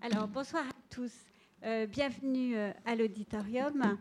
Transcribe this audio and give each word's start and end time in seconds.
Alors, 0.00 0.28
bonsoir 0.28 0.64
à 0.64 0.94
tous. 0.94 1.12
Euh, 1.64 1.86
bienvenue 1.86 2.56
euh, 2.56 2.70
à 2.84 2.94
l'auditorium. 2.94 3.98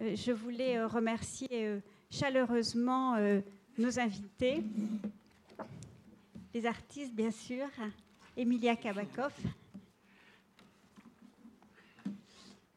Euh, 0.00 0.14
je 0.14 0.30
voulais 0.30 0.82
remercier 0.84 1.80
chaleureusement 2.08 3.16
nos 3.76 3.98
invités, 3.98 4.62
les 6.54 6.64
artistes, 6.66 7.12
bien 7.12 7.32
sûr, 7.32 7.66
Emilia 8.36 8.76
Kabakov, 8.76 9.32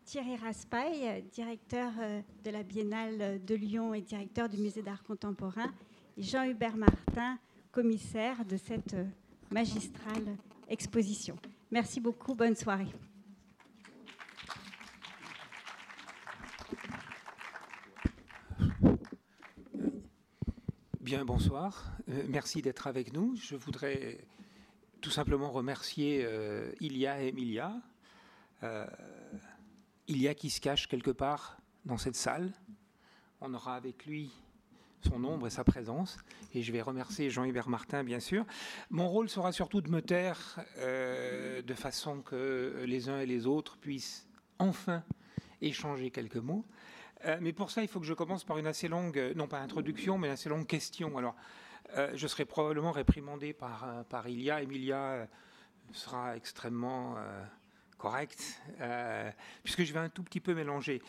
Thierry 0.03 0.35
Raspail, 0.37 1.23
directeur 1.31 1.91
de 2.43 2.49
la 2.49 2.63
Biennale 2.63 3.39
de 3.45 3.55
Lyon 3.55 3.93
et 3.93 4.01
directeur 4.01 4.49
du 4.49 4.57
Musée 4.57 4.81
d'art 4.81 5.03
contemporain, 5.03 5.71
et 6.17 6.23
Jean-Hubert 6.23 6.75
Martin, 6.75 7.37
commissaire 7.71 8.43
de 8.45 8.57
cette 8.57 8.95
magistrale 9.51 10.35
exposition. 10.67 11.37
Merci 11.69 11.99
beaucoup, 11.99 12.33
bonne 12.33 12.55
soirée. 12.55 12.87
Bien, 21.01 21.25
bonsoir. 21.25 21.85
Euh, 22.09 22.23
merci 22.27 22.61
d'être 22.61 22.87
avec 22.87 23.11
nous. 23.11 23.35
Je 23.35 23.55
voudrais 23.55 24.17
tout 25.01 25.09
simplement 25.09 25.51
remercier 25.51 26.23
euh, 26.23 26.71
Ilia 26.79 27.21
et 27.21 27.27
Emilia. 27.27 27.73
Euh, 28.63 28.85
Ilia 30.07 30.35
qui 30.35 30.49
se 30.49 30.61
cache 30.61 30.87
quelque 30.87 31.11
part 31.11 31.57
dans 31.85 31.97
cette 31.97 32.15
salle. 32.15 32.53
On 33.41 33.53
aura 33.53 33.75
avec 33.75 34.05
lui 34.05 34.31
son 35.01 35.23
ombre 35.23 35.47
et 35.47 35.49
sa 35.49 35.63
présence. 35.63 36.17
Et 36.53 36.61
je 36.61 36.71
vais 36.71 36.81
remercier 36.81 37.29
Jean-Hubert 37.29 37.69
Martin, 37.69 38.03
bien 38.03 38.19
sûr. 38.19 38.45
Mon 38.89 39.07
rôle 39.07 39.29
sera 39.29 39.51
surtout 39.51 39.81
de 39.81 39.89
me 39.89 40.01
taire 40.01 40.59
euh, 40.77 41.61
de 41.61 41.73
façon 41.73 42.21
que 42.21 42.83
les 42.85 43.09
uns 43.09 43.19
et 43.19 43.25
les 43.25 43.45
autres 43.47 43.77
puissent 43.77 44.27
enfin 44.59 45.03
échanger 45.61 46.11
quelques 46.11 46.37
mots. 46.37 46.65
Euh, 47.25 47.37
mais 47.41 47.53
pour 47.53 47.71
ça, 47.71 47.81
il 47.81 47.87
faut 47.87 47.99
que 47.99 48.05
je 48.05 48.13
commence 48.13 48.43
par 48.43 48.57
une 48.57 48.67
assez 48.67 48.87
longue, 48.87 49.33
non 49.35 49.47
pas 49.47 49.59
introduction, 49.59 50.17
mais 50.17 50.27
une 50.27 50.33
assez 50.33 50.49
longue 50.49 50.67
question. 50.67 51.17
Alors, 51.17 51.35
euh, 51.95 52.11
je 52.15 52.27
serai 52.27 52.45
probablement 52.45 52.91
réprimandé 52.91 53.53
par, 53.53 54.05
par 54.09 54.27
Ilia. 54.27 54.61
Emilia 54.61 55.27
sera 55.93 56.35
extrêmement 56.35 57.15
correcte, 57.97 58.61
puisque 59.63 59.83
je 59.83 59.93
vais 59.93 59.99
un 59.99 60.09
tout 60.09 60.21
petit 60.21 60.41
peu 60.41 60.53
mélanger. 60.53 61.01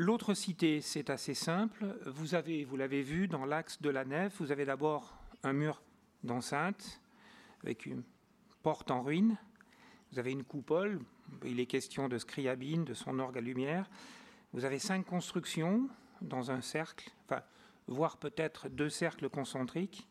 L'autre 0.00 0.32
cité, 0.32 0.80
c'est 0.80 1.10
assez 1.10 1.34
simple. 1.34 1.84
Vous 2.06 2.36
avez, 2.36 2.62
vous 2.62 2.76
l'avez 2.76 3.02
vu, 3.02 3.26
dans 3.26 3.44
l'axe 3.44 3.82
de 3.82 3.90
la 3.90 4.04
nef, 4.04 4.40
vous 4.40 4.52
avez 4.52 4.64
d'abord 4.64 5.18
un 5.42 5.52
mur 5.52 5.82
d'enceinte 6.22 7.00
avec 7.64 7.84
une 7.84 8.04
porte 8.62 8.92
en 8.92 9.02
ruine. 9.02 9.36
Vous 10.12 10.20
avez 10.20 10.30
une 10.30 10.44
coupole. 10.44 11.00
Il 11.44 11.58
est 11.58 11.66
question 11.66 12.08
de 12.08 12.16
Scriabine, 12.16 12.84
de 12.84 12.94
son 12.94 13.18
orgue 13.18 13.38
à 13.38 13.40
lumière. 13.40 13.90
Vous 14.52 14.64
avez 14.64 14.78
cinq 14.78 15.04
constructions 15.04 15.88
dans 16.22 16.52
un 16.52 16.60
cercle, 16.60 17.10
voire 17.88 18.18
peut-être 18.18 18.68
deux 18.68 18.90
cercles 18.90 19.28
concentriques, 19.28 20.06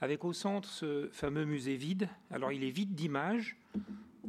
avec 0.00 0.24
au 0.24 0.32
centre 0.32 0.68
ce 0.68 1.08
fameux 1.12 1.44
musée 1.44 1.76
vide. 1.76 2.08
Alors, 2.32 2.50
il 2.50 2.64
est 2.64 2.70
vide 2.70 2.96
d'images, 2.96 3.56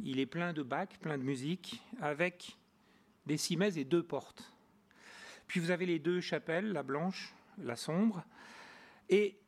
il 0.04 0.20
est 0.20 0.26
plein 0.26 0.52
de 0.52 0.62
bacs, 0.62 1.00
plein 1.00 1.18
de 1.18 1.24
musique, 1.24 1.82
avec 2.00 2.56
des 3.26 3.36
cimaises 3.36 3.78
et 3.78 3.84
deux 3.84 4.04
portes. 4.04 4.52
Puis 5.52 5.60
vous 5.60 5.70
avez 5.70 5.84
les 5.84 5.98
deux 5.98 6.22
chapelles, 6.22 6.72
la 6.72 6.82
blanche, 6.82 7.34
la 7.58 7.76
sombre. 7.76 8.24
Et 9.10 9.38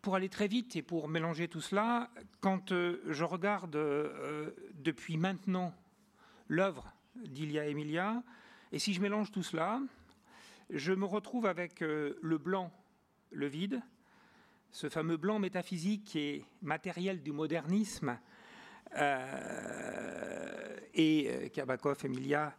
pour 0.00 0.14
aller 0.14 0.28
très 0.28 0.46
vite 0.46 0.76
et 0.76 0.82
pour 0.82 1.08
mélanger 1.08 1.48
tout 1.48 1.60
cela, 1.60 2.12
quand 2.38 2.70
euh, 2.70 3.02
je 3.08 3.24
regarde 3.24 3.74
euh, 3.74 4.52
depuis 4.74 5.16
maintenant 5.16 5.74
l'œuvre 6.46 6.92
d'Ilia 7.16 7.66
Emilia, 7.66 8.22
et 8.70 8.78
si 8.78 8.94
je 8.94 9.00
mélange 9.00 9.32
tout 9.32 9.42
cela, 9.42 9.80
je 10.70 10.92
me 10.92 11.06
retrouve 11.06 11.46
avec 11.46 11.82
euh, 11.82 12.16
le 12.22 12.38
blanc, 12.38 12.72
le 13.32 13.48
vide, 13.48 13.82
ce 14.70 14.88
fameux 14.88 15.16
blanc 15.16 15.40
métaphysique 15.40 16.14
et 16.14 16.44
matériel 16.62 17.20
du 17.20 17.32
modernisme, 17.32 18.16
et 20.94 21.50
Kabakov, 21.52 22.04
Emilia 22.04 22.56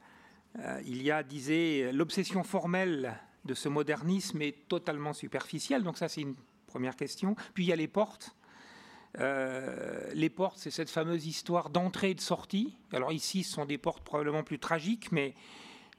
euh, 0.59 0.81
il 0.85 1.01
y 1.03 1.12
a, 1.12 1.23
disait, 1.23 1.91
l'obsession 1.91 2.44
formelle 2.44 3.16
de 3.45 3.53
ce 3.53 3.69
modernisme 3.69 4.41
est 4.41 4.68
totalement 4.68 5.13
superficielle. 5.13 5.84
Donc 5.84 5.97
ça, 5.97 6.07
c'est 6.07 6.22
une 6.22 6.35
première 6.68 6.95
question. 6.95 7.35
Puis 7.53 7.66
il 7.66 7.68
y 7.68 7.73
a 7.73 7.75
les 7.75 7.88
portes. 7.88 8.35
Euh, 9.19 10.09
les 10.13 10.29
portes, 10.29 10.59
c'est 10.59 10.72
cette 10.72 10.90
fameuse 10.90 11.25
histoire 11.25 11.69
d'entrée 11.69 12.12
et 12.12 12.16
de 12.16 12.22
sortie. 12.22 12.78
Alors 12.91 13.12
ici, 13.12 13.44
ce 13.44 13.53
sont 13.53 13.66
des 13.66 13.78
portes 13.78 14.03
probablement 14.03 14.44
plus 14.44 14.59
tragiques, 14.59 15.12
mais 15.12 15.34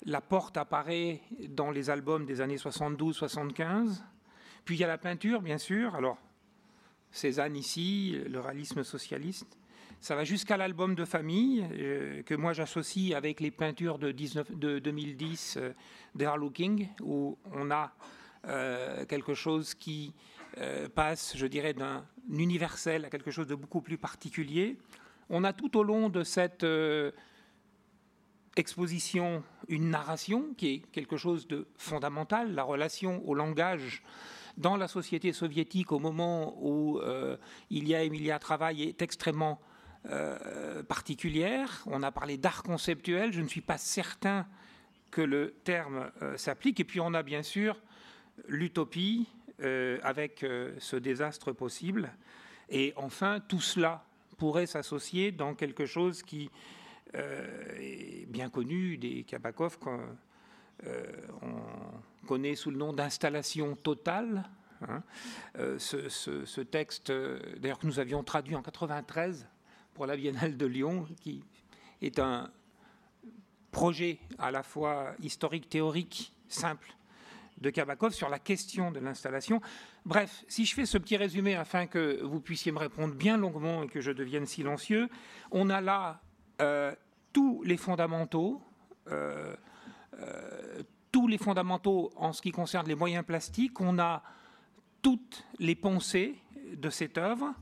la 0.04 0.20
porte 0.20 0.56
apparaît 0.56 1.22
dans 1.48 1.70
les 1.70 1.90
albums 1.90 2.26
des 2.26 2.40
années 2.40 2.56
72-75. 2.56 4.02
Puis 4.64 4.76
il 4.76 4.80
y 4.80 4.84
a 4.84 4.88
la 4.88 4.98
peinture, 4.98 5.40
bien 5.40 5.58
sûr. 5.58 5.94
Alors, 5.94 6.18
Cézanne 7.10 7.56
ici, 7.56 8.16
le 8.28 8.38
réalisme 8.38 8.84
socialiste. 8.84 9.57
Ça 10.00 10.14
va 10.14 10.22
jusqu'à 10.22 10.56
l'album 10.56 10.94
de 10.94 11.04
famille 11.04 11.66
euh, 11.72 12.22
que 12.22 12.34
moi 12.36 12.52
j'associe 12.52 13.16
avec 13.16 13.40
les 13.40 13.50
peintures 13.50 13.98
de, 13.98 14.12
2010 14.12 15.56
euh, 15.56 15.72
d'Earl 16.14 16.38
Looking, 16.38 16.88
où 17.00 17.36
on 17.52 17.72
a 17.72 17.92
euh, 18.46 19.04
quelque 19.06 19.34
chose 19.34 19.74
qui 19.74 20.14
passe, 20.96 21.36
je 21.36 21.46
dirais, 21.46 21.72
d'un 21.72 22.04
universel 22.32 23.04
à 23.04 23.10
quelque 23.10 23.30
chose 23.30 23.46
de 23.46 23.54
beaucoup 23.54 23.80
plus 23.80 23.98
particulier. 23.98 24.76
On 25.30 25.44
a 25.44 25.52
tout 25.52 25.76
au 25.76 25.84
long 25.84 26.08
de 26.08 26.24
cette 26.24 26.66
exposition 28.56 29.44
une 29.68 29.90
narration 29.90 30.54
qui 30.56 30.68
est 30.68 30.78
quelque 30.90 31.16
chose 31.16 31.46
de 31.46 31.68
fondamental, 31.76 32.56
la 32.56 32.64
relation 32.64 33.22
au 33.28 33.34
langage 33.34 34.02
dans 34.56 34.76
la 34.76 34.88
société 34.88 35.32
soviétique 35.32 35.92
au 35.92 36.00
moment 36.00 36.56
où 36.60 37.00
il 37.70 37.86
y 37.86 37.94
a 37.94 38.02
Emilia 38.02 38.40
Travail 38.40 38.82
est 38.82 39.00
extrêmement 39.00 39.60
euh, 40.06 40.82
particulière. 40.84 41.82
On 41.86 42.02
a 42.02 42.12
parlé 42.12 42.38
d'art 42.38 42.62
conceptuel. 42.62 43.32
Je 43.32 43.40
ne 43.40 43.48
suis 43.48 43.60
pas 43.60 43.78
certain 43.78 44.46
que 45.10 45.20
le 45.20 45.54
terme 45.64 46.10
euh, 46.22 46.36
s'applique. 46.36 46.80
Et 46.80 46.84
puis 46.84 47.00
on 47.00 47.12
a 47.14 47.22
bien 47.22 47.42
sûr 47.42 47.76
l'utopie 48.46 49.28
euh, 49.60 49.98
avec 50.02 50.46
ce 50.78 50.96
désastre 50.96 51.52
possible. 51.52 52.12
Et 52.70 52.92
enfin, 52.96 53.40
tout 53.40 53.60
cela 53.60 54.04
pourrait 54.38 54.66
s'associer 54.66 55.32
dans 55.32 55.54
quelque 55.54 55.84
chose 55.84 56.22
qui 56.22 56.50
est 57.14 58.26
bien 58.28 58.50
connu 58.50 58.98
des 58.98 59.24
Kabakov 59.24 59.78
qu'on 59.78 59.98
connaît 62.26 62.54
sous 62.54 62.70
le 62.70 62.76
nom 62.76 62.92
d'installation 62.92 63.74
totale. 63.76 64.44
Hein. 64.86 65.02
ce, 65.78 66.08
ce, 66.08 66.60
texte, 66.60 67.10
d'ailleurs, 67.56 67.78
que 67.78 67.86
nous 67.86 67.98
avions 67.98 68.22
traduit 68.22 68.54
en 68.54 68.62
93 68.62 69.48
pour 69.98 70.06
la 70.06 70.16
Biennale 70.16 70.56
de 70.56 70.64
Lyon, 70.64 71.08
qui 71.20 71.42
est 72.02 72.20
un 72.20 72.52
projet 73.72 74.20
à 74.38 74.52
la 74.52 74.62
fois 74.62 75.12
historique, 75.20 75.68
théorique, 75.68 76.32
simple 76.46 76.94
de 77.60 77.68
Kabakov 77.70 78.12
sur 78.12 78.28
la 78.28 78.38
question 78.38 78.92
de 78.92 79.00
l'installation. 79.00 79.60
Bref, 80.06 80.44
si 80.46 80.66
je 80.66 80.74
fais 80.76 80.86
ce 80.86 80.98
petit 80.98 81.16
résumé 81.16 81.56
afin 81.56 81.88
que 81.88 82.22
vous 82.22 82.38
puissiez 82.38 82.70
me 82.70 82.78
répondre 82.78 83.12
bien 83.12 83.36
longuement 83.36 83.82
et 83.82 83.88
que 83.88 84.00
je 84.00 84.12
devienne 84.12 84.46
silencieux, 84.46 85.08
on 85.50 85.68
a 85.68 85.80
là 85.80 86.20
euh, 86.62 86.94
tous 87.32 87.64
les 87.64 87.76
fondamentaux, 87.76 88.62
euh, 89.08 89.56
euh, 90.20 90.80
tous 91.10 91.26
les 91.26 91.38
fondamentaux 91.38 92.12
en 92.14 92.32
ce 92.32 92.40
qui 92.40 92.52
concerne 92.52 92.86
les 92.86 92.94
moyens 92.94 93.24
plastiques, 93.24 93.80
on 93.80 93.98
a 93.98 94.22
toutes 95.02 95.44
les 95.58 95.74
pensées 95.74 96.36
de 96.72 96.88
cette 96.88 97.18
œuvre, 97.18 97.52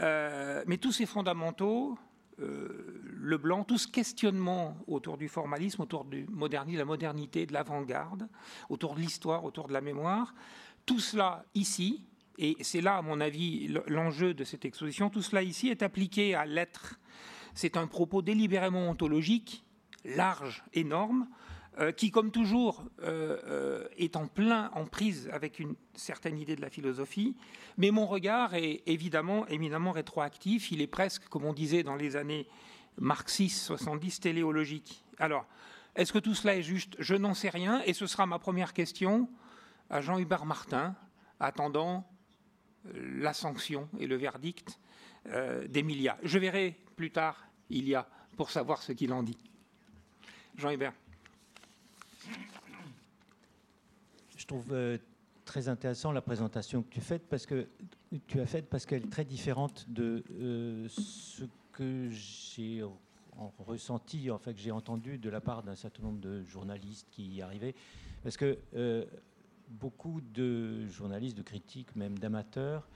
euh, 0.00 0.62
mais 0.66 0.78
tous 0.78 0.92
ces 0.92 1.06
fondamentaux, 1.06 1.98
euh, 2.40 3.00
le 3.04 3.36
blanc, 3.36 3.64
tout 3.64 3.78
ce 3.78 3.86
questionnement 3.86 4.76
autour 4.86 5.18
du 5.18 5.28
formalisme, 5.28 5.82
autour 5.82 6.04
du 6.04 6.26
modernisme, 6.28 6.76
de 6.76 6.82
la 6.82 6.86
modernité, 6.86 7.46
de 7.46 7.52
l'avant-garde, 7.52 8.28
autour 8.68 8.94
de 8.94 9.00
l'histoire, 9.00 9.44
autour 9.44 9.68
de 9.68 9.72
la 9.72 9.80
mémoire, 9.80 10.34
tout 10.86 10.98
cela 10.98 11.44
ici, 11.54 12.04
et 12.38 12.56
c'est 12.62 12.80
là, 12.80 12.96
à 12.96 13.02
mon 13.02 13.20
avis, 13.20 13.68
l'enjeu 13.86 14.34
de 14.34 14.44
cette 14.44 14.64
exposition, 14.64 15.10
tout 15.10 15.22
cela 15.22 15.42
ici 15.42 15.68
est 15.68 15.82
appliqué 15.82 16.34
à 16.34 16.46
l'être. 16.46 16.98
C'est 17.54 17.76
un 17.76 17.86
propos 17.86 18.22
délibérément 18.22 18.88
ontologique, 18.88 19.64
large, 20.04 20.64
énorme, 20.72 21.28
euh, 21.78 21.90
qui, 21.90 22.10
comme 22.10 22.30
toujours, 22.30 22.84
euh, 23.02 23.38
euh, 23.46 23.88
est 23.96 24.16
en 24.16 24.26
plein 24.26 24.70
en 24.74 24.84
prise 24.84 25.30
avec 25.32 25.58
une 25.58 25.74
certaine 25.94 26.38
idée 26.38 26.54
de 26.54 26.60
la 26.60 26.68
philosophie. 26.68 27.34
Mais 27.78 27.90
mon 27.90 28.06
regard 28.06 28.54
est 28.54 28.82
évidemment 28.84 29.46
éminemment 29.46 29.92
rétroactif. 29.92 30.70
Il 30.70 30.82
est 30.82 30.86
presque, 30.86 31.28
comme 31.28 31.46
on 31.46 31.54
disait 31.54 31.82
dans 31.82 31.96
les 31.96 32.16
années 32.16 32.46
marxistes 32.98 33.62
70, 33.62 34.20
téléologique. 34.20 35.02
Alors, 35.18 35.46
est-ce 35.96 36.12
que 36.12 36.18
tout 36.18 36.34
cela 36.34 36.56
est 36.56 36.62
juste? 36.62 36.94
Je 36.98 37.14
n'en 37.14 37.32
sais 37.32 37.48
rien. 37.48 37.80
Et 37.86 37.94
ce 37.94 38.06
sera 38.06 38.26
ma 38.26 38.38
première 38.38 38.74
question 38.74 39.30
à 39.88 40.02
Jean-Hubert 40.02 40.44
Martin, 40.44 40.94
attendant 41.40 42.06
la 42.94 43.32
sanction 43.32 43.88
et 43.98 44.06
le 44.06 44.16
verdict 44.16 44.78
d'Emilia. 45.68 46.18
Je 46.22 46.38
verrai 46.38 46.76
plus 46.96 47.10
tard, 47.10 47.46
il 47.70 47.88
y 47.88 47.94
a 47.94 48.06
pour 48.36 48.50
savoir 48.50 48.82
ce 48.82 48.92
qu'il 48.92 49.12
en 49.12 49.22
dit. 49.22 49.38
Jean 50.56 50.70
Hubert. 50.70 50.92
Je 54.36 54.41
trouve 54.52 54.72
euh, 54.72 54.98
très 55.46 55.68
intéressant 55.68 56.12
la 56.12 56.20
présentation 56.20 56.82
que 56.82 56.90
tu 56.90 57.00
fais 57.00 57.18
parce 57.18 57.46
que 57.46 57.68
tu 58.26 58.38
as 58.40 58.46
faite 58.46 58.68
parce 58.68 58.84
qu'elle 58.84 59.04
est 59.04 59.10
très 59.10 59.24
différente 59.24 59.86
de 59.88 60.22
euh, 60.30 60.86
ce 60.88 61.44
que 61.72 62.10
j'ai 62.10 62.84
ressenti, 63.66 64.30
en 64.30 64.38
fait, 64.38 64.52
que 64.52 64.60
j'ai 64.60 64.70
entendu 64.70 65.16
de 65.16 65.30
la 65.30 65.40
part 65.40 65.62
d'un 65.62 65.74
certain 65.74 66.02
nombre 66.02 66.20
de 66.20 66.44
journalistes 66.44 67.08
qui 67.10 67.26
y 67.28 67.40
arrivaient, 67.42 67.74
parce 68.22 68.36
que 68.36 68.58
euh, 68.74 69.06
beaucoup 69.70 70.20
de 70.20 70.86
journalistes, 70.86 71.38
de 71.38 71.42
critiques, 71.42 71.96
même 71.96 72.18
d'amateurs, 72.18 72.86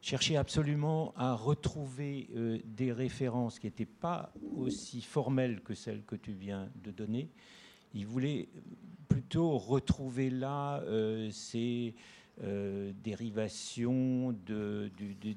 cherchaient 0.00 0.36
absolument 0.36 1.12
à 1.16 1.34
retrouver 1.34 2.62
des 2.64 2.92
références 2.92 3.58
qui 3.58 3.66
n'étaient 3.66 3.84
pas 3.84 4.32
aussi 4.56 5.02
formelles 5.02 5.60
que 5.60 5.74
celles 5.74 6.04
que 6.04 6.16
tu 6.16 6.32
viens 6.32 6.70
de 6.82 6.92
donner. 6.92 7.28
Ils 7.94 8.06
voulaient 8.06 8.48
plutôt 9.08 9.58
retrouver 9.58 10.30
là 10.30 10.80
euh, 10.82 11.30
ces 11.30 11.94
dérivations 13.02 14.32
de, 14.46 14.92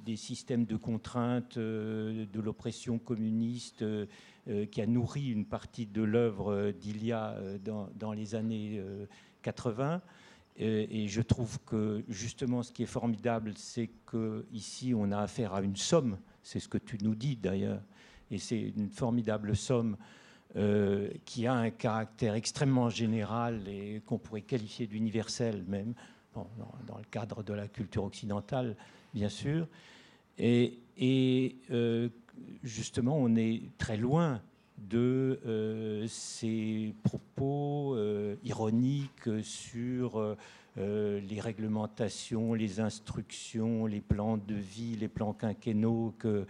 des 0.06 0.16
systèmes 0.16 0.66
de 0.66 0.76
contraintes, 0.76 1.58
de 1.58 2.40
l'oppression 2.40 3.00
communiste 3.00 3.84
qui 4.70 4.82
a 4.82 4.86
nourri 4.86 5.32
une 5.32 5.46
partie 5.46 5.88
de 5.88 6.04
l'œuvre 6.04 6.70
d'Ilia 6.70 7.36
dans, 7.66 7.90
dans, 7.96 8.14
les 8.14 8.36
années 8.36 8.80
80. 9.42 10.00
Et 10.58 11.08
je 11.08 11.22
trouve 11.24 11.58
que 11.66 12.04
justement, 12.08 12.62
ce 12.62 12.72
qui 12.72 12.84
est 12.84 12.86
formidable, 12.86 13.54
c'est 13.56 13.90
qu'ici, 14.06 14.94
on 14.96 15.12
a 15.12 15.18
affaire 15.18 15.56
à 15.56 15.64
une 15.64 15.76
somme. 15.78 16.20
C'est 16.44 16.60
ce 16.60 16.68
que 16.68 16.78
tu 16.78 17.00
nous 17.02 17.16
dis 17.16 17.36
d'ailleurs. 17.36 17.82
Et 18.30 18.38
c'est 18.38 18.74
une 18.76 18.90
formidable 18.90 19.56
somme 19.56 19.98
euh, 20.58 21.10
qui 21.24 21.48
a 21.48 21.54
un 21.54 21.70
caractère 21.70 22.36
extrêmement 22.36 22.90
général 22.90 23.62
et 23.70 24.02
qu'on 24.06 24.18
pourrait 24.18 24.42
qualifier 24.42 24.86
d'universel 24.86 25.64
même, 25.66 25.94
dans, 26.36 26.98
le 26.98 27.06
cadre 27.10 27.42
de 27.42 27.54
la 27.54 27.70
culture 27.70 28.04
occidentale, 28.04 28.76
bien 29.14 29.30
sûr. 29.30 29.66
Et, 30.38 30.78
euh, 31.72 32.10
justement, 32.64 33.16
on 33.18 33.34
est 33.38 33.62
très 33.78 33.96
loin 33.96 34.42
de 34.78 35.40
euh, 35.46 36.06
ces 36.10 36.96
propos 37.04 37.98
ironiques 38.44 39.30
sur 39.44 40.36
les 40.76 41.40
réglementations, 41.40 42.54
les 42.54 42.82
instructions, 42.82 43.86
les 43.86 44.02
plans 44.02 44.36
de 44.36 44.56
vie, 44.56 44.98
les 44.98 45.08
plans 45.08 45.32
quinquennaux 45.32 46.14
que 46.20 46.46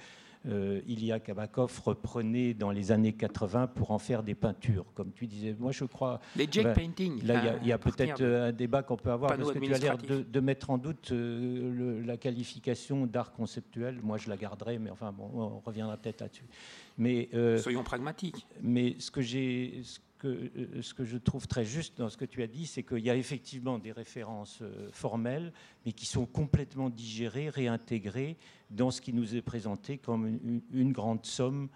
euh, 0.47 0.81
Ilya 0.87 1.19
Kabakov 1.19 1.81
reprenait 1.85 2.53
dans 2.53 2.71
les 2.71 2.91
années 2.91 3.13
80 3.13 3.67
pour 3.67 3.91
en 3.91 3.99
faire 3.99 4.23
des 4.23 4.35
peintures. 4.35 4.85
Comme 4.95 5.11
tu 5.11 5.27
disais, 5.27 5.55
moi 5.59 5.71
je 5.71 5.85
crois. 5.85 6.19
Les 6.35 6.47
Jake 6.49 6.65
ben, 6.65 6.73
Painting. 6.73 7.23
Là, 7.25 7.57
il 7.61 7.67
y 7.67 7.71
a, 7.71 7.77
peut-être 7.77 8.23
un 8.23 8.51
débat 8.51 8.83
qu'on 8.83 8.97
peut 8.97 9.11
avoir 9.11 9.35
parce 9.35 9.51
que 9.51 9.59
tu 9.59 9.73
as 9.73 9.77
l'air 9.77 9.97
de, 9.97 10.39
mettre 10.39 10.69
en 10.69 10.77
doute 10.77 11.11
la 11.11 12.17
qualification 12.17 13.05
d'art 13.05 13.31
conceptuel. 13.31 13.99
Moi 14.01 14.17
je 14.17 14.29
la 14.29 14.37
garderai, 14.37 14.79
mais 14.79 14.89
enfin 14.89 15.11
bon, 15.11 15.29
on 15.33 15.59
reviendra 15.59 15.97
peut-être 15.97 16.21
là-dessus. 16.21 16.45
Mais, 16.97 17.29
euh, 17.33 17.57
Soyons 17.57 17.83
pragmatiques. 17.83 18.45
Mais 18.61 18.95
ce 18.99 19.11
que, 19.11 19.21
j'ai, 19.21 19.81
euh, 20.27 20.81
ce 20.81 20.93
que 20.93 21.03
je 21.03 21.17
trouve 21.17 21.47
très 21.47 21.65
juste 21.65 21.97
dans 21.97 22.09
ce 22.09 22.17
que 22.17 22.25
tu 22.25 22.43
as 22.43 22.47
dit, 22.47 22.65
c'est 22.65 22.83
qu'il 22.83 22.99
y 22.99 23.09
a 23.09 23.15
effectivement 23.15 23.79
des 23.79 23.91
références 23.91 24.59
euh, 24.61 24.89
formelles, 24.91 25.53
mais 25.85 25.93
qui 25.93 26.05
sont 26.05 26.25
complètement 26.25 26.89
digérées, 26.89 27.49
réintégrées 27.49 28.37
dans 28.69 28.91
ce 28.91 29.01
qui 29.01 29.13
nous 29.13 29.35
est 29.35 29.41
présenté 29.41 29.97
comme 29.97 30.61
une, 30.71 30.91
grande 30.91 31.25
somme 31.25 31.69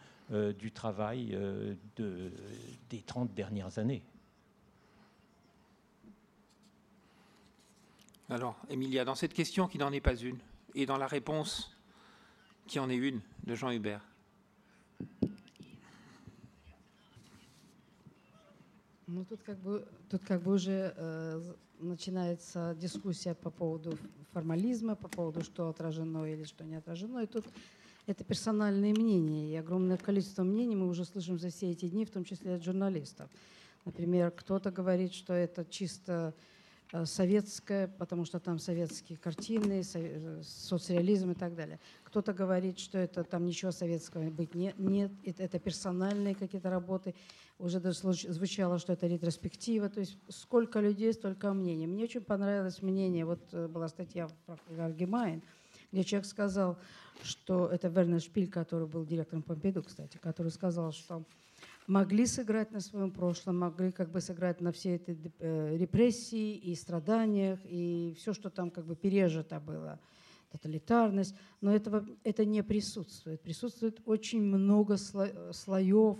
du 0.57 0.71
travail 0.71 1.37
de, 1.97 2.31
des 2.89 3.01
30 3.01 3.33
dernières 3.35 3.77
années. 3.77 4.01
Alors, 8.29 8.57
Emilia, 8.69 9.05
dans 9.05 9.13
cette 9.13 9.33
question 9.33 9.67
qui 9.67 9.77
n'en 9.77 9.91
est 9.91 10.01
pas 10.01 10.15
une, 10.15 10.39
et 10.73 10.85
dans 10.85 10.97
la 10.97 11.05
réponse 11.05 11.75
qui 12.67 12.79
en 12.79 12.89
est 12.89 12.95
une 12.95 13.21
de 13.43 13.53
Jean 13.53 13.69
Hubert, 13.69 14.01
Ну, 19.07 19.23
тут 19.23 19.43
как 19.43 19.59
бы, 19.59 19.87
тут 20.09 20.23
как 20.23 20.41
бы 20.41 20.53
уже 20.53 20.93
э, 20.97 21.53
начинается 21.79 22.75
дискуссия 22.79 23.35
по 23.35 23.51
поводу 23.51 23.97
формализма, 24.31 24.95
по 24.95 25.07
поводу, 25.07 25.43
что 25.43 25.69
отражено 25.69 26.25
или 26.25 26.43
что 26.43 26.63
не 26.63 26.75
отражено. 26.75 27.19
И 27.19 27.27
тут 27.27 27.45
это 28.07 28.23
персональные 28.23 28.93
мнения. 28.93 29.53
И 29.53 29.55
огромное 29.55 29.97
количество 29.97 30.43
мнений 30.43 30.75
мы 30.75 30.87
уже 30.87 31.05
слышим 31.05 31.37
за 31.37 31.49
все 31.49 31.69
эти 31.71 31.87
дни, 31.87 32.05
в 32.05 32.09
том 32.09 32.23
числе 32.23 32.55
от 32.55 32.63
журналистов. 32.63 33.29
Например, 33.85 34.31
кто-то 34.31 34.71
говорит, 34.71 35.13
что 35.13 35.33
это 35.33 35.65
чисто 35.65 36.33
Э, 36.91 37.05
советская, 37.05 37.87
потому 37.87 38.25
что 38.25 38.39
там 38.39 38.59
советские 38.59 39.17
картины, 39.17 39.81
э, 39.93 40.41
соцреализм 40.43 41.31
и 41.31 41.33
так 41.33 41.55
далее. 41.55 41.79
Кто-то 42.03 42.31
говорит, 42.33 42.79
что 42.79 42.97
это 42.97 43.23
там 43.23 43.45
ничего 43.45 43.71
советского 43.71 44.29
быть 44.29 44.53
нет, 44.53 44.77
нет 44.77 45.11
это, 45.23 45.59
персональные 45.59 46.35
какие-то 46.35 46.69
работы. 46.69 47.15
Уже 47.57 47.79
даже 47.79 47.99
звучало, 47.99 48.77
что 48.77 48.93
это 48.93 49.07
ретроспектива. 49.07 49.89
То 49.89 50.01
есть 50.01 50.17
сколько 50.29 50.79
людей, 50.79 51.11
столько 51.13 51.53
мнений. 51.53 51.87
Мне 51.87 52.03
очень 52.03 52.21
понравилось 52.21 52.81
мнение, 52.81 53.25
вот 53.25 53.41
э, 53.51 53.67
была 53.67 53.87
статья 53.87 54.27
в 54.47 54.79
Аргемайн, 54.79 55.41
где 55.91 56.03
человек 56.03 56.27
сказал, 56.27 56.77
что 57.23 57.67
это 57.67 57.87
Вернер 57.87 58.21
Шпиль, 58.21 58.49
который 58.49 58.87
был 58.87 59.05
директором 59.05 59.41
Помпиду, 59.41 59.81
кстати, 59.81 60.17
который 60.17 60.51
сказал, 60.51 60.91
что 60.91 61.23
могли 61.87 62.25
сыграть 62.25 62.71
на 62.71 62.79
своем 62.79 63.11
прошлом, 63.11 63.59
могли 63.59 63.91
как 63.91 64.11
бы 64.11 64.21
сыграть 64.21 64.61
на 64.61 64.71
все 64.71 64.95
эти 64.95 65.33
э, 65.39 65.77
репрессии 65.77 66.55
и 66.55 66.75
страданиях, 66.75 67.59
и 67.63 68.15
все, 68.17 68.33
что 68.33 68.49
там 68.49 68.71
как 68.71 68.85
бы 68.85 68.95
пережито 68.95 69.59
было, 69.59 69.99
тоталитарность, 70.51 71.35
но 71.61 71.75
этого, 71.75 72.05
это 72.23 72.45
не 72.45 72.63
присутствует. 72.63 73.41
Присутствует 73.41 74.01
очень 74.05 74.41
много 74.41 74.97
сло, 74.97 75.51
слоев, 75.51 76.17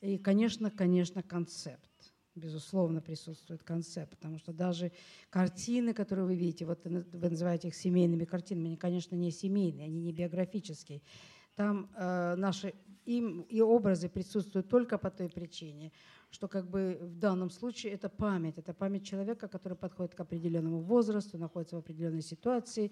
и, 0.00 0.18
конечно, 0.18 0.70
конечно, 0.70 1.22
концепт. 1.22 1.90
Безусловно, 2.34 3.00
присутствует 3.00 3.62
концепт, 3.62 4.10
потому 4.10 4.38
что 4.38 4.52
даже 4.52 4.92
картины, 5.30 5.94
которые 5.94 6.26
вы 6.26 6.36
видите, 6.36 6.66
вот 6.66 6.84
вы 6.84 7.30
называете 7.30 7.68
их 7.68 7.74
семейными 7.74 8.26
картинами, 8.26 8.66
они, 8.66 8.76
конечно, 8.76 9.16
не 9.16 9.30
семейные, 9.30 9.86
они 9.86 10.00
не 10.00 10.12
биографические. 10.12 11.00
Там 11.56 11.90
э, 11.96 12.34
наши 12.36 12.74
им 13.06 13.42
и 13.42 13.60
образы 13.60 14.08
присутствуют 14.08 14.68
только 14.68 14.98
по 14.98 15.10
той 15.10 15.28
причине, 15.28 15.92
что 16.30 16.48
как 16.48 16.68
бы 16.68 16.98
в 17.00 17.18
данном 17.18 17.50
случае 17.50 17.92
это 17.92 18.08
память, 18.08 18.58
это 18.58 18.74
память 18.74 19.06
человека, 19.06 19.48
который 19.48 19.76
подходит 19.76 20.14
к 20.14 20.20
определенному 20.20 20.80
возрасту, 20.80 21.38
находится 21.38 21.76
в 21.76 21.78
определенной 21.78 22.22
ситуации, 22.22 22.90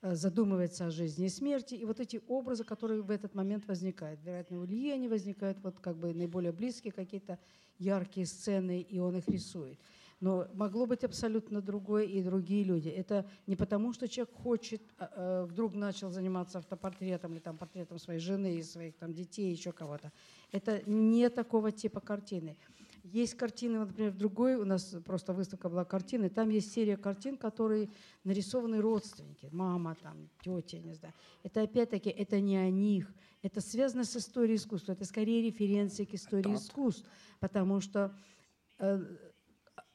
э, 0.00 0.14
задумывается 0.14 0.86
о 0.86 0.90
жизни 0.90 1.26
и 1.26 1.28
смерти, 1.28 1.74
и 1.74 1.84
вот 1.84 2.00
эти 2.00 2.20
образы, 2.26 2.64
которые 2.64 3.02
в 3.02 3.10
этот 3.10 3.34
момент 3.34 3.68
возникают. 3.68 4.20
Вероятно, 4.24 4.58
у 4.58 4.64
Ильи 4.64 4.90
они 4.90 5.08
возникают 5.08 5.60
вот 5.62 5.78
как 5.78 5.96
бы 5.96 6.12
наиболее 6.12 6.52
близкие 6.52 6.92
какие-то 6.92 7.38
яркие 7.78 8.26
сцены, 8.26 8.80
и 8.80 8.98
он 8.98 9.16
их 9.16 9.28
рисует. 9.28 9.78
Но 10.22 10.46
могло 10.54 10.86
быть 10.86 11.02
абсолютно 11.02 11.60
другое 11.60 12.04
и 12.04 12.22
другие 12.22 12.62
люди. 12.62 12.88
Это 12.88 13.26
не 13.48 13.56
потому, 13.56 13.92
что 13.92 14.06
человек 14.06 14.32
хочет, 14.32 14.80
а, 14.96 15.10
а, 15.16 15.46
вдруг 15.46 15.74
начал 15.74 16.10
заниматься 16.12 16.58
автопортретом 16.58 17.32
или 17.32 17.40
там, 17.40 17.58
портретом 17.58 17.98
своей 17.98 18.20
жены 18.20 18.54
и 18.54 18.62
своих 18.62 18.94
там, 18.94 19.12
детей, 19.12 19.50
еще 19.50 19.72
кого-то. 19.72 20.12
Это 20.52 20.80
не 20.86 21.28
такого 21.28 21.72
типа 21.72 21.98
картины. 21.98 22.56
Есть 23.02 23.34
картины, 23.34 23.80
например, 23.80 24.12
другой, 24.12 24.54
у 24.54 24.64
нас 24.64 24.94
просто 25.04 25.32
выставка 25.32 25.68
была 25.68 25.84
картины, 25.84 26.30
там 26.30 26.50
есть 26.50 26.72
серия 26.72 26.96
картин, 26.96 27.36
которые 27.36 27.90
нарисованы 28.22 28.80
родственники, 28.80 29.48
мама, 29.50 29.96
там, 30.00 30.28
тетя, 30.40 30.78
не 30.78 30.94
знаю. 30.94 31.14
Это 31.42 31.62
опять-таки, 31.62 32.10
это 32.10 32.40
не 32.40 32.58
о 32.58 32.70
них, 32.70 33.12
это 33.42 33.60
связано 33.60 34.04
с 34.04 34.16
историей 34.16 34.54
искусства, 34.54 34.92
это 34.92 35.04
скорее 35.04 35.42
референции 35.42 36.04
к 36.04 36.14
истории 36.14 36.54
искусств, 36.54 37.08
потому 37.40 37.80
что 37.80 38.16
э, 38.78 39.31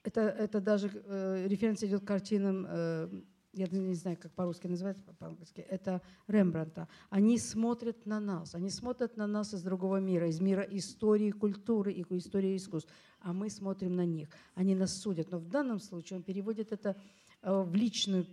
это, 0.07 0.21
это 0.21 0.61
даже 0.61 0.89
э, 0.93 1.47
референция 1.47 1.89
идет 1.89 2.01
к 2.01 2.07
картинам, 2.07 2.65
э, 2.69 3.09
я 3.51 3.67
не 3.67 3.93
знаю, 3.93 4.17
как 4.17 4.31
по-русски 4.31 4.67
называется, 4.67 5.03
по-английски, 5.19 5.61
это 5.61 6.01
Рембранта. 6.27 6.87
Они 7.09 7.37
смотрят 7.37 8.05
на 8.05 8.19
нас, 8.19 8.55
они 8.55 8.69
смотрят 8.69 9.17
на 9.17 9.27
нас 9.27 9.53
из 9.53 9.61
другого 9.63 9.97
мира, 9.97 10.29
из 10.29 10.39
мира 10.39 10.65
истории, 10.69 11.31
культуры 11.31 11.91
и 11.91 12.05
истории 12.17 12.55
искусств, 12.55 12.89
а 13.19 13.33
мы 13.33 13.49
смотрим 13.49 13.95
на 13.95 14.05
них. 14.05 14.29
Они 14.55 14.75
нас 14.75 14.97
судят. 15.01 15.29
Но 15.31 15.39
в 15.39 15.49
данном 15.49 15.79
случае 15.79 16.17
он 16.17 16.23
переводит 16.23 16.71
это 16.71 16.95
э, 17.41 17.61
в 17.63 17.75
личную 17.75 18.25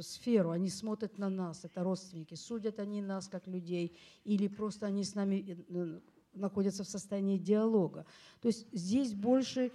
сферу, 0.00 0.50
они 0.50 0.70
смотрят 0.70 1.18
на 1.18 1.28
нас, 1.28 1.64
это 1.64 1.84
родственники, 1.84 2.34
судят 2.34 2.80
они 2.80 3.00
нас 3.00 3.28
как 3.28 3.46
людей, 3.46 3.96
или 4.24 4.48
просто 4.48 4.86
они 4.86 5.04
с 5.04 5.14
нами 5.14 5.56
э, 5.68 6.00
находятся 6.34 6.84
в 6.84 6.88
состоянии 6.88 7.38
диалога. 7.38 8.06
То 8.40 8.48
есть 8.48 8.66
здесь 8.72 9.14
больше 9.14 9.72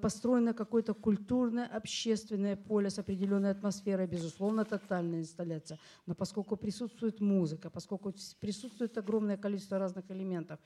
построено 0.00 0.54
какое-то 0.54 0.94
культурное, 0.94 1.66
общественное 1.66 2.56
поле 2.56 2.88
с 2.88 2.98
определенной 2.98 3.50
атмосферой, 3.50 4.06
безусловно, 4.06 4.64
тотальная 4.64 5.20
инсталляция. 5.20 5.78
Но 6.06 6.14
поскольку 6.14 6.56
присутствует 6.56 7.20
музыка, 7.20 7.70
поскольку 7.70 8.14
присутствует 8.40 8.96
огромное 8.98 9.36
количество 9.36 9.78
разных 9.78 10.10
элементов, 10.10 10.60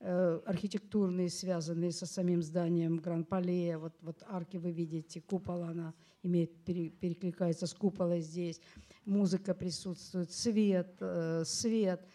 э, 0.00 0.40
архитектурные, 0.44 1.30
связанные 1.30 1.92
со 1.92 2.06
самим 2.06 2.42
зданием 2.42 2.96
Гран-Пале. 2.98 3.78
Вот, 3.78 3.94
вот 4.02 4.22
арки 4.28 4.56
вы 4.56 4.72
видите, 4.72 5.20
купол, 5.20 5.62
она 5.62 5.94
имеет, 6.22 6.64
пере, 6.64 6.90
перекликается 6.90 7.66
с 7.66 7.74
куполой 7.74 8.20
здесь. 8.20 8.60
Музыка 9.04 9.54
присутствует, 9.54 10.32
свет, 10.32 10.96
э, 11.00 11.44
свет. 11.44 12.06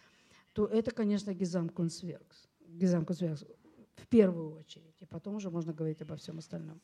То 0.54 0.66
это, 0.66 0.92
конечно, 0.92 1.34
Гизамкунсверкс. 1.34 2.48
Гизамкунсверкс 2.68 3.46
в 3.96 4.08
первую 4.08 4.56
очередь. 4.56 4.96
И 5.02 5.06
потом 5.06 5.36
уже 5.36 5.50
можно 5.50 5.74
говорить 5.74 6.02
обо 6.02 6.16
всем 6.16 6.38
остальном. 6.38 6.82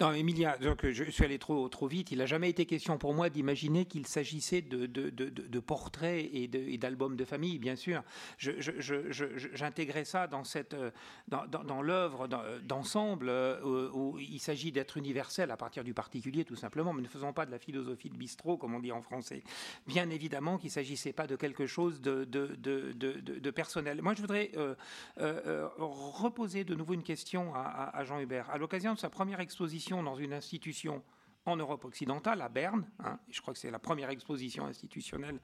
Non, 0.00 0.12
Emilia, 0.12 0.56
donc 0.58 0.88
je 0.88 1.10
suis 1.10 1.24
allé 1.24 1.40
trop, 1.40 1.68
trop 1.68 1.88
vite. 1.88 2.12
Il 2.12 2.18
n'a 2.18 2.26
jamais 2.26 2.48
été 2.48 2.66
question 2.66 2.98
pour 2.98 3.14
moi 3.14 3.30
d'imaginer 3.30 3.84
qu'il 3.84 4.06
s'agissait 4.06 4.62
de, 4.62 4.86
de, 4.86 5.10
de, 5.10 5.58
portraits 5.60 6.30
et 6.32 6.46
d'albums 6.78 7.16
de, 7.16 7.24
famille, 7.24 7.58
bien 7.58 7.74
sûr. 7.74 8.04
J'intégrais 8.38 10.04
ça 10.04 10.28
dans, 10.28 10.44
cette, 10.44 10.76
dans, 11.26 11.46
dans, 11.46 11.64
dans 11.64 11.82
l'œuvre 11.82 12.28
d'ensemble 12.62 13.28
euh, 13.28 13.90
où, 13.92 14.16
il 14.20 14.38
s'agit 14.38 14.70
d'être 14.70 14.98
universel 14.98 15.50
à 15.50 15.56
partir 15.56 15.82
du 15.82 15.94
particulier, 15.94 16.44
tout 16.44 16.54
simplement, 16.54 16.92
mais 16.92 17.02
ne 17.02 17.08
faisons 17.08 17.32
pas 17.32 17.44
de 17.44 17.50
la 17.50 17.58
philosophie 17.58 18.08
de 18.08 18.16
bistrot, 18.16 18.56
comme 18.56 18.76
on 18.76 18.80
dit 18.80 18.92
en 18.92 19.02
français. 19.02 19.42
Bien 19.88 20.10
évidemment 20.10 20.58
qu'il 20.58 20.68
ne 20.68 20.74
s'agissait 20.74 21.12
pas 21.12 21.26
de 21.26 21.34
quelque 21.34 21.66
chose 21.66 22.00
de, 22.00 22.24
de, 22.24 23.50
personnel. 23.50 24.00
Moi, 24.00 24.14
je 24.14 24.20
voudrais 24.20 24.52
euh, 24.56 24.76
euh, 25.18 25.68
reposer 25.76 26.62
de 26.62 26.76
nouveau 26.76 26.94
une 26.94 27.02
question 27.02 27.52
à 27.52 28.04
Jean 28.04 28.20
Hubert. 28.20 28.48
À 28.50 28.58
l'occasion 28.58 28.94
de 28.94 28.98
sa 28.98 29.10
première 29.10 29.40
exposition, 29.40 29.87
dans 29.88 30.16
une 30.16 30.32
institution 30.32 31.02
en 31.46 31.56
Europe 31.56 31.84
occidentale, 31.84 32.42
à 32.42 32.48
Berne. 32.48 32.86
Hein, 32.98 33.18
je 33.30 33.40
crois 33.40 33.54
que 33.54 33.60
c'est 33.60 33.70
la 33.70 33.78
première 33.78 34.10
exposition 34.10 34.66
institutionnelle 34.66 35.40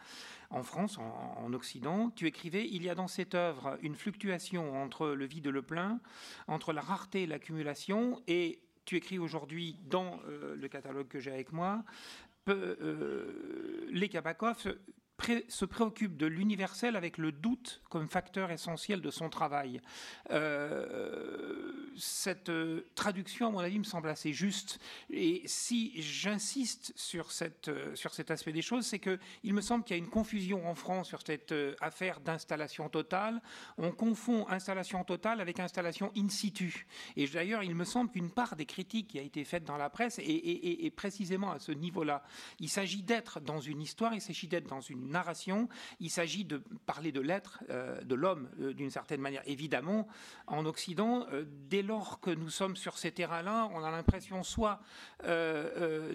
en 0.51 0.63
France, 0.63 0.99
en, 0.99 1.53
Occident. 1.55 2.11
Tu 2.11 2.27
écrivais 2.27 2.69
Il 2.69 2.83
y 2.83 2.91
a 2.91 2.95
dans 2.95 3.09
cette 3.09 3.35
œuvre 3.35 3.79
une 3.81 3.95
fluctuation 3.95 4.83
entre 4.83 5.09
le 5.09 5.25
vide 5.25 5.47
et 5.47 5.51
le 5.51 5.63
plein, 5.63 6.01
entre 6.47 6.73
la 6.73 6.83
rareté 6.83 7.23
et 7.23 7.27
l'accumulation. 7.27 8.21
Et 8.27 8.61
tu 8.85 8.97
écris 8.97 9.19
aujourd'hui 9.19 9.79
dans 9.87 10.21
euh, 10.27 10.55
le 10.57 10.69
catalogue 10.69 11.09
que 11.09 11.21
j'ai 11.21 11.33
avec 11.33 11.53
moi 11.53 11.85
euh, 12.49 13.89
les 13.91 14.09
Kabakov 14.09 14.77
se 15.49 15.65
préoccupe 15.65 16.17
de 16.17 16.27
l'universel 16.27 16.97
avec 16.97 17.19
le 17.19 17.33
doute 17.33 17.81
comme 17.89 18.09
facteur 18.09 18.51
essentiel 18.51 19.01
de 19.01 19.11
son 19.11 19.29
travail. 19.29 19.81
Euh, 20.31 21.73
cette 21.97 22.49
euh, 22.49 22.85
traduction, 22.95 23.49
à 23.49 23.51
mon 23.51 23.61
avis, 23.61 23.79
me 23.79 23.85
semble 23.85 24.09
assez 24.09 24.33
juste. 24.33 24.81
Et 25.11 25.43
si 25.47 25.93
j'insiste 26.03 26.93
sur, 26.97 27.29
euh, 27.69 27.95
sur 27.95 28.13
cet 28.13 28.31
aspect 28.31 28.53
des 28.53 28.63
choses, 28.63 28.87
c'est 28.87 28.99
qu'il 28.99 29.55
me 29.55 29.61
semble 29.61 29.85
qu'il 29.85 29.97
y 29.97 30.01
a 30.01 30.03
une 30.03 30.11
confusion 30.11 30.69
en 30.69 30.75
France 30.75 31.09
sur 31.09 31.23
cette 31.25 31.55
affaire 31.81 32.21
d'installation 32.21 32.89
totale. 32.89 33.41
On 33.79 33.93
confond 33.93 34.49
installation 34.49 35.05
totale 35.05 35.41
avec 35.41 35.61
installation 35.61 36.11
in 36.17 36.29
situ. 36.29 36.87
Et 37.17 37.27
d'ailleurs, 37.29 37.63
il 37.63 37.75
me 37.75 37.85
semble 37.85 38.11
qu'une 38.11 38.31
part 38.31 38.57
des 38.57 38.67
critiques 38.67 39.09
qui 39.09 39.19
a 39.19 39.23
été 39.23 39.45
faite 39.45 39.65
dans 39.65 39.77
la 39.77 39.91
presse 39.91 40.19
est 40.19 40.95
précisément 40.95 41.53
à 41.53 41.59
ce 41.59 41.73
niveau-là. 41.73 42.25
Il 42.59 42.69
s'agit 42.69 43.03
d'être 43.03 43.41
dans 43.41 43.61
une 43.61 43.81
histoire, 43.81 44.15
il 44.15 44.21
s'agit 44.21 44.49
d'être 44.49 44.67
dans 44.67 44.81
une 44.81 45.04
narration, 45.11 45.69
il 46.01 46.11
s'agit 46.11 46.45
de 46.45 46.63
parler 46.87 47.13
de 47.13 47.21
l'être, 47.21 47.63
euh, 47.71 48.01
de 48.03 48.15
l'homme, 48.15 48.49
euh, 48.61 48.73
d'une 48.73 48.91
certaine 48.91 49.21
manière. 49.21 49.43
Évidemment, 49.47 50.07
en 50.47 50.67
Occident, 50.67 51.27
euh, 51.33 51.45
dès 51.69 51.83
lors 51.83 52.21
que 52.21 52.31
nous 52.31 52.51
sommes 52.51 52.77
sur 52.77 52.99
ces 52.99 53.13
terrains-là, 53.13 53.69
on 53.73 53.83
a 53.83 53.91
l'impression 53.91 54.43
soit 54.43 54.81
de, 55.23 56.15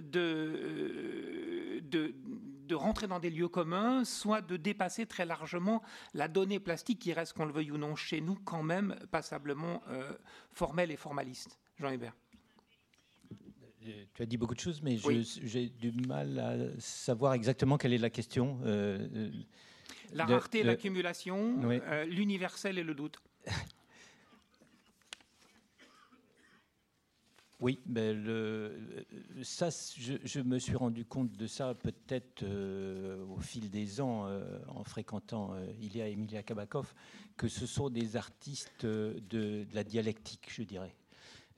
de, 1.81 2.75
rentrer 2.75 3.07
dans 3.07 3.19
des 3.19 3.29
lieux 3.29 3.47
communs, 3.47 4.05
soit 4.05 4.41
de 4.41 4.55
dépasser 4.55 5.05
très 5.05 5.25
largement 5.25 5.81
la 6.13 6.27
donnée 6.27 6.59
plastique 6.59 6.99
qui 6.99 7.13
reste, 7.13 7.33
qu'on 7.33 7.45
le 7.45 7.51
veuille 7.51 7.71
ou 7.71 7.77
non, 7.77 7.95
chez 7.95 8.21
nous, 8.21 8.35
quand 8.35 8.63
même 8.63 8.95
passablement 9.11 9.81
formelle 10.51 10.91
et 10.91 10.97
formaliste. 10.97 11.59
Jean 11.79 11.91
Hubert. 11.91 12.13
Euh, 13.87 14.03
tu 14.13 14.23
as 14.23 14.25
dit 14.25 14.37
beaucoup 14.37 14.55
de 14.55 14.59
choses, 14.59 14.81
mais 14.81 14.97
j'ai 14.97 15.69
du 15.69 15.91
mal 15.91 16.39
à 16.39 16.79
savoir 16.79 17.33
exactement 17.33 17.77
quelle 17.77 17.93
est 17.93 17.97
la 17.99 18.09
question. 18.09 18.59
Euh, 18.65 19.07
euh, 19.15 19.31
la 20.13 20.25
rareté, 20.25 20.63
l'accumulation, 20.63 21.59
l'universel 22.07 22.77
et 22.77 22.83
le 22.83 22.93
doute. 22.93 23.17
Oui, 27.61 27.77
ben 27.85 28.23
le, 28.23 29.05
ça, 29.43 29.67
je, 29.67 30.39
me 30.39 30.59
suis 30.59 30.77
rendu 30.77 31.03
compte 31.03 31.33
de 31.33 31.45
ça 31.45 31.73
peut-être 31.73 32.45
au 32.45 33.37
fil 33.41 33.69
des 33.69 33.99
ans 33.99 34.29
en 34.69 34.85
fréquentant 34.85 35.53
Ilia 35.81 36.07
et 36.07 36.13
Emilia 36.13 36.41
Kabakov, 36.41 36.93
que 37.35 37.49
ce 37.49 37.67
sont 37.67 37.89
des 37.89 38.15
artistes 38.15 38.85
de 38.85 39.67
la 39.73 39.83
dialectique, 39.83 40.47
je 40.49 40.63
dirais. 40.63 40.95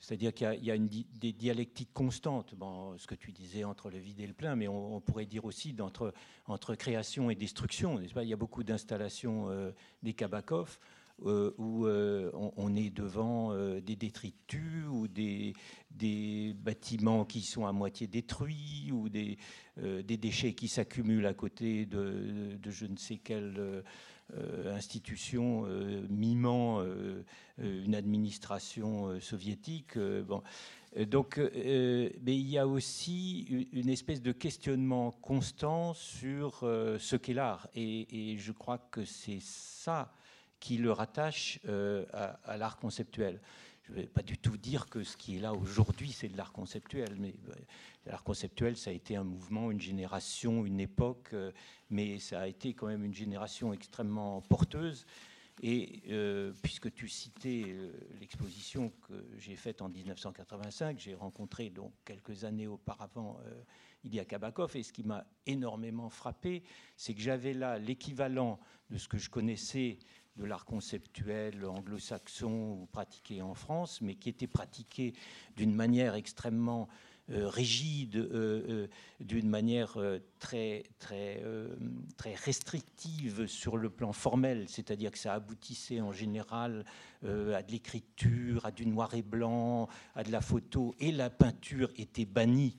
C'est-à-dire 0.01 0.33
qu'il 0.33 0.63
y 0.63 0.71
a, 0.71 0.75
une, 0.75 0.89
des 0.89 1.31
dialectiques 1.31 1.93
constantes, 1.93 2.55
ce 2.97 3.05
que 3.05 3.13
tu 3.13 3.31
disais 3.31 3.63
entre 3.63 3.91
le 3.91 3.99
vide 3.99 4.19
et 4.19 4.27
le 4.27 4.33
plein, 4.33 4.55
mais 4.55 4.67
on, 4.67 4.99
pourrait 4.99 5.27
dire 5.27 5.45
aussi 5.45 5.75
entre, 5.79 6.75
création 6.75 7.29
et 7.29 7.35
destruction. 7.35 8.01
Pas? 8.13 8.23
Il 8.23 8.29
y 8.29 8.33
a 8.33 8.37
beaucoup 8.37 8.63
d'installations 8.63 9.49
euh, 9.49 9.71
des 10.01 10.13
Kabakov 10.13 10.79
euh, 11.23 11.51
où 11.59 11.85
euh, 11.85 12.31
on, 12.33 12.75
est 12.75 12.89
devant 12.89 13.55
des 13.79 13.95
détritus 13.95 14.87
ou 14.89 15.07
des, 15.07 15.53
bâtiments 16.55 17.23
qui 17.23 17.41
sont 17.41 17.67
à 17.67 17.71
moitié 17.71 18.07
détruits 18.07 18.91
ou 18.91 19.07
des, 19.07 19.37
déchets 19.77 20.53
qui 20.53 20.67
s'accumulent 20.67 21.27
à 21.27 21.35
côté 21.35 21.85
de, 21.85 22.57
de, 22.59 22.71
je 22.71 22.87
ne 22.87 22.97
sais 22.97 23.19
quel 23.23 23.83
institution 24.67 25.65
euh, 25.65 26.05
mimant 26.09 26.81
euh, 26.81 27.23
une 27.57 27.95
administration 27.95 29.19
soviétique. 29.19 29.97
Donc, 30.97 31.37
mais 31.37 32.11
il 32.25 32.49
y 32.49 32.57
a 32.57 32.67
aussi 32.67 33.67
une 33.71 33.89
espèce 33.89 34.21
de 34.21 34.31
questionnement 34.31 35.11
constant 35.11 35.93
sur 35.93 36.59
ce 36.61 37.15
qu'est 37.15 37.33
l'art. 37.33 37.67
Et, 37.75 38.35
je 38.37 38.51
crois 38.51 38.77
que 38.77 39.05
c'est 39.05 39.41
ça 39.41 40.11
qui 40.59 40.77
le 40.77 40.91
rattache 40.91 41.59
à 42.13 42.57
l'art 42.57 42.77
conceptuel 42.77 43.39
je 43.83 43.91
ne 43.91 44.01
vais 44.01 44.07
pas 44.07 44.21
du 44.21 44.37
tout 44.37 44.57
dire 44.57 44.87
que 44.87 45.03
ce 45.03 45.17
qui 45.17 45.37
est 45.37 45.39
là 45.39 45.53
aujourd'hui, 45.53 46.11
c'est 46.11 46.29
de 46.29 46.37
l'art 46.37 46.51
conceptuel, 46.51 47.15
mais 47.17 47.33
euh, 47.49 47.53
l'art 48.05 48.23
conceptuel, 48.23 48.77
ça 48.77 48.89
a 48.89 48.93
été 48.93 49.15
un 49.15 49.23
mouvement, 49.23 49.71
une 49.71 49.81
génération, 49.81 50.65
une 50.65 50.79
époque, 50.79 51.29
euh, 51.33 51.51
mais 51.91 52.19
ça 52.19 52.41
a 52.41 52.47
été 52.47 52.73
quand 52.73 52.87
même 52.87 53.03
une 53.03 53.13
génération 53.13 53.73
extrêmement 53.73 54.41
porteuse. 54.41 55.05
Et 55.61 56.01
euh, 56.09 56.53
puisque 56.63 56.91
tu 56.93 57.07
citais 57.07 57.75
l'exposition 58.19 58.91
que 59.07 59.13
j'ai 59.37 59.55
faite 59.55 59.81
en 59.81 59.89
1985, 59.89 60.97
j'ai 60.97 61.13
rencontré 61.13 61.69
donc 61.69 61.93
quelques 62.03 62.45
années 62.45 62.67
auparavant 62.67 63.37
il 64.03 64.15
y 64.15 64.19
a 64.19 64.25
Kabakov, 64.25 64.75
et 64.75 64.83
ce 64.83 64.93
qui 64.93 65.03
m'a 65.03 65.25
énormément 65.45 66.09
frappé, 66.09 66.63
c'est 66.97 67.13
que 67.13 67.21
j'avais 67.21 67.53
là 67.53 67.77
l'équivalent 67.77 68.59
de 68.89 68.97
ce 68.97 69.07
que 69.07 69.17
je 69.17 69.29
connaissais 69.29 69.99
de 70.37 70.45
l'art 70.45 70.65
conceptuel 70.65 71.65
anglo-saxon 71.65 72.79
ou 72.81 72.85
pratiqué 72.87 73.41
en 73.41 73.53
France, 73.53 74.01
mais 74.01 74.15
qui 74.15 74.29
était 74.29 74.47
pratiqué 74.47 75.13
d'une 75.55 75.73
manière 75.73 76.15
extrêmement 76.15 76.87
euh, 76.89 77.10
rigide, 77.33 78.15
euh, 78.15 78.63
euh, 78.69 78.87
d'une 79.19 79.49
manière 79.49 79.97
très, 80.39 80.83
très, 80.99 81.43
très 82.17 82.35
restrictive 82.35 83.47
sur 83.47 83.77
le 83.77 83.89
plan 83.89 84.13
formel, 84.13 84.65
c'est-à-dire 84.67 85.11
que 85.11 85.17
ça 85.17 85.33
aboutissait 85.33 86.01
en 86.01 86.11
général 86.11 86.85
à 87.23 87.61
de 87.61 87.71
l'écriture, 87.71 88.65
à 88.65 88.71
du 88.71 88.85
noir 88.85 89.13
et 89.13 89.21
blanc, 89.21 89.87
à 90.15 90.23
de 90.23 90.31
la 90.31 90.41
photo, 90.41 90.95
et 90.99 91.11
la 91.11 91.29
peinture 91.29 91.91
était 91.97 92.25
bannie 92.25 92.77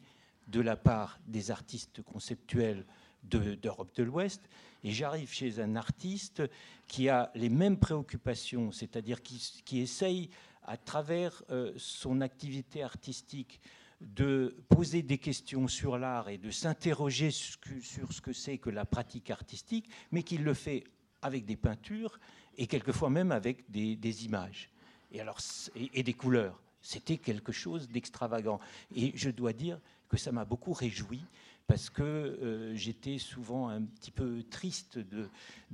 de 0.49 0.61
la 0.61 0.77
part 0.77 1.19
des 1.27 1.51
artistes 1.51 2.03
conceptuels 2.03 2.85
d'Europe 3.23 3.95
de, 3.95 4.03
l'Ouest, 4.03 4.43
et 4.83 4.91
j'arrive 4.91 5.31
chez 5.33 5.61
un 5.61 5.77
artiste 5.77 6.43
qui 6.89 7.09
a 7.09 7.31
les 7.35 7.49
mêmes 7.49 7.79
préoccupations, 7.79 8.73
c'est-à-dire 8.73 9.23
qui, 9.23 9.81
essaye, 9.81 10.29
à 10.65 10.77
travers 10.77 11.43
euh, 11.51 11.73
son 11.77 12.21
activité 12.21 12.83
artistique, 12.83 13.61
de 14.03 14.57
poser 14.69 15.03
des 15.03 15.19
questions 15.19 15.69
sur 15.69 15.99
l'art 15.99 16.29
et 16.29 16.39
de 16.39 16.51
s'interroger 16.51 17.31
sur 17.31 18.13
ce 18.13 18.21
que 18.21 18.33
c'est 18.33 18.59
que 18.59 18.71
la 18.71 18.85
pratique 18.85 19.31
artistique, 19.31 19.89
mais 20.11 20.23
qui 20.23 20.39
le 20.39 20.55
fait 20.55 20.85
avec 21.23 21.45
des 21.45 21.57
peintures 21.57 22.19
et 22.59 22.67
quelquefois 22.67 23.11
même 23.11 23.33
avec 23.33 23.71
des, 23.71 24.25
images 24.25 24.71
et, 25.13 25.21
alors, 25.21 25.39
et 25.77 26.03
des 26.03 26.13
couleurs. 26.13 26.61
C'était 26.83 27.17
quelque 27.17 27.53
chose 27.53 27.89
d'extravagant. 27.89 28.59
Et 28.95 29.13
je 29.15 29.31
dois 29.31 29.53
dire 29.53 29.79
que 30.09 30.17
ça 30.17 30.33
m'a 30.33 30.45
beaucoup 30.45 30.73
réjoui 30.73 31.25
parce 31.67 31.91
que 31.91 32.03
euh, 32.03 32.75
j'étais 32.75 33.19
souvent 33.19 33.69
un 33.69 33.83
petit 33.83 34.11
peu 34.11 34.43
triste 34.51 34.99
de, 34.99 35.29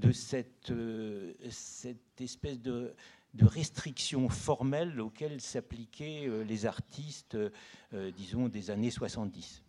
euh, 0.04 1.32
cette 1.50 2.20
espèce 2.20 2.60
de, 2.60 2.94
de 3.38 3.46
restrictions 3.46 4.28
formelles 4.28 5.00
auxquelles 5.00 5.40
s'appliquaient 5.40 6.26
euh, 6.26 6.42
les 6.42 6.66
artistes, 6.66 7.38
disons, 8.16 8.48
des 8.48 8.70
années 8.70 8.90
70. 8.90 9.62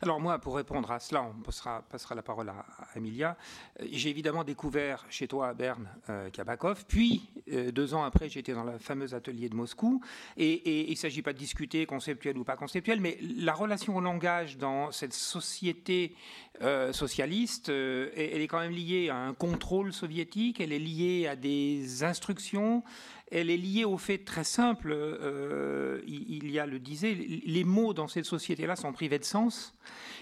Alors 0.00 0.20
moi, 0.20 0.38
pour 0.38 0.56
répondre 0.56 0.90
à 0.90 1.00
cela, 1.00 1.22
on 1.22 1.42
passera, 1.42 1.82
la 2.14 2.22
parole 2.22 2.48
à, 2.48 2.64
Emilia. 2.96 3.36
Euh, 3.80 3.86
j'ai 3.90 4.10
évidemment 4.10 4.44
découvert 4.44 5.04
chez 5.08 5.28
toi 5.28 5.48
à 5.48 5.54
Berne 5.54 5.88
euh, 6.10 6.30
Kabakov, 6.30 6.84
puis 6.86 7.30
euh, 7.52 7.70
deux 7.70 7.94
ans 7.94 8.04
après, 8.04 8.28
j'étais 8.28 8.52
dans 8.52 8.64
le 8.64 8.78
fameux 8.78 9.14
atelier 9.14 9.48
de 9.48 9.54
Moscou, 9.54 10.00
et, 10.36 10.88
il 10.88 10.90
ne 10.90 10.96
s'agit 10.96 11.22
pas 11.22 11.32
de 11.32 11.38
discuter 11.38 11.86
conceptuel 11.86 12.36
ou 12.38 12.44
pas 12.44 12.56
conceptuel, 12.56 13.00
mais 13.00 13.18
la 13.20 13.52
relation 13.52 13.96
au 13.96 14.00
langage 14.00 14.58
dans 14.58 14.90
cette 14.92 15.14
société 15.14 16.14
socialiste, 16.92 17.70
elle 17.70 18.40
est 18.40 18.46
quand 18.46 18.60
même 18.60 18.72
liée 18.72 19.08
à 19.08 19.16
un 19.16 19.34
contrôle 19.34 19.92
soviétique, 19.92 20.60
elle 20.60 20.72
est 20.72 20.78
liée 20.78 21.26
à 21.26 21.34
des 21.34 22.04
instructions, 22.04 22.84
elle 23.32 23.48
est 23.48 23.56
liée 23.56 23.84
au 23.84 23.96
fait 23.96 24.18
très 24.18 24.44
simple, 24.44 24.92
euh, 24.92 26.02
il, 26.06 26.50
y 26.50 26.58
a 26.58 26.66
le 26.66 26.78
disait, 26.78 27.14
les 27.14 27.64
mots 27.64 27.94
dans 27.94 28.06
cette 28.06 28.26
société-là 28.26 28.76
sont 28.76 28.92
privés 28.92 29.18
de 29.18 29.24
sens. 29.24 29.74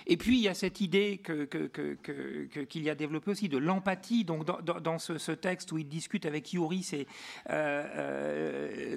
Et 0.07 0.17
puis 0.17 0.39
il 0.39 0.43
y 0.43 0.49
a 0.49 0.55
cette 0.55 0.81
idée 0.81 1.21
qu'il 1.25 1.49
que, 1.49 2.79
y 2.79 2.91
a 2.91 2.95
développé 2.95 3.33
aussi 3.33 3.49
de 3.49 3.59
l'empathie. 3.59 4.25
Donc 4.25 4.45
dans, 4.45 4.99
ce, 4.99 5.33
texte 5.33 5.73
où 5.73 5.79
il 5.79 5.89
discute 5.89 6.25
avec 6.25 6.53
Yuri, 6.53 6.85
c'est 6.85 7.07
euh, 7.51 8.97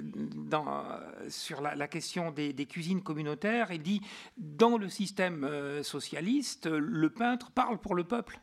sur 1.28 1.60
la, 1.60 1.88
question 1.88 2.30
des, 2.30 2.52
des, 2.52 2.66
cuisines 2.66 3.02
communautaires, 3.02 3.72
il 3.72 3.82
dit 3.82 4.00
dans 4.36 4.78
le 4.78 4.88
système 4.88 5.48
socialiste, 5.82 6.66
le 6.66 7.10
peintre 7.10 7.50
parle 7.50 7.78
pour 7.78 7.96
le 7.96 8.04
peuple. 8.04 8.40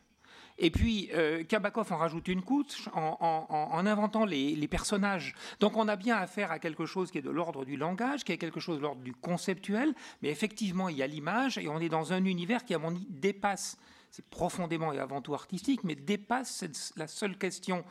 Et 0.58 0.70
puis, 0.70 1.10
euh, 1.14 1.44
Kabakov 1.44 1.92
en 1.92 1.96
rajoute 1.96 2.28
une 2.28 2.42
couche 2.42 2.88
en, 2.94 3.86
inventant 3.86 4.24
les, 4.24 4.68
personnages. 4.68 5.34
Donc, 5.60 5.76
on 5.76 5.88
a 5.88 5.96
bien 5.96 6.16
affaire 6.16 6.50
à 6.50 6.58
quelque 6.58 6.86
chose 6.86 7.10
qui 7.10 7.18
est 7.18 7.22
de 7.22 7.30
l'ordre 7.30 7.64
du 7.64 7.76
langage, 7.76 8.24
qui 8.24 8.32
est 8.32 8.38
quelque 8.38 8.60
chose 8.60 8.76
de 8.76 8.82
l'ordre 8.82 9.02
du 9.02 9.12
conceptuel, 9.12 9.94
mais 10.22 10.28
effectivement, 10.28 10.88
il 10.88 10.96
y 10.96 11.02
a 11.02 11.06
l'image 11.06 11.58
et 11.58 11.68
on 11.68 11.80
est 11.80 11.88
dans 11.88 12.12
un 12.12 12.24
univers 12.24 12.64
qui, 12.64 12.74
à 12.74 12.78
mon 12.78 12.88
avis, 12.88 13.06
dépasse, 13.08 13.76
c'est 14.10 14.24
profondément 14.26 14.92
et 14.92 14.98
avant 14.98 15.20
tout 15.20 15.34
artistique, 15.34 15.84
mais 15.84 15.94
dépasse 15.94 16.64
la 16.96 17.06
seule 17.06 17.36
question 17.36 17.84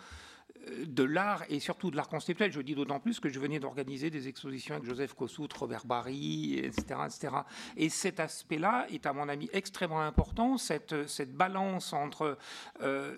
de 0.86 1.03
l'art 1.03 1.44
et 1.50 1.60
surtout 1.60 1.91
de 1.91 1.96
l'art 1.96 2.10
conceptuel. 2.10 2.51
Je 2.51 2.62
dis 2.62 2.75
d'autant 2.75 3.00
plus 3.00 3.20
que 3.20 3.30
je 3.30 3.39
venais 3.39 3.60
d'organiser 3.60 4.10
des 4.10 4.27
expositions 4.27 4.75
avec 4.75 4.88
Joseph 4.88 5.13
Kossuth, 5.13 5.51
Robert 5.53 5.86
Barry, 5.86 6.60
etc. 6.60 7.00
etc. 7.06 7.36
Et 7.77 7.89
cet 7.89 8.20
aspect-là 8.20 8.86
est, 8.91 9.06
à 9.06 9.13
mon 9.13 9.27
avis, 9.30 9.50
extrêmement 9.53 10.01
important, 10.01 10.58
cette, 10.58 11.08
cette 11.08 11.34
balance 11.34 11.94
entre 11.94 12.38
euh, 12.82 13.15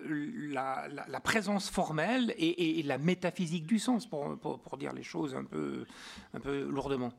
la, 0.52 1.20
présence 1.22 1.70
formelle 1.70 2.34
et, 2.38 2.82
la 2.84 2.98
métaphysique 2.98 3.66
du 3.66 3.80
sens, 3.80 4.08
pour, 4.08 4.38
pour, 4.38 4.78
dire 4.78 4.94
les 4.94 5.04
choses 5.04 5.36
un 5.36 5.44
peu, 5.44 5.86
un 6.34 6.40
peu 6.40 6.64
lourdement. 6.70 7.14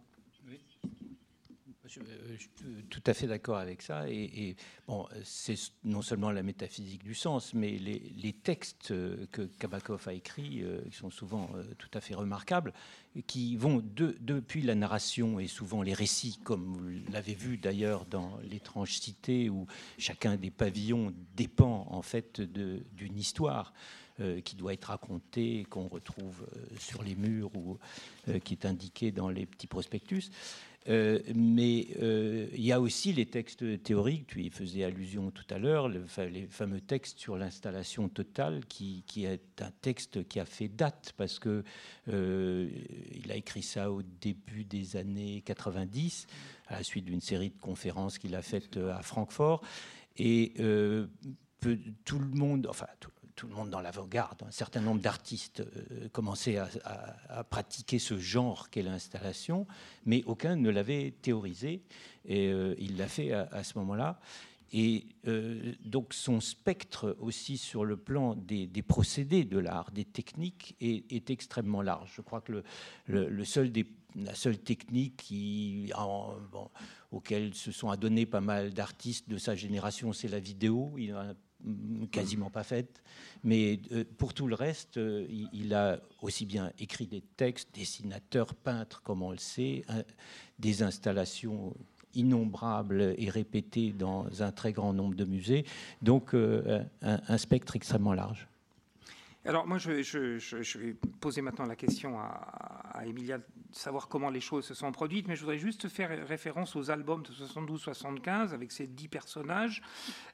Je, 1.94 2.36
suis 2.38 2.50
tout 2.90 3.02
à 3.06 3.14
fait 3.14 3.26
d'accord 3.26 3.58
avec 3.58 3.82
ça. 3.82 4.08
Et, 4.08 4.56
bon, 4.86 5.06
c'est 5.22 5.56
non 5.84 6.02
seulement 6.02 6.30
la 6.30 6.42
métaphysique 6.42 7.04
du 7.04 7.14
sens, 7.14 7.54
mais 7.54 7.70
les, 7.78 8.32
textes 8.32 8.88
que 9.32 9.42
Kabakov 9.58 10.08
a 10.08 10.12
écrits, 10.12 10.62
euh, 10.62 10.80
qui 10.90 10.96
sont 10.96 11.10
souvent 11.10 11.50
euh, 11.54 11.62
tout 11.78 11.88
à 11.94 12.00
fait 12.00 12.14
remarquables, 12.14 12.72
qui 13.26 13.56
vont 13.56 13.82
depuis 13.84 14.60
la 14.60 14.74
narration 14.74 15.38
et 15.38 15.46
souvent 15.46 15.82
les 15.82 15.94
récits, 15.94 16.38
comme 16.42 16.64
vous 16.64 17.12
l'avez 17.12 17.34
vu 17.34 17.58
d'ailleurs 17.58 18.04
dans 18.06 18.38
L'étrange 18.42 18.98
cité, 18.98 19.48
où 19.48 19.66
chacun 19.98 20.36
des 20.36 20.50
pavillons 20.50 21.14
dépend 21.36 21.86
en 21.90 22.02
fait 22.02 22.40
d'une 22.40 23.18
histoire. 23.18 23.72
Euh, 24.20 24.40
qui 24.40 24.54
doit 24.54 24.72
être 24.72 24.84
racontée, 24.84 25.66
qu'on 25.68 25.88
retrouve 25.88 26.46
sur 26.78 27.02
les 27.02 27.16
murs 27.16 27.50
ou 27.56 27.78
qui 28.44 28.54
est 28.54 28.64
indiquée 28.64 29.10
dans 29.10 29.28
les 29.28 29.44
petits 29.44 29.66
prospectus. 29.66 30.30
Euh, 30.88 31.18
mais 31.34 31.88
euh, 32.02 32.46
il 32.52 32.64
y 32.64 32.72
a 32.72 32.80
aussi 32.80 33.12
les 33.12 33.24
textes 33.24 33.82
théoriques, 33.82 34.26
tu 34.26 34.42
y 34.42 34.50
faisais 34.50 34.84
allusion 34.84 35.30
tout 35.30 35.46
à 35.48 35.58
l'heure, 35.58 35.88
les 35.88 36.46
fameux 36.46 36.80
textes 36.80 37.18
sur 37.18 37.36
l'installation 37.38 38.08
totale, 38.08 38.66
qui, 38.66 39.02
est 39.16 39.62
un 39.62 39.70
texte 39.80 40.28
qui 40.28 40.40
a 40.40 40.44
fait 40.44 40.68
date, 40.68 41.14
parce 41.16 41.38
que 41.38 41.64
euh, 42.08 42.68
il 43.14 43.32
a 43.32 43.36
écrit 43.36 43.62
ça 43.62 43.90
au 43.90 44.02
début 44.02 44.64
des 44.64 44.97
années 44.97 45.42
90, 45.47 46.26
à 46.66 46.76
la 46.76 46.82
suite 46.82 47.06
d'une 47.06 47.23
série 47.23 47.50
de 47.50 47.60
conférences 47.60 48.18
qu'il 48.18 48.34
a 48.34 48.42
faites 48.42 48.76
à 48.76 49.00
Francfort. 49.02 49.62
Et 50.16 50.52
tout 52.04 52.18
le 52.18 52.28
monde, 52.28 52.66
enfin, 52.68 52.86
tout, 53.00 53.10
tout 53.36 53.47
le 53.47 53.54
monde 53.54 53.70
dans 53.70 53.80
l'avant-garde, 53.80 54.42
un 54.47 54.50
certain 54.50 54.80
nombre 54.80 55.00
d'artistes 55.00 55.60
euh, 55.60 56.08
commençaient 56.12 56.56
à, 56.56 57.44
pratiquer 57.44 57.99
ce 57.99 58.18
genre 58.18 58.70
qu'est 58.70 58.82
l'installation, 58.82 59.66
mais 60.06 60.23
aucun 60.26 60.56
ne 60.56 60.70
l'avait 60.70 61.12
théorisé, 61.23 61.82
et 62.25 62.49
euh, 62.49 62.75
il 62.78 62.97
l'a 62.97 63.08
fait 63.08 63.32
à, 63.32 63.64
ce 63.64 63.78
moment-là. 63.78 64.20
Et 64.73 65.06
euh, 65.28 65.73
donc 65.84 66.14
son 66.14 66.40
spectre 66.40 67.16
aussi 67.20 67.58
sur 67.58 67.84
le 67.84 67.97
plan 67.97 68.34
des, 68.34 68.66
procédés 68.82 69.44
de 69.44 69.58
l'art, 69.58 69.90
des 69.92 70.04
techniques, 70.04 70.76
est, 70.80 71.30
extrêmement 71.30 71.82
large. 71.82 72.12
Je 72.16 72.23
crois 72.23 72.40
que 72.40 72.64
la 73.08 73.44
seule 74.34 74.58
technique 74.58 75.16
qui, 75.16 75.92
auquel 77.12 77.54
se 77.54 77.70
sont 77.73 77.90
adonnés 77.90 78.26
pas 78.26 78.40
mal 78.40 78.73
d'artistes 78.73 79.28
de 79.28 79.38
sa 79.38 79.54
génération, 79.54 80.12
c'est 80.12 80.28
la 80.28 80.40
vidéo. 80.40 80.94
Il 80.99 81.12
a 81.12 81.34
quasiment 82.10 82.50
pas 82.50 82.62
faite. 82.62 83.02
Mais 83.42 83.80
euh, 83.92 84.04
pour 84.18 84.34
tout 84.34 84.46
le 84.46 84.54
reste, 84.54 84.96
euh, 84.96 85.26
il, 85.52 85.74
a 85.74 86.00
aussi 86.22 86.46
bien 86.46 86.72
écrit 86.78 87.06
des 87.06 87.22
textes, 87.36 87.74
dessinateur, 87.74 88.54
peintre, 88.54 89.02
comme 89.02 89.22
on 89.22 89.30
le 89.30 89.38
sait, 89.38 89.84
des 90.58 90.82
installations 90.82 91.74
innombrables 92.14 93.14
et 93.18 93.28
répétées 93.28 93.92
dans 93.92 94.42
un 94.42 94.52
très 94.52 94.72
grand 94.72 94.92
nombre 94.92 95.14
de 95.14 95.24
musées. 95.24 95.64
Donc 96.02 96.34
euh, 96.34 96.82
un, 97.02 97.38
spectre 97.38 97.76
extrêmement 97.76 98.14
large. 98.14 98.48
Alors 99.47 99.67
moi, 99.67 99.76
je, 99.76 100.78
vais 100.78 100.95
poser 101.21 101.43
maintenant 101.43 101.67
la 101.67 101.76
question 101.76 102.19
à, 102.19 103.02
Emilia 103.04 103.39
savoir 103.73 104.09
comment 104.09 104.30
les 104.30 104.41
choses 104.41 104.65
se 104.65 104.73
sont 104.73 104.91
produites, 104.93 105.26
mais 105.26 105.35
je 105.35 105.41
voudrais 105.41 105.59
juste 105.59 105.89
faire 105.89 106.26
référence 106.26 106.76
aux 106.76 106.91
albums 106.91 107.23
de 107.23 107.33
72-75 107.33 108.54
avec 108.54 108.71
ces 108.71 108.87
dix 108.87 109.09
personnages. 109.09 109.83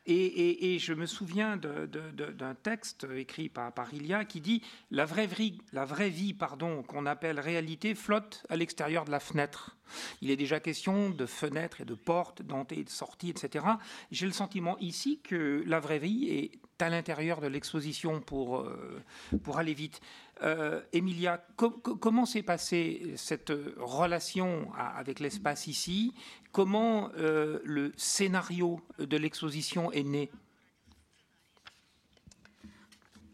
Et, 0.06 0.78
je 0.78 0.92
me 0.92 1.06
souviens 1.06 1.56
d'un 1.56 2.54
texte 2.54 3.06
écrit 3.16 3.48
par, 3.48 3.72
par 3.72 3.92
Ilia 3.92 4.24
qui 4.24 4.40
dit 4.40 4.62
La 4.90 5.06
vraie 5.06 5.26
vie, 5.26 5.58
la 5.72 5.84
vraie 5.84 6.10
vie 6.10 6.34
pardon, 6.34 6.82
qu'on 6.82 7.06
appelle 7.06 7.40
réalité 7.40 7.94
flotte 7.94 8.46
à 8.48 8.56
l'extérieur 8.56 9.04
de 9.04 9.10
la 9.10 9.20
fenêtre. 9.20 9.76
Il 10.20 10.30
est 10.30 10.36
déjà 10.36 10.60
question 10.60 11.10
de 11.10 11.26
fenêtres 11.26 11.80
et 11.80 11.84
de 11.84 11.94
portes, 11.94 12.42
d'entrées 12.42 12.80
et 12.80 12.84
de 12.84 12.90
sorties, 12.90 13.30
etc. 13.30 13.64
J'ai 14.12 14.26
le 14.26 14.32
sentiment 14.32 14.78
ici 14.78 15.20
que 15.22 15.64
la 15.66 15.80
vraie 15.80 15.98
vie 15.98 16.28
est 16.28 16.52
à 16.79 16.89
l'intérieur 16.89 17.41
de 17.41 17.47
l'exposition 17.47 18.21
pour, 18.21 18.59
euh, 18.59 19.01
pour 19.43 19.57
aller 19.57 19.73
vite. 19.73 20.01
Euh, 20.43 20.81
Emilia, 20.91 21.45
comment 21.55 22.25
s'est 22.25 22.43
passée 22.43 23.13
cette 23.15 23.53
relation 23.77 24.73
avec 24.73 25.19
l'espace 25.19 25.67
ici 25.67 26.13
Comment 26.51 27.09
euh, 27.17 27.59
le 27.63 27.93
scénario 27.95 28.81
de 28.99 29.17
l'exposition 29.17 29.91
est 29.91 30.03
né 30.03 30.29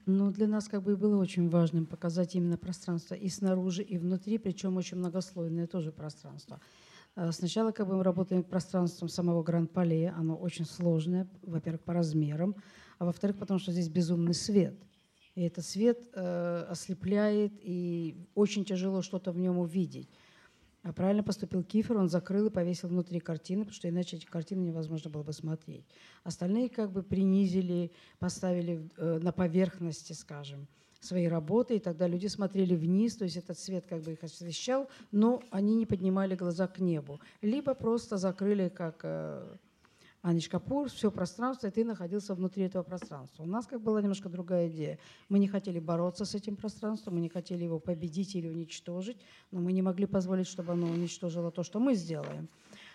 Ну, 0.07 0.31
для 0.31 0.47
нас 0.47 0.67
как 0.67 0.81
бы 0.81 0.97
было 0.97 1.15
очень 1.15 1.47
важным 1.47 1.85
показать 1.85 2.35
именно 2.35 2.57
пространство 2.57 3.13
и 3.13 3.29
снаружи, 3.29 3.83
и 3.83 3.97
внутри, 3.97 4.39
причем 4.39 4.75
очень 4.77 4.97
многослойное 4.97 5.67
тоже 5.67 5.91
пространство. 5.91 6.59
Сначала 7.31 7.71
как 7.71 7.87
бы 7.87 7.95
мы 7.95 8.03
работаем 8.03 8.43
пространством 8.43 9.09
самого 9.09 9.43
Гранд-Пале, 9.43 10.09
оно 10.09 10.35
очень 10.35 10.65
сложное, 10.65 11.27
во-первых, 11.43 11.81
по 11.83 11.93
размерам, 11.93 12.55
а 12.98 13.04
во-вторых, 13.04 13.38
потому 13.38 13.58
что 13.58 13.72
здесь 13.72 13.88
безумный 13.88 14.34
свет. 14.34 14.76
И 15.34 15.42
этот 15.42 15.66
свет 15.66 16.08
э, 16.14 16.66
ослепляет, 16.68 17.52
и 17.60 18.16
очень 18.34 18.64
тяжело 18.64 19.02
что-то 19.02 19.32
в 19.32 19.38
нем 19.38 19.58
увидеть. 19.58 20.08
А 20.82 20.92
правильно 20.92 21.22
поступил 21.24 21.64
Кифер, 21.64 21.98
он 21.98 22.08
закрыл 22.08 22.46
и 22.46 22.50
повесил 22.50 22.88
внутри 22.88 23.18
картины, 23.18 23.64
потому 23.64 23.74
что 23.74 23.88
иначе 23.88 24.16
эти 24.16 24.24
картины 24.24 24.60
невозможно 24.60 25.10
было 25.10 25.24
бы 25.24 25.32
смотреть. 25.32 25.84
Остальные 26.22 26.68
как 26.68 26.92
бы 26.92 27.02
принизили, 27.02 27.90
поставили 28.18 28.88
э, 28.96 29.18
на 29.20 29.32
поверхности, 29.32 30.12
скажем, 30.12 30.68
свои 31.00 31.26
работы, 31.26 31.76
и 31.76 31.80
тогда 31.80 32.06
люди 32.06 32.28
смотрели 32.28 32.74
вниз, 32.74 33.16
то 33.16 33.24
есть 33.24 33.36
этот 33.36 33.58
свет 33.58 33.84
как 33.86 34.02
бы 34.02 34.12
их 34.12 34.22
освещал, 34.22 34.88
но 35.10 35.42
они 35.50 35.74
не 35.74 35.86
поднимали 35.86 36.34
глаза 36.34 36.66
к 36.66 36.78
небу. 36.78 37.20
Либо 37.42 37.74
просто 37.74 38.16
закрыли, 38.16 38.68
как 38.68 39.00
э, 39.02 39.56
Аниш 40.26 40.48
Капур, 40.48 40.88
все 40.88 41.12
пространство, 41.12 41.68
и 41.68 41.70
ты 41.70 41.84
находился 41.84 42.34
внутри 42.34 42.64
этого 42.64 42.82
пространства. 42.82 43.44
У 43.44 43.46
нас 43.46 43.64
как 43.64 43.80
была 43.80 44.02
немножко 44.02 44.28
другая 44.28 44.68
идея. 44.68 44.98
Мы 45.28 45.38
не 45.38 45.46
хотели 45.46 45.78
бороться 45.78 46.24
с 46.24 46.34
этим 46.34 46.56
пространством, 46.56 47.14
мы 47.14 47.20
не 47.20 47.28
хотели 47.28 47.62
его 47.62 47.78
победить 47.78 48.34
или 48.34 48.48
уничтожить, 48.48 49.18
но 49.52 49.60
мы 49.60 49.72
не 49.72 49.82
могли 49.82 50.04
позволить, 50.04 50.48
чтобы 50.48 50.72
оно 50.72 50.88
уничтожило 50.88 51.52
то, 51.52 51.62
что 51.62 51.78
мы 51.78 51.94
сделаем. 51.94 52.48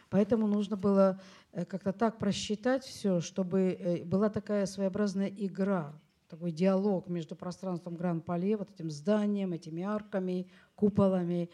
Поэтому 0.10 0.46
нужно 0.46 0.76
было 0.76 1.22
э, 1.54 1.64
как-то 1.64 1.94
так 1.94 2.18
просчитать 2.18 2.84
все, 2.84 3.22
чтобы 3.22 3.78
э, 3.80 4.04
была 4.04 4.30
такая 4.30 4.66
своеобразная 4.66 5.30
игра, 5.30 5.94
такой 6.28 6.52
диалог 6.52 7.08
между 7.08 7.38
пространством 7.38 7.96
Гран-Пале, 7.96 8.58
вот 8.58 8.70
этим 8.72 8.92
зданием, 8.92 9.54
этими 9.54 9.84
арками, 9.84 10.48
куполами 10.76 11.50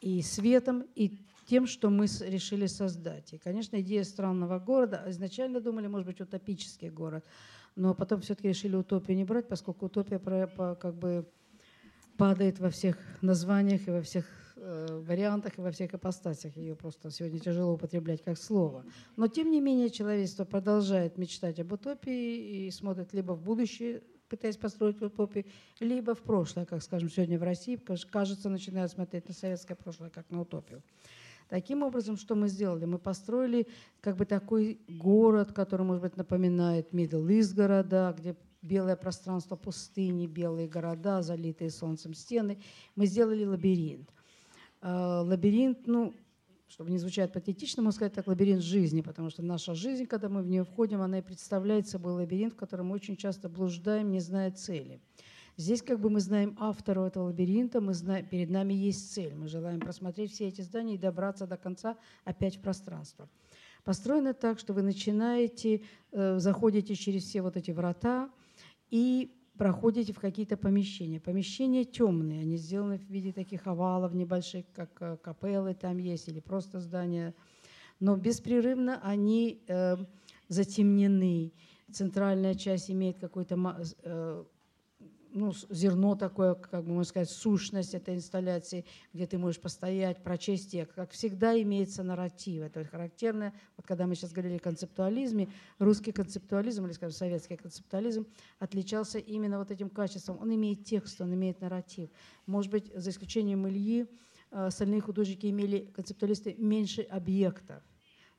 и 0.00 0.22
светом, 0.22 0.86
и 0.94 1.18
тем, 1.50 1.66
что 1.66 1.90
мы 1.90 2.06
решили 2.06 2.66
создать. 2.66 3.32
И, 3.32 3.38
конечно, 3.38 3.80
идея 3.80 4.04
странного 4.04 4.60
города, 4.60 5.02
изначально 5.08 5.60
думали, 5.60 5.88
может 5.88 6.06
быть, 6.06 6.20
утопический 6.20 6.90
город, 6.90 7.24
но 7.74 7.92
потом 7.92 8.20
все-таки 8.20 8.48
решили 8.48 8.76
утопию 8.76 9.16
не 9.16 9.24
брать, 9.24 9.48
поскольку 9.48 9.86
утопия 9.86 10.20
как 10.76 10.94
бы 10.94 11.28
падает 12.16 12.60
во 12.60 12.70
всех 12.70 12.96
названиях 13.20 13.88
и 13.88 13.90
во 13.90 14.00
всех 14.00 14.26
э, 14.56 15.02
вариантах 15.08 15.58
и 15.58 15.60
во 15.60 15.72
всех 15.72 15.92
ипостасях. 15.92 16.56
Ее 16.56 16.76
просто 16.76 17.10
сегодня 17.10 17.40
тяжело 17.40 17.72
употреблять 17.72 18.22
как 18.22 18.38
слово. 18.38 18.84
Но, 19.16 19.26
тем 19.26 19.50
не 19.50 19.60
менее, 19.60 19.90
человечество 19.90 20.44
продолжает 20.44 21.18
мечтать 21.18 21.58
об 21.58 21.72
утопии 21.72 22.66
и 22.66 22.70
смотрит 22.70 23.12
либо 23.12 23.32
в 23.32 23.42
будущее, 23.42 24.02
пытаясь 24.28 24.56
построить 24.56 25.02
утопию, 25.02 25.46
либо 25.80 26.14
в 26.14 26.22
прошлое, 26.22 26.64
как, 26.64 26.80
скажем, 26.80 27.10
сегодня 27.10 27.40
в 27.40 27.42
России, 27.42 27.80
кажется, 28.12 28.48
начинают 28.48 28.92
смотреть 28.92 29.26
на 29.26 29.34
советское 29.34 29.74
прошлое 29.74 30.10
как 30.10 30.30
на 30.30 30.42
утопию. 30.42 30.82
Таким 31.50 31.82
образом, 31.82 32.16
что 32.16 32.36
мы 32.36 32.46
сделали? 32.46 32.84
Мы 32.84 33.00
построили 33.00 33.66
как 34.00 34.16
бы 34.16 34.24
такой 34.24 34.80
город, 34.86 35.52
который, 35.52 35.84
может 35.84 36.00
быть, 36.00 36.16
напоминает 36.16 36.94
Middle 36.94 37.26
East 37.26 37.56
города, 37.56 38.14
где 38.16 38.36
белое 38.62 38.94
пространство 38.94 39.56
пустыни, 39.56 40.28
белые 40.28 40.68
города, 40.68 41.22
залитые 41.22 41.70
солнцем 41.70 42.14
стены. 42.14 42.62
Мы 42.94 43.06
сделали 43.06 43.44
лабиринт. 43.44 44.08
А, 44.80 45.22
лабиринт, 45.22 45.88
ну, 45.88 46.14
чтобы 46.68 46.92
не 46.92 46.98
звучать 46.98 47.32
патетично, 47.32 47.82
можно 47.82 47.96
сказать 47.96 48.12
так, 48.12 48.28
лабиринт 48.28 48.62
жизни, 48.62 49.00
потому 49.00 49.28
что 49.28 49.42
наша 49.42 49.74
жизнь, 49.74 50.06
когда 50.06 50.28
мы 50.28 50.42
в 50.42 50.46
нее 50.46 50.62
входим, 50.62 51.00
она 51.02 51.18
и 51.18 51.22
представляет 51.22 51.88
собой 51.88 52.12
лабиринт, 52.12 52.52
в 52.52 52.56
котором 52.56 52.86
мы 52.86 52.94
очень 52.94 53.16
часто 53.16 53.48
блуждаем, 53.48 54.12
не 54.12 54.20
зная 54.20 54.52
цели. 54.52 55.00
Здесь 55.56 55.82
как 55.82 56.00
бы 56.00 56.10
мы 56.10 56.20
знаем 56.20 56.56
автора 56.58 57.06
этого 57.06 57.24
лабиринта, 57.24 57.80
мы 57.80 57.94
знаем, 57.94 58.26
перед 58.26 58.50
нами 58.50 58.74
есть 58.74 59.12
цель. 59.12 59.34
Мы 59.34 59.48
желаем 59.48 59.80
просмотреть 59.80 60.32
все 60.32 60.48
эти 60.48 60.62
здания 60.62 60.94
и 60.94 60.98
добраться 60.98 61.46
до 61.46 61.56
конца 61.56 61.96
опять 62.24 62.56
в 62.56 62.60
пространство. 62.60 63.28
Построено 63.84 64.34
так, 64.34 64.58
что 64.58 64.72
вы 64.72 64.82
начинаете, 64.82 65.82
э, 66.12 66.38
заходите 66.38 66.94
через 66.94 67.24
все 67.24 67.42
вот 67.42 67.56
эти 67.56 67.70
врата 67.70 68.30
и 68.90 69.34
проходите 69.56 70.12
в 70.12 70.20
какие-то 70.20 70.56
помещения. 70.56 71.20
Помещения 71.20 71.84
темные, 71.84 72.42
они 72.42 72.56
сделаны 72.56 72.98
в 72.98 73.10
виде 73.10 73.32
таких 73.32 73.66
овалов 73.66 74.14
небольших, 74.14 74.64
как 74.72 74.90
э, 75.00 75.16
капеллы 75.22 75.74
там 75.74 75.98
есть, 75.98 76.28
или 76.28 76.40
просто 76.40 76.80
здания. 76.80 77.34
Но 78.00 78.16
беспрерывно 78.16 79.00
они 79.02 79.62
э, 79.66 79.96
затемнены. 80.48 81.52
Центральная 81.92 82.54
часть 82.54 82.90
имеет 82.90 83.18
какой-то 83.18 83.56
ну, 85.32 85.52
зерно 85.70 86.14
такое, 86.14 86.54
как 86.54 86.84
бы 86.84 86.92
можно 86.92 87.04
сказать, 87.04 87.30
сущность 87.30 87.94
этой 87.94 88.14
инсталляции, 88.14 88.84
где 89.12 89.26
ты 89.26 89.38
можешь 89.38 89.60
постоять, 89.60 90.22
прочесть 90.22 90.70
текст. 90.70 90.94
Как 90.94 91.10
всегда 91.10 91.60
имеется 91.60 92.02
нарратив. 92.02 92.62
Это 92.62 92.84
характерно. 92.84 93.52
Вот 93.76 93.86
когда 93.86 94.06
мы 94.06 94.14
сейчас 94.14 94.32
говорили 94.32 94.56
о 94.56 94.60
концептуализме, 94.60 95.48
русский 95.78 96.12
концептуализм, 96.12 96.86
или, 96.86 96.92
скажем, 96.92 97.16
советский 97.16 97.56
концептуализм 97.56 98.26
отличался 98.58 99.18
именно 99.18 99.58
вот 99.58 99.70
этим 99.70 99.90
качеством. 99.90 100.38
Он 100.40 100.54
имеет 100.54 100.84
текст, 100.84 101.20
он 101.20 101.34
имеет 101.34 101.60
нарратив. 101.60 102.10
Может 102.46 102.70
быть, 102.70 102.92
за 102.94 103.10
исключением 103.10 103.68
Ильи, 103.68 104.06
э, 104.50 104.66
остальные 104.66 105.00
художники 105.00 105.46
имели, 105.46 105.90
концептуалисты, 105.94 106.54
меньше 106.58 107.02
объектов 107.02 107.82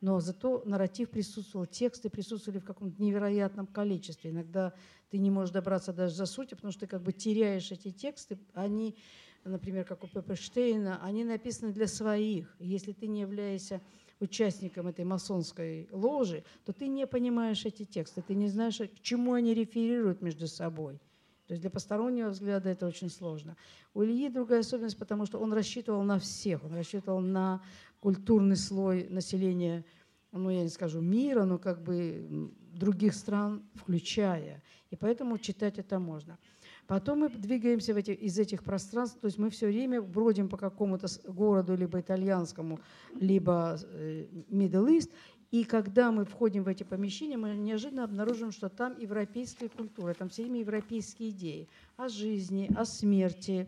но 0.01 0.19
зато 0.19 0.63
нарратив 0.65 1.09
присутствовал, 1.09 1.67
тексты 1.67 2.09
присутствовали 2.09 2.59
в 2.59 2.65
каком-то 2.65 3.01
невероятном 3.01 3.67
количестве. 3.67 4.31
Иногда 4.31 4.73
ты 5.11 5.19
не 5.19 5.29
можешь 5.29 5.53
добраться 5.53 5.93
даже 5.93 6.15
за 6.15 6.25
сути, 6.25 6.55
потому 6.55 6.71
что 6.71 6.81
ты 6.81 6.87
как 6.87 7.03
бы 7.03 7.13
теряешь 7.13 7.71
эти 7.71 7.91
тексты. 7.91 8.39
Они, 8.53 8.95
например, 9.43 9.85
как 9.85 10.03
у 10.03 10.07
Пеппа 10.07 10.35
Штейна, 10.35 10.99
они 11.03 11.23
написаны 11.23 11.71
для 11.71 11.87
своих. 11.87 12.55
Если 12.59 12.93
ты 12.93 13.07
не 13.07 13.21
являешься 13.21 13.79
участником 14.19 14.87
этой 14.87 15.05
масонской 15.05 15.87
ложи, 15.91 16.43
то 16.65 16.73
ты 16.73 16.87
не 16.87 17.05
понимаешь 17.05 17.65
эти 17.65 17.85
тексты, 17.85 18.21
ты 18.21 18.33
не 18.33 18.47
знаешь, 18.47 18.77
к 18.77 19.01
чему 19.01 19.33
они 19.33 19.53
реферируют 19.53 20.21
между 20.21 20.47
собой. 20.47 20.99
То 21.51 21.53
есть 21.53 21.63
для 21.63 21.69
постороннего 21.69 22.29
взгляда 22.29 22.69
это 22.69 22.87
очень 22.87 23.09
сложно. 23.09 23.57
У 23.93 24.03
Ильи 24.03 24.29
другая 24.29 24.61
особенность, 24.61 24.97
потому 24.97 25.25
что 25.25 25.37
он 25.37 25.51
рассчитывал 25.51 26.01
на 26.01 26.17
всех. 26.17 26.63
Он 26.63 26.73
рассчитывал 26.73 27.19
на 27.19 27.61
культурный 27.99 28.55
слой 28.55 29.09
населения, 29.09 29.83
ну, 30.31 30.49
я 30.49 30.63
не 30.63 30.69
скажу 30.69 31.01
мира, 31.01 31.43
но 31.43 31.57
как 31.57 31.83
бы 31.83 32.53
других 32.73 33.13
стран 33.13 33.63
включая. 33.75 34.63
И 34.91 34.95
поэтому 34.95 35.37
читать 35.39 35.77
это 35.77 35.99
можно. 35.99 36.37
Потом 36.87 37.19
мы 37.19 37.27
двигаемся 37.27 37.93
в 37.93 37.97
эти, 37.97 38.11
из 38.11 38.39
этих 38.39 38.63
пространств, 38.63 39.19
то 39.19 39.25
есть 39.25 39.37
мы 39.37 39.49
все 39.49 39.67
время 39.67 40.01
бродим 40.01 40.47
по 40.47 40.55
какому-то 40.55 41.07
городу, 41.27 41.75
либо 41.75 41.99
итальянскому, 41.99 42.79
либо 43.19 43.77
э, 43.91 44.25
Middle 44.49 44.87
East, 44.87 45.11
и 45.51 45.65
когда 45.65 46.11
мы 46.11 46.23
входим 46.23 46.63
в 46.63 46.69
эти 46.69 46.83
помещения, 46.83 47.35
мы 47.35 47.49
неожиданно 47.49 48.05
обнаружим, 48.05 48.53
что 48.53 48.69
там 48.69 48.97
европейская 48.97 49.67
культура, 49.67 50.13
там 50.13 50.29
все 50.29 50.43
время 50.43 50.61
европейские 50.61 51.29
идеи 51.31 51.67
о 51.97 52.07
жизни, 52.07 52.71
о 52.75 52.85
смерти, 52.85 53.67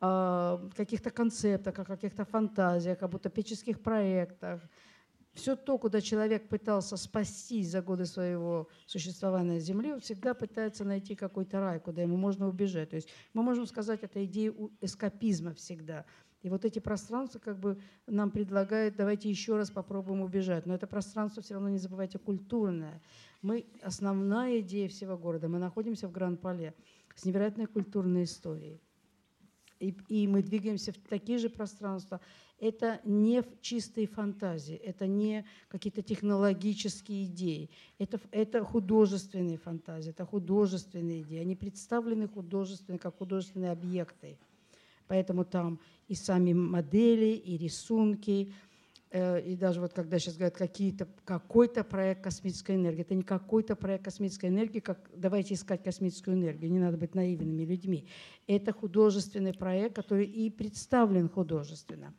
о 0.00 0.66
каких-то 0.74 1.10
концептах, 1.10 1.78
о 1.78 1.84
каких-то 1.84 2.24
фантазиях, 2.24 3.02
об 3.02 3.14
утопических 3.14 3.80
проектах. 3.80 4.62
Все 5.34 5.56
то, 5.56 5.76
куда 5.76 6.00
человек 6.00 6.48
пытался 6.48 6.96
спастись 6.96 7.68
за 7.68 7.82
годы 7.82 8.06
своего 8.06 8.68
существования 8.86 9.52
на 9.52 9.60
Земле, 9.60 9.94
он 9.94 10.00
всегда 10.00 10.32
пытается 10.32 10.84
найти 10.84 11.14
какой-то 11.14 11.60
рай, 11.60 11.80
куда 11.80 12.00
ему 12.00 12.16
можно 12.16 12.48
убежать. 12.48 12.90
То 12.90 12.96
есть 12.96 13.08
мы 13.34 13.42
можем 13.42 13.66
сказать, 13.66 14.00
это 14.02 14.24
идея 14.24 14.54
эскапизма 14.80 15.52
всегда– 15.52 16.06
и 16.42 16.48
вот 16.48 16.64
эти 16.64 16.78
пространства 16.78 17.38
как 17.38 17.58
бы 17.58 17.78
нам 18.06 18.30
предлагают, 18.30 18.96
давайте 18.96 19.28
еще 19.28 19.56
раз 19.56 19.70
попробуем 19.70 20.22
убежать. 20.22 20.64
Но 20.64 20.74
это 20.74 20.86
пространство 20.86 21.42
все 21.42 21.54
равно, 21.54 21.68
не 21.68 21.78
забывайте, 21.78 22.18
культурное. 22.18 23.02
Мы, 23.42 23.66
основная 23.82 24.60
идея 24.60 24.88
всего 24.88 25.18
города, 25.18 25.48
мы 25.48 25.58
находимся 25.58 26.08
в 26.08 26.12
Гран-Пале 26.12 26.74
с 27.14 27.24
невероятной 27.24 27.66
культурной 27.66 28.24
историей. 28.24 28.80
И, 29.80 29.94
и 30.08 30.26
мы 30.28 30.42
двигаемся 30.42 30.92
в 30.92 30.98
такие 30.98 31.38
же 31.38 31.48
пространства. 31.48 32.20
Это 32.58 33.00
не 33.04 33.42
чистые 33.62 34.06
фантазии, 34.06 34.76
это 34.76 35.06
не 35.06 35.46
какие-то 35.68 36.02
технологические 36.02 37.24
идеи, 37.24 37.70
это, 37.98 38.20
это 38.30 38.62
художественные 38.62 39.56
фантазии, 39.56 40.10
это 40.10 40.26
художественные 40.26 41.22
идеи. 41.22 41.40
Они 41.40 41.56
представлены 41.56 42.28
художественно, 42.28 42.98
как 42.98 43.16
художественные 43.16 43.72
объекты. 43.72 44.38
Поэтому 45.10 45.44
там 45.44 45.80
и 46.06 46.14
сами 46.14 46.52
модели, 46.52 47.34
и 47.34 47.56
рисунки, 47.56 48.52
э, 49.10 49.40
и 49.40 49.56
даже 49.56 49.80
вот 49.80 49.92
когда 49.92 50.20
сейчас 50.20 50.36
говорят 50.36 50.56
какой-то 51.24 51.82
проект 51.82 52.22
космической 52.22 52.76
энергии, 52.76 53.00
это 53.00 53.16
не 53.16 53.24
какой-то 53.24 53.74
проект 53.74 54.04
космической 54.04 54.50
энергии, 54.50 54.78
как 54.78 55.10
давайте 55.12 55.54
искать 55.54 55.82
космическую 55.82 56.36
энергию, 56.36 56.70
не 56.70 56.78
надо 56.78 56.96
быть 56.96 57.16
наивными 57.16 57.64
людьми. 57.64 58.06
Это 58.46 58.72
художественный 58.72 59.52
проект, 59.52 59.96
который 59.96 60.26
и 60.26 60.48
представлен 60.48 61.28
художественно. 61.28 62.14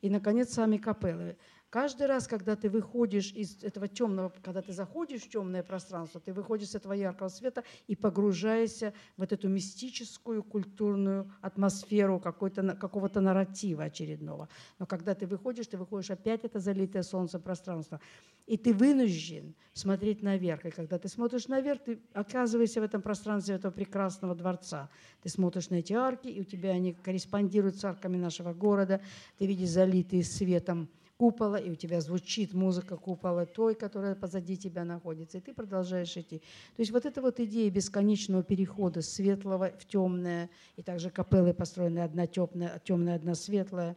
И, 0.00 0.08
наконец, 0.08 0.52
сами 0.52 0.76
капеллы. 0.76 1.36
Каждый 1.70 2.06
раз, 2.06 2.28
когда 2.28 2.54
ты 2.54 2.70
выходишь 2.70 3.32
из 3.32 3.62
этого 3.64 3.88
темного, 3.88 4.32
когда 4.42 4.62
ты 4.62 4.72
заходишь 4.72 5.22
в 5.22 5.28
темное 5.28 5.64
пространство, 5.64 6.20
ты 6.20 6.32
выходишь 6.32 6.68
с 6.68 6.74
этого 6.76 6.92
яркого 6.92 7.28
света 7.28 7.64
и 7.88 7.96
погружаешься 7.96 8.94
в 9.16 9.20
вот 9.20 9.32
эту 9.32 9.48
мистическую 9.48 10.44
культурную 10.44 11.32
атмосферу 11.40 12.20
какого-то 12.20 13.20
нарратива 13.20 13.84
очередного. 13.84 14.48
Но 14.78 14.86
когда 14.86 15.14
ты 15.16 15.26
выходишь, 15.26 15.66
ты 15.66 15.76
выходишь 15.76 16.10
опять 16.10 16.44
это 16.44 16.60
залитое 16.60 17.02
солнцем 17.02 17.42
пространство. 17.42 18.00
И 18.46 18.56
ты 18.56 18.72
вынужден 18.72 19.54
смотреть 19.72 20.22
наверх. 20.22 20.64
И 20.66 20.70
когда 20.70 21.00
ты 21.00 21.08
смотришь 21.08 21.48
наверх, 21.48 21.82
ты 21.82 21.98
оказываешься 22.12 22.80
в 22.80 22.84
этом 22.84 23.02
пространстве 23.02 23.56
этого 23.56 23.72
прекрасного 23.72 24.36
дворца. 24.36 24.88
Ты 25.20 25.28
смотришь 25.28 25.68
на 25.70 25.76
эти 25.76 25.94
арки, 25.94 26.28
и 26.28 26.40
у 26.40 26.44
тебя 26.44 26.70
они 26.70 26.92
корреспондируют 26.92 27.76
с 27.76 27.84
арками 27.84 28.16
нашего 28.16 28.54
города. 28.54 29.00
Ты 29.38 29.46
видишь 29.46 29.70
залитые 29.70 30.22
светом 30.22 30.88
купола, 31.16 31.56
и 31.56 31.70
у 31.70 31.74
тебя 31.74 32.00
звучит 32.00 32.52
музыка 32.52 32.96
купола 32.96 33.46
той, 33.46 33.74
которая 33.74 34.14
позади 34.14 34.56
тебя 34.56 34.84
находится, 34.84 35.38
и 35.38 35.40
ты 35.40 35.54
продолжаешь 35.54 36.16
идти. 36.16 36.38
То 36.38 36.80
есть 36.80 36.92
вот 36.92 37.06
эта 37.06 37.22
вот 37.22 37.40
идея 37.40 37.70
бесконечного 37.70 38.42
перехода 38.42 39.02
светлого 39.02 39.70
в 39.78 39.86
темное, 39.86 40.50
и 40.76 40.82
также 40.82 41.10
капеллы 41.10 41.54
построены 41.54 42.00
одна 42.00 42.26
темная, 42.26 42.80
темная, 42.84 43.16
одна 43.16 43.34
светлая. 43.34 43.96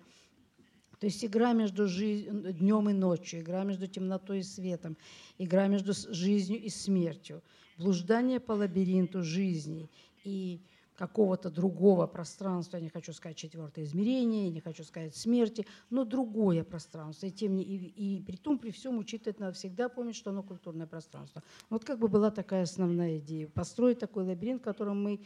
То 0.99 1.05
есть 1.05 1.23
игра 1.23 1.53
между 1.53 1.87
жизнь, 1.87 2.29
днем 2.53 2.89
и 2.89 2.93
ночью, 2.93 3.39
игра 3.41 3.63
между 3.63 3.87
темнотой 3.87 4.39
и 4.39 4.43
светом, 4.43 4.97
игра 5.37 5.67
между 5.67 5.93
жизнью 5.93 6.61
и 6.61 6.69
смертью, 6.69 7.41
блуждание 7.77 8.39
по 8.39 8.51
лабиринту 8.51 9.23
жизни 9.23 9.89
и 10.25 10.61
какого-то 10.99 11.49
другого 11.49 12.07
пространства, 12.07 12.75
я 12.75 12.83
не 12.83 12.89
хочу 12.89 13.13
сказать 13.13 13.37
четвертое 13.37 13.85
измерение, 13.85 14.47
я 14.47 14.51
не 14.51 14.59
хочу 14.59 14.83
сказать 14.83 15.15
смерти, 15.15 15.65
но 15.89 16.03
другое 16.03 16.65
пространство. 16.65 17.27
И, 17.27 17.31
тем 17.31 17.55
не, 17.55 17.63
и, 17.63 18.17
и 18.17 18.21
при 18.21 18.35
том, 18.35 18.59
при 18.59 18.71
всем 18.71 18.97
учитывать 18.97 19.39
надо 19.39 19.53
всегда 19.53 19.87
помнить, 19.87 20.17
что 20.17 20.31
оно 20.31 20.43
культурное 20.43 20.87
пространство. 20.87 21.41
Вот 21.69 21.85
как 21.85 21.99
бы 21.99 22.09
была 22.09 22.31
такая 22.31 22.63
основная 22.63 23.19
идея. 23.19 23.47
Построить 23.47 23.99
такой 23.99 24.25
лабиринт, 24.25 24.61
в 24.61 24.65
котором 24.65 25.01
мы 25.01 25.21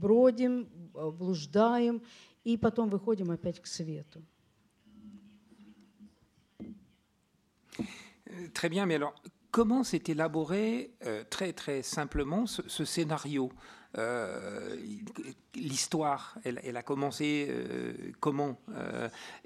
бродим, 0.00 0.68
блуждаем, 0.92 2.00
и 2.44 2.56
потом 2.56 2.88
выходим 2.88 3.32
опять 3.32 3.60
к 3.60 3.66
свету. 3.66 4.22
Très 8.52 8.68
bien, 8.68 8.86
mais 8.86 8.94
alors 8.96 9.14
comment 9.50 9.82
s'est 9.84 10.04
élaboré 10.06 10.94
très 11.30 11.52
très 11.52 11.82
simplement 11.82 12.46
ce, 12.46 12.84
scénario 12.84 13.50
L'histoire, 15.54 16.36
elle, 16.44 16.76
a 16.76 16.82
commencé 16.82 17.48
comment 18.20 18.58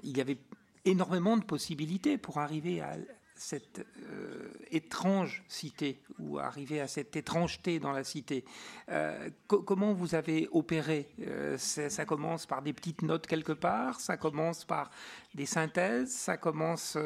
Il 0.03 0.17
y 0.17 0.21
avait 0.21 0.39
énormément 0.85 1.37
de 1.37 1.43
possibilités 1.43 2.17
pour 2.17 2.39
arriver 2.39 2.81
à, 2.81 2.95
cette 3.39 3.85
euh, 4.11 4.49
étrange 4.69 5.43
cité 5.47 6.01
ou 6.19 6.39
arriver 6.39 6.81
à 6.81 6.87
cette 6.87 7.15
étrangeté 7.15 7.79
dans 7.79 7.93
la 7.93 8.03
cité. 8.03 8.43
Euh, 8.89 9.29
comment 9.47 9.93
vous 9.93 10.13
avez 10.13 10.49
opéré 10.51 11.07
euh, 11.21 11.57
Ça 11.57 12.05
commence 12.05 12.45
par 12.45 12.61
des 12.61 12.73
petites 12.73 13.01
notes 13.01 13.27
quelque 13.27 13.53
part, 13.53 14.01
ça 14.01 14.17
commence 14.17 14.65
par 14.65 14.91
des 15.33 15.45
synthèses, 15.45 16.11
ça 16.11 16.37
commence 16.37 16.97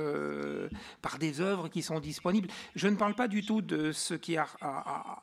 par 1.01 1.19
des 1.19 1.41
œuvres 1.41 1.67
qui 1.67 1.83
sont 1.83 1.99
disponibles. 1.99 2.49
Je 2.75 2.87
ne 2.87 2.95
parle 2.95 3.13
pas 3.13 3.27
du 3.27 3.45
tout 3.45 3.61
de 3.61 3.91
ce 3.91 4.13
qui 4.15 4.35
est 4.35 4.39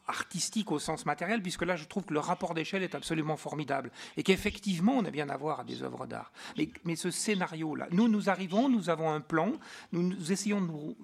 artistique 0.06 0.70
au 0.70 0.78
sens 0.78 1.06
matériel, 1.06 1.42
puisque 1.42 1.62
là 1.62 1.76
je 1.76 1.86
trouve 1.86 2.04
que 2.04 2.14
le 2.14 2.20
rapport 2.20 2.54
d'échelle 2.54 2.82
est 2.82 2.94
absolument 2.94 3.36
formidable 3.36 3.90
et 4.16 4.22
qu'effectivement 4.22 4.92
on 4.92 5.04
a 5.04 5.10
bien 5.10 5.28
à 5.28 5.36
voir 5.36 5.64
des 5.64 5.82
œuvres 5.82 6.06
d'art. 6.06 6.30
Mais, 6.84 6.96
ce 6.96 7.10
scénario-là, 7.10 7.88
nous 7.90 8.08
nous 8.08 8.28
arrivons, 8.28 8.68
nous 8.68 8.90
avons 8.90 9.10
un 9.10 9.20
plan, 9.20 9.52
nous 9.92 10.30
essayons 10.30 10.60
de 10.60 10.66
nous 10.66 10.96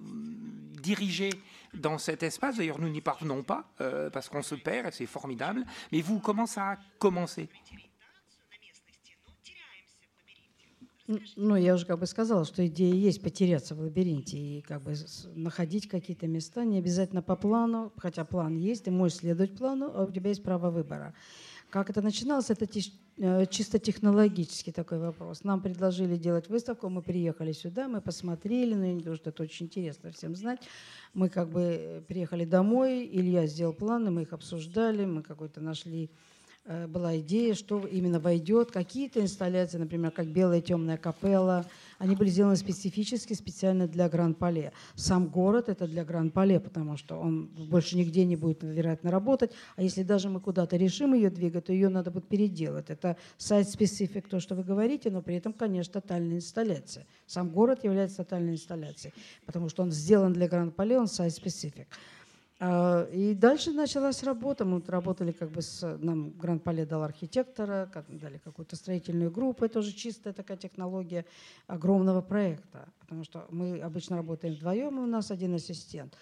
diriger 0.81 1.29
dans 1.73 1.97
cet 1.97 2.23
espace. 2.23 2.57
D'ailleurs, 2.57 2.79
nous 2.79 2.89
n'y 2.89 3.01
parvenons 3.01 3.43
pas 3.43 3.65
euh, 3.81 4.09
parce 4.09 4.29
qu'on 4.29 4.41
se 4.41 4.55
perd 4.55 4.87
et 4.87 4.91
c'est 4.91 5.05
formidable. 5.05 5.65
Mais 5.91 6.01
vous, 6.01 6.19
comment 6.19 6.45
ça 6.45 6.71
a 6.71 6.77
commencé 6.99 7.49
Ну, 11.37 11.55
я 11.55 11.75
уже 11.75 11.85
как 11.85 11.99
бы 11.99 12.05
сказала, 12.05 12.43
что 12.43 12.67
идея 12.67 12.93
есть 12.93 13.21
потеряться 13.21 13.75
в 13.75 13.79
лабиринте 13.79 14.37
и 14.37 14.61
как 14.61 14.81
бы 14.81 14.93
находить 15.35 15.87
какие-то 15.87 16.27
места, 16.27 16.65
не 16.65 16.79
обязательно 16.79 17.21
по 17.21 17.37
плану, 17.37 17.93
хотя 17.97 18.25
план 18.25 18.57
есть, 18.57 18.83
ты 18.83 18.91
можешь 18.91 19.19
следовать 19.19 19.55
плану, 19.55 19.89
а 19.95 20.03
у 20.03 20.11
тебя 20.11 20.29
есть 20.31 20.43
право 20.43 20.69
выбора. 20.69 21.13
Как 21.69 21.89
это 21.89 22.01
начиналось, 22.01 22.49
это 22.49 22.67
чисто 23.49 23.79
технологический 23.79 24.71
такой 24.71 24.99
вопрос. 24.99 25.43
Нам 25.43 25.61
предложили 25.61 26.17
делать 26.17 26.49
выставку, 26.49 26.89
мы 26.89 27.01
приехали 27.01 27.51
сюда, 27.51 27.87
мы 27.87 27.99
посмотрели, 27.99 28.73
но 28.73 28.81
ну, 28.81 28.85
я 28.85 28.93
не 28.93 29.01
думаю, 29.01 29.17
что 29.17 29.31
это 29.31 29.43
очень 29.43 29.65
интересно 29.65 30.11
всем 30.11 30.35
знать. 30.35 30.59
Мы 31.13 31.29
как 31.29 31.49
бы 31.49 31.61
э, 31.61 32.01
приехали 32.01 32.45
домой, 32.45 33.09
Илья 33.11 33.47
сделал 33.47 33.73
планы, 33.73 34.11
мы 34.11 34.21
их 34.21 34.33
обсуждали, 34.33 35.05
мы 35.05 35.23
какой-то 35.23 35.61
нашли 35.61 36.05
Э, 36.05 36.13
была 36.87 37.17
идея, 37.19 37.53
что 37.53 37.85
именно 37.85 38.19
войдет. 38.19 38.71
Какие-то 38.71 39.21
инсталляции, 39.21 39.77
например, 39.77 40.11
как 40.11 40.27
«Белая 40.27 40.61
темная 40.61 40.97
капелла», 40.97 41.65
они 41.99 42.15
были 42.15 42.29
сделаны 42.29 42.55
специфически, 42.57 43.33
специально 43.33 43.87
для 43.87 44.07
Гран-Пале. 44.07 44.71
Сам 44.95 45.27
город— 45.27 45.67
это 45.69 45.87
для 45.87 46.05
Гран-Пале, 46.05 46.59
потому 46.59 46.95
что 46.95 47.15
он 47.15 47.47
больше 47.47 47.97
нигде 47.97 48.23
не 48.25 48.35
будет, 48.35 48.61
вероятно, 48.61 49.09
работать. 49.09 49.51
А 49.75 49.81
если 49.81 50.03
даже 50.03 50.29
мы 50.29 50.39
куда-то 50.39 50.77
решим 50.77 51.15
ее 51.15 51.29
двигать, 51.29 51.65
то 51.65 51.73
ее 51.73 51.89
надо 51.89 52.11
будет 52.11 52.27
переделать. 52.27 52.89
Это 52.89 53.17
сайт-специфик, 53.37 54.27
то, 54.27 54.39
что 54.39 54.53
вы 54.53 54.63
говорите, 54.63 55.09
но 55.09 55.21
при 55.21 55.35
этом, 55.37 55.53
конечно, 55.53 55.99
тотальная 56.01 56.37
инсталляция. 56.37 57.07
Сам 57.25 57.49
город 57.49 57.83
является 57.83 58.17
тотальной 58.17 58.53
инсталляцией, 58.53 59.13
потому 59.45 59.69
что 59.69 59.81
он 59.81 59.91
сделан 59.91 60.33
для 60.33 60.47
Гран-Пале, 60.47 60.99
он 60.99 61.07
сайт-специфик. 61.07 61.87
А, 62.59 63.03
и 63.11 63.33
дальше 63.35 63.71
началась 63.71 64.23
работа. 64.23 64.65
Мы 64.65 64.81
работали 64.87 65.31
как 65.31 65.51
бы 65.51 65.61
с... 65.61 65.97
Нам 65.99 66.31
Гранд 66.31 66.63
Пале 66.63 66.85
дал 66.85 67.03
архитектора, 67.03 67.89
дали 68.07 68.39
какую-то 68.39 68.75
строительную 68.75 69.31
группу. 69.31 69.65
Это 69.65 69.79
уже 69.79 69.91
чистая 69.91 70.33
такая 70.33 70.57
технология 70.57 71.25
огромного 71.67 72.21
проекта. 72.21 72.89
Потому 72.99 73.23
что 73.23 73.45
мы 73.51 73.79
обычно 73.79 74.17
работаем 74.17 74.55
вдвоем, 74.55 74.97
у 74.99 75.05
нас 75.05 75.29
один 75.29 75.53
ассистент. 75.53 76.15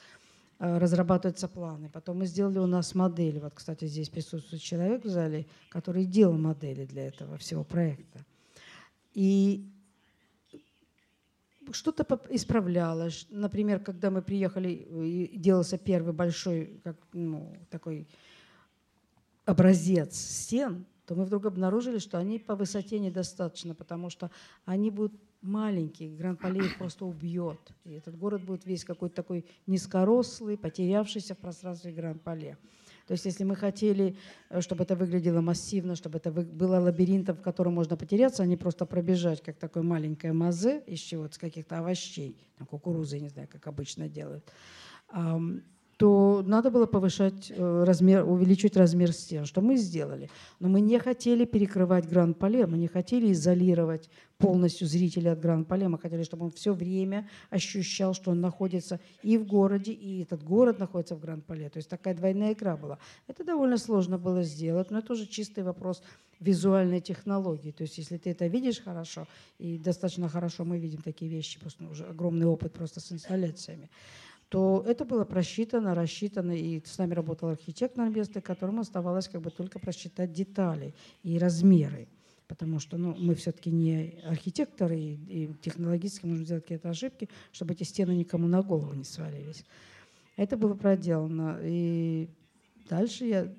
А, 0.59 0.77
разрабатываются 0.77 1.47
планы. 1.47 1.89
Потом 1.89 2.19
мы 2.19 2.25
сделали 2.25 2.59
у 2.59 2.67
нас 2.67 2.95
модели. 2.95 3.39
Вот, 3.39 3.53
кстати, 3.53 3.85
здесь 3.85 4.09
присутствует 4.09 4.61
человек 4.61 5.05
в 5.05 5.09
зале, 5.09 5.45
который 5.69 6.05
делал 6.05 6.37
модели 6.37 6.85
для 6.85 7.07
этого 7.07 7.37
всего 7.37 7.63
проекта. 7.63 8.25
И 9.13 9.69
что-то 11.71 12.03
исправлялось. 12.29 13.27
Например, 13.29 13.79
когда 13.79 14.09
мы 14.11 14.21
приехали, 14.21 14.69
и 14.69 15.37
делался 15.37 15.77
первый 15.77 16.13
большой 16.13 16.79
как, 16.83 16.97
ну, 17.13 17.55
такой 17.69 18.07
образец 19.45 20.15
стен, 20.15 20.85
то 21.05 21.15
мы 21.15 21.25
вдруг 21.25 21.45
обнаружили, 21.45 21.99
что 21.99 22.17
они 22.17 22.39
по 22.39 22.55
высоте 22.55 22.99
недостаточно, 22.99 23.75
потому 23.75 24.09
что 24.09 24.31
они 24.65 24.89
будут 24.89 25.13
маленькие, 25.41 26.09
Гран-Пале 26.09 26.65
их 26.65 26.77
просто 26.77 27.05
убьет. 27.05 27.59
И 27.83 27.93
этот 27.93 28.17
город 28.17 28.43
будет 28.43 28.65
весь 28.65 28.83
какой-то 28.83 29.15
такой 29.15 29.45
низкорослый, 29.67 30.57
потерявшийся 30.57 31.35
в 31.35 31.37
пространстве 31.37 31.91
Гран-Пале. 31.91 32.57
То 33.07 33.13
есть 33.13 33.25
если 33.25 33.43
мы 33.43 33.55
хотели, 33.55 34.17
э, 34.49 34.61
чтобы 34.61 34.83
это 34.83 34.95
выглядело 34.95 35.41
массивно, 35.41 35.95
чтобы 35.95 36.17
это 36.17 36.31
было 36.31 36.79
лабиринтом, 36.79 37.35
в 37.35 37.41
котором 37.41 37.73
можно 37.73 37.97
потеряться, 37.97 38.43
а 38.43 38.45
не 38.45 38.57
просто 38.57 38.85
пробежать, 38.85 39.41
как 39.41 39.57
такое 39.57 39.83
маленькое 39.83 40.33
мазе 40.33 40.83
из 40.87 40.99
чего-то, 40.99 41.35
с 41.35 41.37
каких-то 41.37 41.79
овощей, 41.79 42.35
там, 42.57 42.67
кукурузы, 42.67 43.19
не 43.19 43.29
знаю, 43.29 43.47
как 43.51 43.67
обычно 43.67 44.07
делают, 44.09 44.51
то 45.97 46.43
надо 46.45 46.71
было 46.71 46.85
повышать 46.85 47.51
э, 47.55 47.83
размер, 47.85 48.27
увеличить 48.27 48.75
размер 48.75 49.13
стен, 49.13 49.45
что 49.45 49.61
мы 49.61 49.77
сделали. 49.77 50.29
Но 50.59 50.67
мы 50.67 50.81
не 50.81 50.99
хотели 50.99 51.45
перекрывать 51.45 52.09
Гран-Пале, 52.09 52.67
мы 52.67 52.77
не 52.77 52.87
хотели 52.87 53.31
изолировать 53.31 54.09
полностью 54.37 54.87
зрителя 54.87 55.31
от 55.31 55.39
Гран-Пале, 55.39 55.87
мы 55.87 55.97
хотели, 55.97 56.23
чтобы 56.23 56.45
он 56.45 56.51
все 56.51 56.73
время 56.73 57.29
ощущал, 57.49 58.13
что 58.13 58.31
он 58.31 58.41
находится 58.41 58.99
и 59.23 59.37
в 59.37 59.45
городе, 59.45 59.93
и 59.93 60.23
этот 60.23 60.43
город 60.43 60.79
находится 60.79 61.15
в 61.15 61.21
Гран-Пале. 61.21 61.69
То 61.69 61.77
есть 61.77 61.89
такая 61.89 62.13
двойная 62.13 62.53
игра 62.53 62.75
была. 62.75 62.97
Это 63.27 63.45
довольно 63.45 63.77
сложно 63.77 64.17
было 64.17 64.43
сделать, 64.43 64.91
но 64.91 64.99
это 64.99 65.13
уже 65.13 65.25
чистый 65.27 65.63
вопрос 65.63 66.01
визуальной 66.41 66.99
технологии. 66.99 67.71
То 67.71 67.83
есть 67.83 67.97
если 67.97 68.17
ты 68.17 68.31
это 68.31 68.47
видишь 68.47 68.81
хорошо, 68.81 69.27
и 69.57 69.77
достаточно 69.77 70.27
хорошо 70.27 70.65
мы 70.65 70.77
видим 70.77 71.01
такие 71.01 71.31
вещи, 71.31 71.59
просто 71.59 71.85
уже 71.85 72.03
огромный 72.05 72.45
опыт 72.45 72.73
просто 72.73 72.99
с 72.99 73.11
инсталляциями, 73.11 73.89
то 74.49 74.83
это 74.87 75.05
было 75.05 75.25
просчитано, 75.25 75.95
рассчитано, 75.95 76.51
и 76.51 76.81
с 76.85 76.97
нами 76.97 77.13
работал 77.13 77.49
архитектор 77.49 78.09
местный, 78.09 78.41
которому 78.41 78.81
оставалось 78.81 79.27
как 79.27 79.41
бы 79.41 79.49
только 79.49 79.79
просчитать 79.79 80.31
детали 80.31 80.93
и 81.23 81.37
размеры. 81.37 82.07
Потому 82.47 82.79
что 82.79 82.97
ну, 82.97 83.15
мы 83.17 83.33
все-таки 83.33 83.71
не 83.71 84.21
архитекторы, 84.23 84.99
и, 84.99 85.13
и 85.13 85.53
технологически 85.61 86.27
можем 86.27 86.45
сделать 86.45 86.63
какие-то 86.63 86.89
ошибки, 86.89 87.27
чтобы 87.51 87.73
эти 87.73 87.83
стены 87.83 88.11
никому 88.11 88.47
на 88.47 88.61
голову 88.61 88.93
не 88.93 89.03
свалились. 89.03 89.65
Это 90.35 90.55
было 90.55 90.75
проделано. 90.75 91.59
И 91.63 92.29
Дальше 92.89 93.25
я 93.25 93.51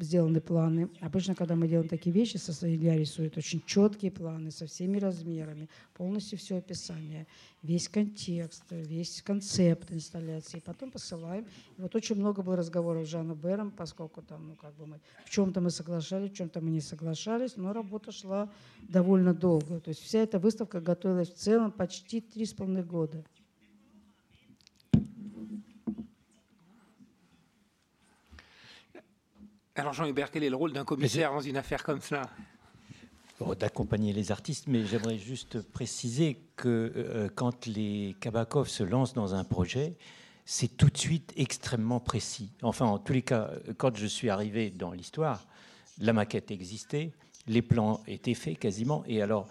сделаны 0.00 0.42
планы. 0.42 0.90
Обычно, 1.00 1.34
когда 1.34 1.56
мы 1.56 1.68
делаем 1.68 1.88
такие 1.88 2.12
вещи, 2.12 2.36
Илья 2.36 2.98
рисует 2.98 3.38
очень 3.38 3.62
четкие 3.64 4.10
планы 4.10 4.50
со 4.50 4.66
всеми 4.66 4.98
размерами, 4.98 5.70
полностью 5.94 6.38
все 6.38 6.56
описание, 6.58 7.26
весь 7.62 7.88
контекст, 7.88 8.64
весь 8.70 9.22
концепт 9.22 9.90
инсталляции. 9.90 10.60
Потом 10.60 10.90
посылаем. 10.90 11.46
И 11.78 11.80
вот 11.80 11.94
очень 11.94 12.16
много 12.16 12.42
было 12.42 12.56
разговоров 12.56 13.06
с 13.06 13.10
Жаном 13.10 13.38
Бером, 13.38 13.70
поскольку 13.70 14.20
там, 14.20 14.48
ну, 14.48 14.54
как 14.54 14.74
бы 14.74 14.86
мы 14.86 15.00
в 15.24 15.30
чем-то 15.30 15.62
мы 15.62 15.70
соглашались, 15.70 16.30
в 16.32 16.34
чем-то 16.34 16.60
мы 16.60 16.70
не 16.70 16.82
соглашались, 16.82 17.56
но 17.56 17.72
работа 17.72 18.12
шла 18.12 18.52
довольно 18.82 19.32
долго. 19.32 19.80
То 19.80 19.88
есть 19.88 20.02
вся 20.02 20.18
эта 20.18 20.38
выставка 20.38 20.82
готовилась 20.82 21.30
в 21.30 21.36
целом 21.36 21.72
почти 21.72 22.20
три 22.20 22.44
с 22.44 22.52
половиной 22.52 22.84
года. 22.84 23.24
Alors 29.76 29.92
Jean-Hubert, 29.92 30.30
quel 30.30 30.44
est 30.44 30.50
le 30.50 30.56
rôle 30.56 30.72
d'un 30.72 30.84
commissaire 30.84 31.32
dans 31.32 31.40
une 31.40 31.56
affaire 31.56 31.82
comme 31.82 32.00
cela? 32.00 32.30
D'accompagner 33.58 34.12
les 34.12 34.30
artistes, 34.30 34.68
mais 34.68 34.86
j'aimerais 34.86 35.18
juste 35.18 35.60
préciser 35.60 36.38
que 36.54 36.92
euh, 36.94 37.28
quand 37.34 37.66
les 37.66 38.14
Kabakov 38.20 38.68
se 38.68 38.84
lancent 38.84 39.14
dans 39.14 39.34
un 39.34 39.42
projet, 39.42 39.96
c'est 40.44 40.76
tout 40.76 40.90
de 40.90 40.96
suite 40.96 41.32
extrêmement 41.36 41.98
précis. 41.98 42.52
Enfin, 42.62 42.86
en 42.86 42.98
tous 42.98 43.12
les 43.14 43.22
cas, 43.22 43.50
quand 43.76 43.96
je 43.96 44.06
suis 44.06 44.30
arrivé 44.30 44.70
dans 44.70 44.92
l'histoire, 44.92 45.44
la 45.98 46.12
maquette 46.12 46.52
existait, 46.52 47.10
les 47.46 47.62
plans 47.62 48.00
étaient 48.06 48.34
faits 48.34 48.58
quasiment. 48.58 49.04
Et 49.06 49.20
alors, 49.22 49.46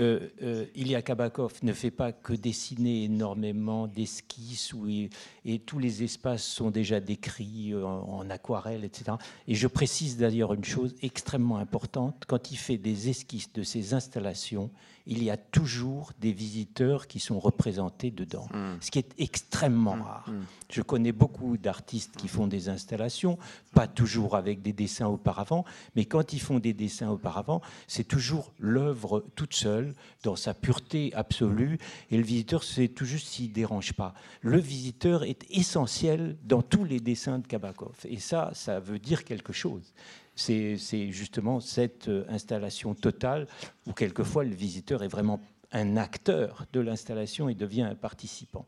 euh, 0.00 0.28
euh, 0.42 0.66
Ilya 0.74 1.02
Kabakov 1.02 1.54
ne 1.62 1.72
fait 1.72 1.90
pas 1.90 2.12
que 2.12 2.32
dessiner 2.32 3.04
énormément 3.04 3.86
d'esquisses 3.86 4.72
où 4.72 4.86
et 4.88 5.58
tous 5.60 5.78
les 5.78 6.02
espaces 6.02 6.44
sont 6.44 6.70
déjà 6.70 7.00
décrits 7.00 7.72
euh, 7.72 7.84
en, 7.84 8.28
aquarelle, 8.30 8.84
etc. 8.84 9.16
Et 9.46 9.54
je 9.54 9.66
précise 9.66 10.18
d'ailleurs 10.18 10.52
une 10.54 10.64
chose 10.64 10.94
extrêmement 11.02 11.58
importante 11.58 12.24
quand 12.26 12.50
il 12.50 12.56
fait 12.56 12.76
des 12.76 13.08
esquisses 13.08 13.52
de 13.52 13.62
ses 13.62 13.94
installations, 13.94 14.70
il 15.08 15.22
y 15.22 15.30
a 15.30 15.36
toujours 15.36 16.12
des 16.20 16.32
visiteurs 16.32 17.06
qui 17.06 17.20
sont 17.20 17.38
représentés 17.38 18.10
dedans, 18.10 18.46
hmm. 18.54 18.78
ce 18.80 18.90
qui 18.90 19.00
est 19.00 19.14
extrêmement 19.18 19.96
hmm. 19.96 20.02
rare. 20.02 20.24
Hmm. 20.28 20.44
Je 20.70 20.82
connais 20.82 21.12
beaucoup 21.12 21.56
d'artistes 21.56 22.16
qui 22.16 22.28
font 22.28 22.46
des 22.46 22.68
installations, 22.68 23.38
pas 23.74 23.86
toujours 23.86 24.36
avec 24.36 24.62
des 24.62 24.72
dessins 24.72 25.08
auparavant, 25.08 25.64
mais 25.94 26.04
quand 26.04 26.32
ils 26.32 26.40
font 26.40 26.58
des 26.58 26.72
dessins 26.72 27.08
auparavant 27.08 27.18
auparavant, 27.18 27.60
c'est 27.86 28.06
toujours 28.06 28.52
l'œuvre 28.58 29.24
toute 29.34 29.54
seule, 29.54 29.94
dans 30.22 30.36
sa 30.36 30.54
pureté 30.54 31.12
absolue, 31.14 31.78
et 32.10 32.16
le 32.16 32.22
visiteur, 32.22 32.62
c'est 32.62 32.88
tout 32.88 33.04
juste 33.04 33.26
s'il 33.26 33.48
ne 33.48 33.54
dérange 33.54 33.92
pas. 33.92 34.14
Le 34.40 34.58
visiteur 34.58 35.24
est 35.24 35.44
essentiel 35.50 36.36
dans 36.44 36.62
tous 36.62 36.84
les 36.84 37.00
dessins 37.00 37.38
de 37.38 37.46
Kabakov, 37.46 37.96
et 38.04 38.18
ça, 38.20 38.50
ça 38.54 38.78
veut 38.80 38.98
dire 38.98 39.24
quelque 39.24 39.52
chose. 39.52 39.92
C'est 40.38 41.10
justement 41.10 41.58
cette 41.58 42.06
euh, 42.06 42.24
installation 42.28 42.94
totale 42.94 43.48
où 43.88 43.92
quelquefois 43.92 44.44
le 44.44 44.54
visiteur 44.54 45.02
est 45.02 45.08
vraiment 45.08 45.40
un 45.72 45.96
acteur 45.96 46.64
de 46.72 46.78
l'installation 46.78 47.48
et 47.48 47.56
devient 47.56 47.82
un 47.82 47.96
participant. 47.96 48.64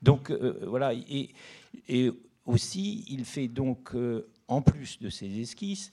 Donc 0.00 0.30
euh, 0.30 0.64
voilà, 0.66 0.94
et, 0.94 1.30
aussi 2.46 3.04
il 3.08 3.26
fait 3.26 3.48
donc, 3.48 3.94
euh, 3.94 4.30
en 4.48 4.62
plus 4.62 4.98
de 4.98 5.10
ses 5.10 5.40
esquisses 5.40 5.92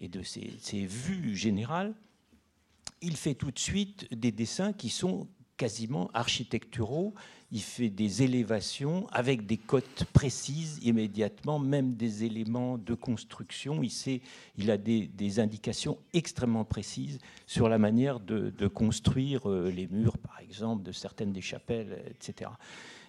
et 0.00 0.08
de 0.08 0.22
ses, 0.22 0.86
vues 0.86 1.36
générales, 1.36 1.94
il 3.00 3.16
fait 3.16 3.34
tout 3.34 3.52
de 3.52 3.58
suite 3.60 4.12
des 4.12 4.32
dessins 4.32 4.72
qui 4.72 4.88
sont 4.88 5.28
quasiment 5.56 6.10
architecturaux. 6.14 7.14
Il 7.54 7.62
fait 7.62 7.88
des 7.88 8.24
élévations 8.24 9.06
avec 9.12 9.46
des 9.46 9.58
cotes 9.58 10.06
précises 10.12 10.80
immédiatement, 10.82 11.60
même 11.60 11.94
des 11.94 12.24
éléments 12.24 12.78
de 12.78 12.94
construction. 12.94 13.80
Il, 13.80 13.92
sait, 13.92 14.22
il 14.58 14.72
a 14.72 14.76
des, 14.76 15.38
indications 15.38 15.98
extrêmement 16.12 16.64
précises 16.64 17.20
sur 17.46 17.68
la 17.68 17.78
manière 17.78 18.18
de, 18.18 18.66
construire 18.66 19.48
euh, 19.48 19.70
les 19.70 19.86
murs, 19.86 20.18
par 20.18 20.40
exemple, 20.40 20.82
de 20.82 20.90
certaines 20.90 21.32
des 21.32 21.40
chapelles, 21.40 22.02
etc. 22.10 22.50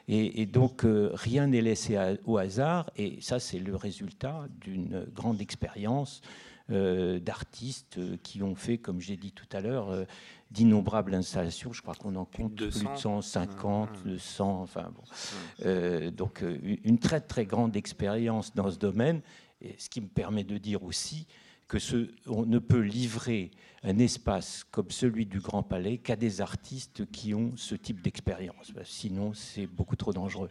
Et, 0.08 0.46
donc, 0.46 0.86
euh, 0.86 1.10
rien 1.14 1.48
n'est 1.48 1.64
laissé 1.64 1.98
au 2.26 2.38
hasard. 2.38 2.92
Et 2.96 3.18
ça, 3.22 3.40
c'est 3.40 3.58
le 3.58 3.76
résultat 3.76 4.48
d'une 4.62 5.08
grande 5.12 5.42
expérience 5.42 6.22
d'artistes 6.70 8.00
qui 8.24 8.42
ont 8.42 8.56
fait, 8.56 8.78
comme 8.78 9.00
j'ai 9.00 9.18
dit 9.18 9.32
tout 9.32 9.48
à 9.52 9.62
l'heure, 9.62 9.90
euh, 9.90 10.06
d'innombrables 10.52 11.14
installations. 11.14 11.74
Je 11.74 11.82
crois 11.82 11.96
qu'on 11.96 12.16
en 12.16 12.26
compte 12.26 12.56
plus 12.56 12.66
de 12.66 12.98
150, 12.98 13.90
200. 14.04 14.46
Mmh. 14.46 14.62
Enfin, 14.62 14.92
bon. 14.96 16.12
donc, 16.12 16.44
une 16.84 17.00
très, 17.00 17.22
très 17.22 17.46
grande 17.46 17.76
expérience 17.76 18.54
dans 18.56 18.72
ce 18.72 18.78
domaine. 18.78 19.22
Et 19.62 19.76
ce 19.78 19.90
qui 19.90 20.02
me 20.02 20.08
permet 20.08 20.44
de 20.44 20.58
dire 20.58 20.84
aussi 20.84 21.28
que 21.68 21.80
ce, 21.80 22.12
on 22.28 22.46
ne 22.46 22.60
peut 22.60 22.82
livrer 22.82 23.52
un 23.84 23.98
espace 24.00 24.64
comme 24.64 24.92
celui 24.92 25.26
du 25.26 25.40
Grand 25.40 25.64
Palais 25.64 25.98
qu'à 25.98 26.16
des 26.16 26.42
artistes 26.42 27.10
qui 27.12 27.34
ont 27.34 27.54
ce 27.56 27.76
type 27.76 28.02
d'expérience. 28.02 28.74
Sinon, 28.84 29.34
c'est 29.34 29.68
beaucoup 29.68 29.96
trop 29.96 30.14
dangereux. 30.14 30.50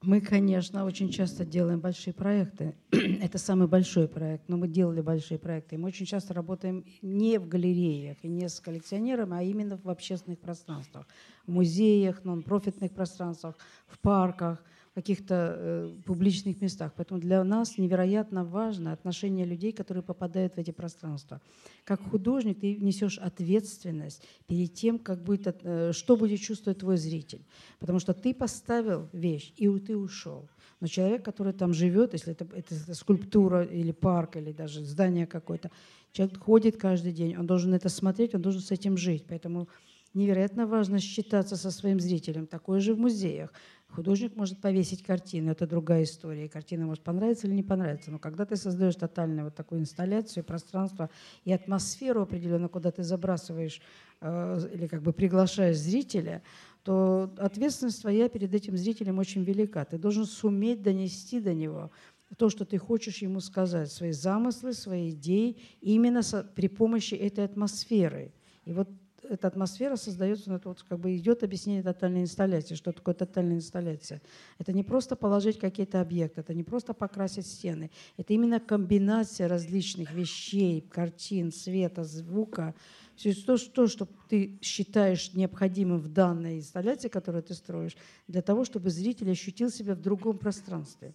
Мы, 0.00 0.20
конечно, 0.20 0.84
очень 0.84 1.10
часто 1.10 1.44
делаем 1.44 1.80
большие 1.80 2.14
проекты. 2.14 2.76
Это 2.92 3.36
самый 3.38 3.66
большой 3.66 4.06
проект, 4.06 4.48
но 4.48 4.56
мы 4.56 4.68
делали 4.68 5.00
большие 5.00 5.38
проекты. 5.38 5.76
Мы 5.76 5.88
очень 5.88 6.06
часто 6.06 6.34
работаем 6.34 6.84
не 7.02 7.38
в 7.38 7.48
галереях 7.48 8.16
и 8.22 8.28
не 8.28 8.48
с 8.48 8.60
коллекционерами, 8.60 9.36
а 9.36 9.42
именно 9.42 9.76
в 9.76 9.88
общественных 9.88 10.38
пространствах. 10.38 11.06
В 11.46 11.50
музеях, 11.50 12.24
нон-профитных 12.24 12.92
пространствах, 12.92 13.56
в 13.88 13.98
парках– 13.98 14.62
каких-то 14.98 15.34
э, 15.34 15.94
публичных 16.04 16.60
местах. 16.60 16.92
Поэтому 16.96 17.20
для 17.20 17.44
нас 17.44 17.78
невероятно 17.78 18.44
важно 18.44 18.92
отношение 18.92 19.46
людей, 19.46 19.72
которые 19.72 20.02
попадают 20.02 20.54
в 20.54 20.58
эти 20.58 20.72
пространства. 20.72 21.40
Как 21.84 22.00
художник 22.10 22.58
ты 22.58 22.76
несешь 22.76 23.18
ответственность 23.18 24.24
перед 24.48 24.74
тем, 24.74 24.98
как 24.98 25.22
будет, 25.22 25.60
э, 25.62 25.92
что 25.92 26.16
будет 26.16 26.40
чувствовать 26.40 26.80
твой 26.80 26.96
зритель. 26.96 27.42
Потому 27.78 28.00
что 28.00 28.12
ты 28.12 28.34
поставил 28.34 29.08
вещь, 29.12 29.52
и 29.56 29.68
ты 29.78 29.96
ушел. 29.96 30.48
Но 30.80 30.88
человек, 30.88 31.24
который 31.24 31.52
там 31.52 31.72
живет, 31.74 32.12
если 32.14 32.32
это, 32.32 32.46
это 32.52 32.94
скульптура 32.94 33.62
или 33.62 33.92
парк, 33.92 34.36
или 34.36 34.52
даже 34.52 34.84
здание 34.84 35.26
какое-то, 35.26 35.70
человек 36.10 36.38
ходит 36.38 36.76
каждый 36.76 37.12
день, 37.12 37.36
он 37.36 37.46
должен 37.46 37.72
это 37.72 37.88
смотреть, 37.88 38.34
он 38.34 38.42
должен 38.42 38.62
с 38.62 38.72
этим 38.72 38.96
жить. 38.96 39.24
Поэтому 39.28 39.68
невероятно 40.14 40.66
важно 40.66 40.98
считаться 40.98 41.56
со 41.56 41.70
своим 41.70 42.00
зрителем. 42.00 42.46
Такое 42.46 42.80
же 42.80 42.94
в 42.94 42.98
музеях. 42.98 43.52
Художник 43.90 44.36
может 44.36 44.60
повесить 44.60 45.02
картину, 45.02 45.50
это 45.50 45.66
другая 45.66 46.04
история. 46.04 46.48
Картина 46.48 46.86
может 46.86 47.02
понравиться 47.02 47.46
или 47.46 47.54
не 47.54 47.62
понравиться. 47.62 48.10
Но 48.10 48.18
когда 48.18 48.44
ты 48.44 48.56
создаешь 48.56 48.94
тотальную 48.96 49.46
вот 49.46 49.54
такую 49.54 49.80
инсталляцию, 49.80 50.44
пространство 50.44 51.10
и 51.44 51.52
атмосферу 51.52 52.22
определенно, 52.22 52.68
куда 52.68 52.90
ты 52.90 53.02
забрасываешь 53.02 53.80
э, 54.20 54.70
или 54.74 54.86
как 54.86 55.02
бы 55.02 55.12
приглашаешь 55.12 55.78
зрителя, 55.78 56.42
то 56.84 57.32
ответственность 57.38 58.02
твоя 58.02 58.28
перед 58.28 58.54
этим 58.54 58.76
зрителем 58.76 59.18
очень 59.18 59.42
велика. 59.42 59.84
Ты 59.84 59.98
должен 59.98 60.26
суметь 60.26 60.82
донести 60.82 61.40
до 61.40 61.54
него 61.54 61.90
то, 62.36 62.50
что 62.50 62.64
ты 62.64 62.78
хочешь 62.78 63.18
ему 63.18 63.40
сказать, 63.40 63.90
свои 63.90 64.12
замыслы, 64.12 64.74
свои 64.74 65.10
идеи, 65.10 65.56
именно 65.80 66.22
со, 66.22 66.42
при 66.42 66.68
помощи 66.68 67.14
этой 67.14 67.44
атмосферы. 67.44 68.32
И 68.64 68.72
вот 68.72 68.88
эта 69.28 69.48
атмосфера 69.48 69.96
создается, 69.96 70.52
это 70.54 70.68
вот 70.68 70.84
как 70.88 70.98
бы 70.98 71.16
идет 71.16 71.42
объяснение 71.42 71.82
тотальной 71.82 72.22
инсталляции. 72.22 72.74
Что 72.74 72.92
такое 72.92 73.14
тотальная 73.14 73.56
инсталляция? 73.56 74.20
Это 74.58 74.72
не 74.72 74.82
просто 74.82 75.16
положить 75.16 75.58
какие-то 75.58 76.00
объекты, 76.00 76.40
это 76.40 76.54
не 76.54 76.64
просто 76.64 76.94
покрасить 76.94 77.46
стены. 77.46 77.90
Это 78.16 78.32
именно 78.32 78.60
комбинация 78.60 79.48
различных 79.48 80.12
вещей, 80.12 80.80
картин, 80.80 81.52
света, 81.52 82.04
звука. 82.04 82.74
Все 83.16 83.34
то, 83.34 83.56
что, 83.56 83.88
что 83.88 84.08
ты 84.28 84.58
считаешь 84.62 85.34
необходимым 85.34 85.98
в 85.98 86.08
данной 86.08 86.58
инсталляции, 86.58 87.08
которую 87.08 87.42
ты 87.42 87.54
строишь, 87.54 87.96
для 88.28 88.42
того, 88.42 88.64
чтобы 88.64 88.90
зритель 88.90 89.30
ощутил 89.30 89.70
себя 89.70 89.94
в 89.94 90.00
другом 90.00 90.38
пространстве. 90.38 91.14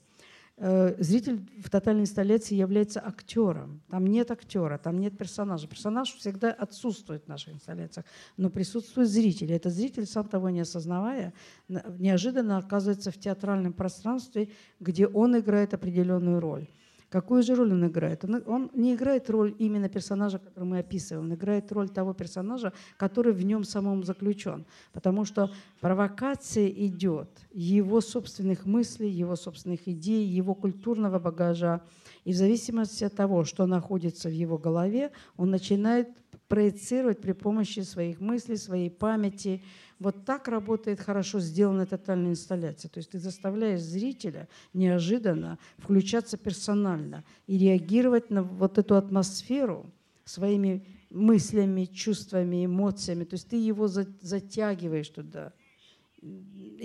Э, 0.58 0.96
зритель 1.00 1.42
в 1.64 1.70
тотальной 1.70 2.04
инсталляции 2.04 2.54
является 2.54 3.02
актером. 3.04 3.82
Там 3.90 4.06
нет 4.06 4.30
актера, 4.30 4.78
там 4.78 5.00
нет 5.00 5.18
персонажа. 5.18 5.68
Персонаж 5.68 6.14
всегда 6.14 6.52
отсутствует 6.52 7.26
в 7.26 7.28
наших 7.28 7.56
инсталляциях, 7.56 8.06
но 8.38 8.52
присутствует 8.52 9.10
зритель. 9.10 9.52
Этот 9.52 9.74
зритель, 9.74 10.06
сам 10.06 10.28
того 10.28 10.50
не 10.52 10.62
осознавая, 10.62 11.34
неожиданно 11.68 12.58
оказывается 12.58 13.10
в 13.10 13.18
театральном 13.18 13.74
пространстве, 13.74 14.50
где 14.80 15.08
он 15.08 15.38
играет 15.40 15.74
определенную 15.74 16.40
роль. 16.40 16.68
Какую 17.14 17.44
же 17.44 17.54
роль 17.54 17.72
он 17.72 17.86
играет? 17.86 18.24
Он, 18.24 18.42
он 18.48 18.72
не 18.74 18.96
играет 18.96 19.30
роль 19.30 19.54
именно 19.60 19.88
персонажа, 19.88 20.40
который 20.40 20.64
мы 20.64 20.80
описываем, 20.80 21.26
он 21.26 21.34
играет 21.36 21.72
роль 21.72 21.88
того 21.88 22.16
персонажа, 22.16 22.74
который 22.98 23.34
в 23.34 23.46
нем 23.46 23.64
самом 23.64 24.04
заключен. 24.04 24.66
Потому 24.94 25.24
что 25.24 25.52
провокация 25.80 26.68
идет 26.68 27.30
его 27.52 28.02
собственных 28.02 28.66
мыслей, 28.66 29.12
его 29.12 29.36
собственных 29.36 29.88
идей, 29.88 30.26
его 30.26 30.56
культурного 30.56 31.20
багажа. 31.20 31.82
И 32.26 32.32
в 32.34 32.36
зависимости 32.36 33.04
от 33.04 33.14
того, 33.16 33.44
что 33.44 33.68
находится 33.68 34.28
в 34.28 34.34
его 34.34 34.58
голове, 34.58 35.12
он 35.38 35.52
начинает 35.52 36.08
проецировать 36.48 37.22
при 37.22 37.34
помощи 37.34 37.82
своих 37.82 38.22
мыслей, 38.22 38.58
своей 38.58 38.90
памяти, 38.90 39.62
вот 40.00 40.26
так 40.26 40.48
работает 40.48 41.00
хорошо 41.00 41.40
сделанная 41.40 41.86
тотальная 41.86 42.32
инсталляция. 42.32 42.90
То 42.90 43.00
есть 43.00 43.12
ты 43.12 43.20
заставляешь 43.20 43.82
зрителя 43.82 44.48
неожиданно 44.74 45.58
включаться 45.78 46.38
персонально 46.38 47.24
и 47.48 47.58
реагировать 47.58 48.30
на 48.30 48.44
вот 48.44 48.78
эту 48.78 48.96
атмосферу 48.96 49.90
своими 50.26 50.86
мыслями, 51.10 51.86
чувствами, 51.86 52.66
эмоциями. 52.66 53.24
То 53.24 53.36
есть 53.36 53.48
ты 53.48 53.56
его 53.56 53.88
затягиваешь 53.88 55.10
туда. 55.10 55.54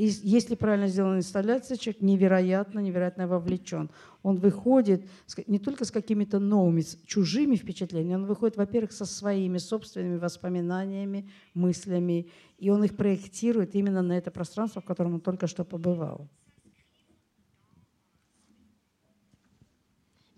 Если 0.00 0.54
правильно 0.54 0.86
сделана 0.86 1.16
инсталляция, 1.16 1.76
человек 1.76 2.02
невероятно, 2.02 2.78
невероятно 2.78 3.26
вовлечен. 3.26 3.90
Он 4.22 4.36
выходит 4.36 5.08
не 5.46 5.58
только 5.58 5.84
с 5.84 5.90
какими-то 5.90 6.38
новыми, 6.38 6.84
чужими 7.04 7.56
впечатлениями, 7.56 8.22
он 8.22 8.26
выходит, 8.26 8.56
во-первых, 8.56 8.92
со 8.92 9.04
своими 9.04 9.58
собственными 9.58 10.16
воспоминаниями, 10.18 11.28
мыслями, 11.54 12.28
и 12.58 12.70
он 12.70 12.84
их 12.84 12.96
проектирует 12.96 13.74
именно 13.74 14.02
на 14.02 14.16
это 14.16 14.30
пространство, 14.30 14.80
в 14.80 14.84
котором 14.84 15.14
он 15.14 15.20
только 15.20 15.46
что 15.48 15.64
побывал. 15.64 16.28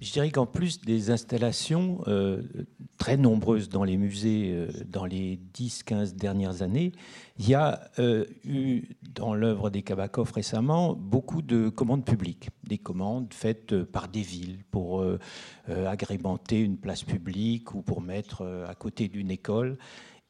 Je 0.00 0.12
dirais 0.12 0.30
qu'en 0.30 0.46
plus 0.46 0.80
des 0.80 1.10
installations 1.10 2.00
euh, 2.08 2.42
très 2.96 3.18
nombreuses 3.18 3.68
dans 3.68 3.84
les 3.84 3.98
musées 3.98 4.52
euh, 4.54 4.68
dans 4.86 5.04
les 5.04 5.38
10-15 5.54 6.14
dernières 6.14 6.62
années, 6.62 6.92
il 7.38 7.46
y 7.46 7.54
a 7.54 7.90
euh, 7.98 8.24
eu 8.44 8.84
dans 9.14 9.34
l'œuvre 9.34 9.68
des 9.68 9.82
Kabakov 9.82 10.32
récemment 10.32 10.94
beaucoup 10.94 11.42
de 11.42 11.68
commandes 11.68 12.06
publiques, 12.06 12.48
des 12.64 12.78
commandes 12.78 13.34
faites 13.34 13.84
par 13.84 14.08
des 14.08 14.22
villes 14.22 14.64
pour 14.70 15.04
agrémenter 15.68 16.60
une 16.60 16.76
place 16.76 17.02
publique 17.02 17.74
ou 17.74 17.82
pour 17.82 18.00
mettre 18.00 18.64
à 18.68 18.74
côté 18.74 19.08
d'une 19.08 19.30
école. 19.30 19.76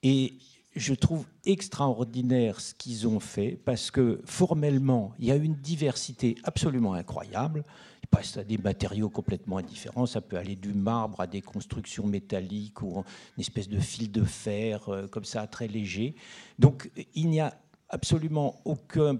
Et 0.03 0.35
je 0.75 0.95
trouve 0.95 1.27
extraordinaire 1.45 2.61
ce 2.61 2.75
qu'ils 2.75 3.07
ont 3.07 3.21
fait 3.21 3.61
parce 3.65 3.91
que 3.91 4.21
formellement, 4.25 5.13
il 5.19 5.27
y 5.27 5.31
a 5.31 5.37
une 5.37 5.55
diversité 5.55 6.37
absolument 6.45 6.95
incroyable 6.95 7.65
passe 8.11 8.37
à 8.37 8.45
des 8.45 8.59
matériaux 8.59 9.09
complètement 9.09 9.61
différents. 9.63 10.07
Ça 10.07 10.21
peut 10.21 10.37
aller 10.37 10.57
du 10.57 10.73
marbre 10.73 11.21
à 11.21 11.27
des 11.27 11.41
constructions 11.41 12.07
métalliques 12.07 12.83
ou 12.83 13.05
une 13.37 13.41
espèce 13.41 13.69
de 13.69 13.79
fil 13.79 14.11
de 14.11 14.25
fer, 14.25 14.89
euh, 14.89 15.07
comme 15.07 15.25
ça, 15.25 15.47
très 15.47 15.69
léger. 15.69 16.15
Donc, 16.59 16.91
il 17.15 17.29
n'y 17.29 17.41
a 17.41 17.55
absolument 17.89 18.61
aucun 18.65 19.19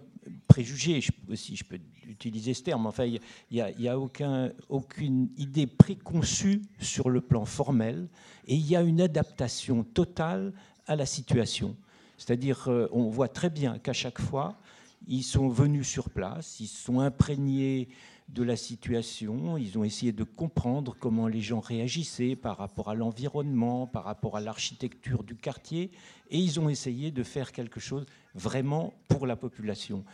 préjugé, 0.49 1.01
si 1.35 1.57
je 1.57 1.65
peux 1.65 1.79
utiliser 2.09 2.55
ce 2.55 2.63
terme. 2.63 2.87
Enfin, 2.87 3.05
il 3.05 3.21
n'y 3.51 3.61
a, 3.61 3.71
y 3.71 3.89
a 3.89 3.99
aucun, 3.99 4.53
aucune 4.69 5.29
idée 5.37 5.67
préconçue 5.67 6.63
sur 6.81 7.09
le 7.11 7.21
plan 7.21 7.45
formel 7.45 8.09
et 8.47 8.55
il 8.55 8.67
y 8.67 8.77
a 8.77 8.83
une 8.83 9.01
adaptation 9.01 9.85
totale 9.85 10.53
à 10.87 10.97
la 10.97 11.07
situation. 11.07 11.77
C'est-à-dire, 12.19 12.69
euh, 12.69 12.89
on 12.93 13.09
voit 13.09 13.29
très 13.29 13.49
bien 13.49 13.79
qu'à 13.79 13.93
chaque 13.93 14.21
fois, 14.21 14.59
ils 15.07 15.23
sont 15.23 15.49
venus 15.49 15.89
sur 15.89 16.11
place, 16.11 16.61
ils 16.61 16.67
sont 16.67 17.01
imprégnés 17.01 17.89
de 18.33 18.43
la 18.43 18.57
situation, 18.57 19.57
ils 19.57 19.77
ont 19.77 19.85
essayé 19.85 20.13
de 20.13 20.25
comprendre 20.25 20.97
comment 20.99 21.27
les 21.27 21.41
gens 21.41 21.61
réagissaient 21.61 22.37
par 22.37 22.59
rapport 22.59 22.89
à 22.89 22.95
l'environnement, 22.95 23.87
par 23.87 24.05
rapport 24.05 24.37
à 24.37 24.41
l'architecture 24.41 25.25
du 25.25 25.35
quartier, 25.35 25.91
et 26.31 26.39
ils 26.39 26.61
ont 26.61 26.69
essayé 26.69 27.11
de 27.11 27.23
faire 27.23 27.53
quelque 27.53 27.81
chose 27.81 28.07
vraiment 28.35 28.95
pour 29.09 29.27
la 29.27 29.37
population. 29.37 30.05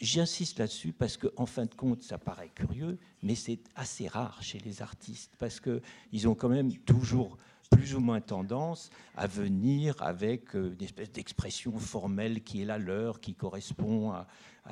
J'insiste 0.00 0.58
là-dessus 0.58 0.92
parce 0.92 1.16
qu'en 1.16 1.28
en 1.36 1.46
fin 1.46 1.66
de 1.66 1.74
compte, 1.74 2.02
ça 2.02 2.18
paraît 2.18 2.50
curieux, 2.54 2.98
mais 3.22 3.34
c'est 3.34 3.60
assez 3.74 4.06
rare 4.06 4.42
chez 4.42 4.58
les 4.60 4.80
artistes 4.80 5.32
parce 5.38 5.60
qu'ils 5.60 6.28
ont 6.28 6.34
quand 6.34 6.48
même 6.48 6.72
toujours 6.78 7.36
plus 7.70 7.94
ou 7.94 8.00
moins 8.00 8.20
tendance 8.20 8.90
à 9.16 9.26
venir 9.26 9.94
avec 10.02 10.54
euh, 10.54 10.74
une 10.74 10.84
espèce 10.84 11.10
d'expression 11.12 11.72
formelle 11.78 12.42
qui 12.42 12.62
est 12.62 12.64
la 12.64 12.78
leur, 12.78 13.20
qui 13.20 13.34
correspond 13.34 14.12
à, 14.12 14.26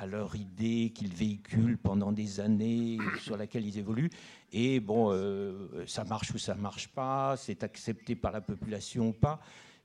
leur 0.05 0.35
idée 0.35 0.91
qu'ils 0.93 1.13
véhiculent 1.13 1.77
pendant 1.77 2.11
des 2.13 2.39
années, 2.39 2.97
sur 3.21 3.35
laquelle 3.35 3.65
ils 3.65 3.77
évoluent. 3.77 4.11
Et 4.53 4.79
bon, 4.79 5.11
euh, 5.11 5.83
ça 5.87 6.05
marche 6.05 6.31
ou 6.33 6.37
ça 6.37 6.55
marche 6.55 6.87
pas, 6.89 7.35
c'est 7.35 7.63
accepté 7.63 8.15
par 8.15 8.31
la 8.31 8.39
population 8.39 9.09
ou 9.09 9.13
pas. 9.13 9.41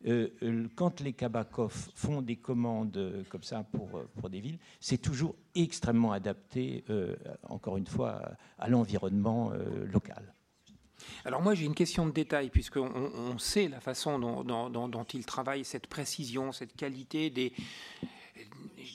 Euh, 0.06 0.68
quand 0.76 1.00
les 1.00 1.14
Kabakov 1.14 1.90
font 1.94 2.20
des 2.22 2.36
commandes 2.36 3.24
comme 3.28 3.42
ça 3.42 3.64
pour, 3.72 4.02
pour 4.14 4.30
des 4.30 4.40
villes, 4.40 4.58
c'est 4.78 4.98
toujours 4.98 5.34
extrêmement 5.54 6.12
adapté, 6.12 6.84
encore 7.48 7.76
une 7.76 7.86
fois, 7.86 8.22
à 8.58 8.68
l'environnement 8.68 9.52
local. 9.90 10.33
Alors 11.24 11.42
moi 11.42 11.54
j'ai 11.54 11.64
une 11.64 11.74
question 11.74 12.06
de 12.06 12.12
détail, 12.12 12.50
puisqu'on 12.50 12.90
on 12.92 13.38
sait 13.38 13.68
la 13.68 13.80
façon 13.80 14.18
dont, 14.18 14.42
dont, 14.44 15.04
il 15.14 15.24
travaille, 15.24 15.64
cette 15.64 15.86
précision, 15.86 16.52
cette 16.52 16.76
qualité 16.76 17.30
des, 17.30 17.52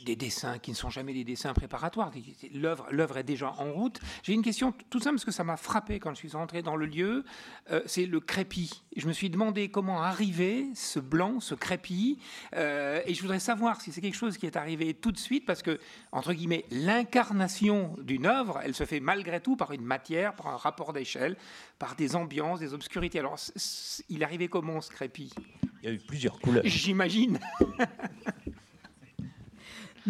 des 0.05 0.15
dessins 0.15 0.59
qui 0.59 0.71
ne 0.71 0.75
sont 0.75 0.89
jamais 0.89 1.13
des 1.13 1.23
dessins 1.23 1.53
préparatoires. 1.53 2.11
L'œuvre, 2.53 3.17
est 3.17 3.23
déjà 3.23 3.53
en 3.57 3.71
route. 3.71 3.99
J'ai 4.23 4.33
une 4.33 4.41
question 4.41 4.73
tout 4.89 4.99
simple 4.99 5.15
parce 5.15 5.25
que 5.25 5.31
ça 5.31 5.43
m'a 5.43 5.57
frappé 5.57 5.99
quand 5.99 6.11
je 6.11 6.17
suis 6.17 6.35
entré 6.35 6.61
dans 6.61 6.75
le 6.75 6.85
lieu. 6.85 7.23
Euh, 7.71 7.81
c'est 7.85 8.05
le 8.05 8.19
crépi. 8.19 8.83
Je 8.95 9.07
me 9.07 9.13
suis 9.13 9.29
demandé 9.29 9.69
comment 9.69 10.01
arriver 10.01 10.67
ce 10.75 10.99
blanc, 10.99 11.39
ce 11.39 11.55
crépi, 11.55 12.19
euh, 12.55 13.01
et 13.05 13.13
je 13.13 13.21
voudrais 13.21 13.39
savoir 13.39 13.81
si 13.81 13.91
c'est 13.91 14.01
quelque 14.01 14.15
chose 14.15 14.37
qui 14.37 14.45
est 14.45 14.55
arrivé 14.55 14.93
tout 14.93 15.11
de 15.11 15.17
suite 15.17 15.45
parce 15.45 15.61
que 15.61 15.79
entre 16.11 16.33
guillemets 16.33 16.65
l'incarnation 16.71 17.95
d'une 18.01 18.25
œuvre, 18.25 18.59
elle 18.63 18.75
se 18.75 18.85
fait 18.85 18.99
malgré 18.99 19.41
tout 19.41 19.55
par 19.55 19.71
une 19.71 19.83
matière, 19.83 20.35
par 20.35 20.47
un 20.47 20.57
rapport 20.57 20.93
d'échelle, 20.93 21.35
par 21.77 21.95
des 21.95 22.15
ambiances, 22.15 22.59
des 22.59 22.73
obscurités. 22.73 23.19
Alors 23.19 23.37
il 24.09 24.23
arrivait 24.23 24.47
comment 24.47 24.81
ce 24.81 24.89
crépi? 24.89 25.31
Il 25.81 25.89
y 25.89 25.91
a 25.91 25.95
eu 25.95 25.99
plusieurs 25.99 26.39
couleurs. 26.39 26.63
J'imagine. 26.65 27.39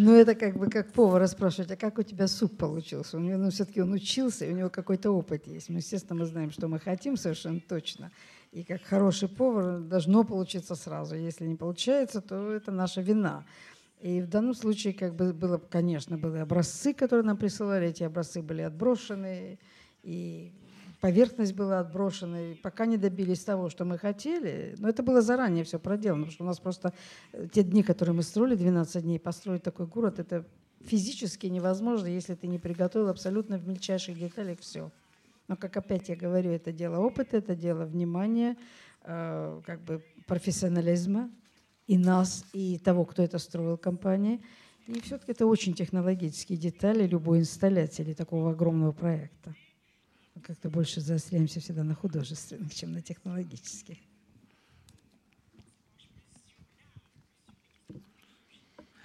Ну, 0.01 0.13
это 0.13 0.33
как 0.33 0.57
бы 0.57 0.69
как 0.69 0.93
повара 0.93 1.27
спрашивать, 1.27 1.71
а 1.71 1.75
как 1.75 1.97
у 1.99 2.03
тебя 2.03 2.27
суп 2.27 2.57
получился? 2.57 3.17
У 3.17 3.19
него, 3.19 3.37
ну, 3.37 3.49
все-таки 3.49 3.81
он 3.81 3.91
учился, 3.91 4.45
и 4.45 4.53
у 4.53 4.55
него 4.55 4.69
какой-то 4.69 5.11
опыт 5.11 5.45
есть. 5.45 5.67
Мы, 5.67 5.79
естественно, 5.79 6.21
мы 6.21 6.25
знаем, 6.25 6.51
что 6.51 6.69
мы 6.69 6.79
хотим 6.79 7.17
совершенно 7.17 7.59
точно. 7.59 8.09
И 8.53 8.63
как 8.63 8.81
хороший 8.83 9.27
повар 9.27 9.81
должно 9.81 10.23
получиться 10.23 10.75
сразу. 10.75 11.15
Если 11.15 11.45
не 11.45 11.55
получается, 11.55 12.21
то 12.21 12.49
это 12.49 12.71
наша 12.71 13.01
вина. 13.01 13.45
И 13.99 14.21
в 14.21 14.29
данном 14.29 14.53
случае, 14.53 14.93
как 14.93 15.15
бы 15.15 15.33
было, 15.33 15.57
конечно, 15.57 16.17
были 16.17 16.37
образцы, 16.37 16.93
которые 16.93 17.25
нам 17.25 17.35
присылали, 17.35 17.89
эти 17.89 18.03
образцы 18.03 18.41
были 18.41 18.61
отброшены, 18.61 19.59
и 20.03 20.53
поверхность 20.99 21.53
была 21.53 21.79
отброшена, 21.79 22.51
и 22.51 22.55
пока 22.55 22.85
не 22.85 22.97
добились 22.97 23.43
того, 23.43 23.69
что 23.69 23.85
мы 23.85 23.97
хотели. 23.97 24.75
Но 24.79 24.89
это 24.89 25.03
было 25.03 25.21
заранее 25.21 25.63
все 25.63 25.79
проделано, 25.79 26.23
потому 26.23 26.33
что 26.33 26.43
у 26.43 26.47
нас 26.47 26.59
просто 26.59 26.93
э, 27.31 27.47
те 27.51 27.63
дни, 27.63 27.83
которые 27.83 28.15
мы 28.15 28.23
строили, 28.23 28.55
12 28.55 29.03
дней, 29.03 29.19
построить 29.19 29.63
такой 29.63 29.87
город, 29.87 30.19
это 30.19 30.45
физически 30.81 31.47
невозможно, 31.47 32.07
если 32.07 32.35
ты 32.35 32.47
не 32.47 32.59
приготовил 32.59 33.09
абсолютно 33.09 33.57
в 33.57 33.67
мельчайших 33.67 34.17
деталях 34.17 34.59
все. 34.59 34.91
Но, 35.47 35.55
как 35.55 35.77
опять 35.77 36.09
я 36.09 36.15
говорю, 36.15 36.51
это 36.51 36.71
дело 36.71 36.99
опыта, 36.99 37.37
это 37.37 37.55
дело 37.55 37.85
внимания, 37.85 38.57
э, 39.03 39.61
как 39.65 39.81
бы 39.81 40.03
профессионализма 40.27 41.29
и 41.87 41.97
нас, 41.97 42.45
и 42.53 42.77
того, 42.77 43.05
кто 43.05 43.23
это 43.23 43.39
строил, 43.39 43.77
компании. 43.77 44.41
И 44.87 44.99
все-таки 45.01 45.31
это 45.31 45.45
очень 45.45 45.73
технологические 45.73 46.57
детали 46.57 47.07
любой 47.07 47.39
инсталляции 47.39 48.03
или 48.03 48.13
такого 48.13 48.51
огромного 48.51 48.91
проекта. 48.91 49.55
как-то 50.42 50.68
больше 50.68 51.00
заостряемся 51.00 51.60
всегда 51.60 51.84
на 51.84 51.94
художественных, 51.94 52.74
чем 52.74 52.92
на 52.92 53.00
технологических. 53.02 53.96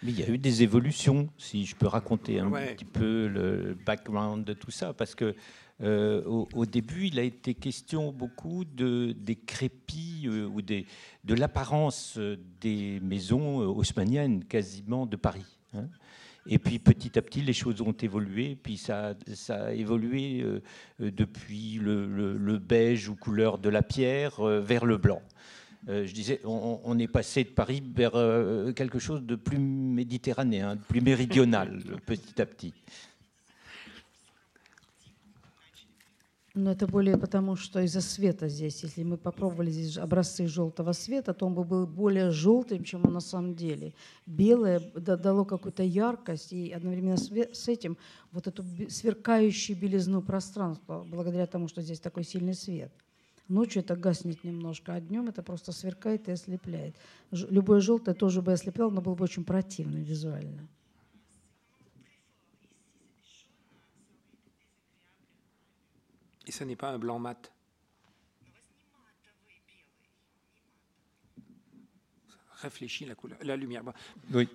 Mais 0.01 0.11
il 0.11 0.19
y 0.19 0.23
a 0.23 0.29
eu 0.29 0.37
des 0.37 0.63
évolutions, 0.63 1.29
si 1.37 1.65
je 1.65 1.75
peux 1.75 1.87
raconter 1.87 2.39
un 2.39 2.49
ouais. 2.49 2.73
petit 2.73 2.85
peu 2.85 3.27
le 3.27 3.77
background 3.85 4.45
de 4.45 4.53
tout 4.53 4.71
ça, 4.71 4.93
parce 4.93 5.13
que 5.13 5.35
euh, 5.81 6.23
au, 6.25 6.47
au, 6.53 6.65
début, 6.65 7.07
il 7.07 7.19
a 7.19 7.23
été 7.23 7.53
question 7.53 8.11
beaucoup 8.11 8.65
de, 8.65 9.13
des 9.17 9.35
crépis 9.35 10.23
euh, 10.25 10.45
ou 10.47 10.61
des, 10.61 10.85
de 11.23 11.33
l'apparence 11.33 12.17
des 12.59 12.99
maisons 13.01 13.61
euh, 13.61 13.65
haussmanniennes, 13.65 14.43
quasiment 14.43 15.05
de 15.05 15.15
Paris. 15.15 15.45
Hein. 15.73 15.89
Et 16.46 16.58
puis 16.58 16.78
petit 16.78 17.18
à 17.18 17.22
petit, 17.22 17.40
les 17.40 17.52
choses 17.52 17.80
ont 17.80 17.92
évolué. 17.92 18.56
Puis 18.60 18.76
ça, 18.76 19.14
a 19.48 19.72
évolué 19.72 20.42
euh, 20.42 20.60
depuis 20.98 21.78
le, 21.80 22.58
beige 22.58 23.08
ou 23.08 23.14
couleur 23.14 23.58
de 23.58 23.68
la 23.68 23.82
pierre 23.82 24.40
euh, 24.40 24.60
vers 24.60 24.84
le 24.84 24.98
blanc. 24.98 25.22
Euh, 25.88 26.06
je 26.06 26.14
disais, 26.14 26.40
on, 26.44 26.98
est 26.98 27.08
passé 27.08 27.44
de 27.44 27.50
Paris 27.50 27.82
vers 27.94 28.12
quelque 28.74 28.98
chose 28.98 29.22
de 29.22 29.36
plus 29.36 29.58
méditerranéen, 29.58 30.76
de 30.76 30.80
plus 30.80 31.02
méridional, 31.02 31.82
petit 32.06 32.40
à 32.40 32.46
petit. 32.46 32.72
Но 36.54 36.70
это 36.70 36.86
более 36.86 37.18
потому, 37.18 37.56
что 37.56 37.80
из-за 37.80 38.00
света 38.00 38.48
здесь. 38.48 38.84
Если 38.84 39.02
мы 39.02 39.16
попробовали 39.16 39.70
здесь 39.70 39.98
образцы 39.98 40.46
желтого 40.46 40.92
света, 40.92 41.34
то 41.34 41.46
он 41.46 41.54
бы 41.54 41.64
был 41.64 41.84
более 41.84 42.30
желтым, 42.30 42.84
чем 42.84 43.04
он 43.04 43.12
на 43.12 43.20
самом 43.20 43.56
деле. 43.56 43.92
Белое 44.24 44.80
дало 44.94 45.44
какую-то 45.44 45.82
яркость, 45.82 46.52
и 46.52 46.70
одновременно 46.70 47.16
с 47.16 47.68
этим 47.68 47.98
вот 48.30 48.46
эту 48.46 48.62
сверкающую 48.88 49.76
белизну 49.76 50.22
пространства, 50.22 51.04
благодаря 51.08 51.46
тому, 51.46 51.66
что 51.66 51.82
здесь 51.82 51.98
такой 51.98 52.22
сильный 52.22 52.54
свет. 52.54 52.92
Ночью 53.48 53.82
это 53.82 53.96
гаснет 53.96 54.44
немножко, 54.44 54.94
а 54.94 55.00
днем 55.00 55.28
это 55.28 55.42
просто 55.42 55.72
сверкает 55.72 56.28
и 56.28 56.32
ослепляет. 56.32 56.94
Любое 57.32 57.80
желтое 57.80 58.14
тоже 58.14 58.42
бы 58.42 58.52
ослепляло, 58.52 58.90
но 58.90 59.02
было 59.02 59.16
бы 59.16 59.24
очень 59.24 59.44
противно 59.44 59.96
визуально. 59.96 60.68
Et 66.46 66.52
ce 66.52 66.64
n'est 66.64 66.76
pas 66.76 66.90
un 66.90 66.98
blanc 66.98 67.18
mat. 67.18 67.52
Ça 72.28 72.38
réfléchit 72.62 73.04
la, 73.06 73.14
couleur, 73.14 73.38
la 73.42 73.56
lumière. 73.56 73.82
Oui. 74.32 74.48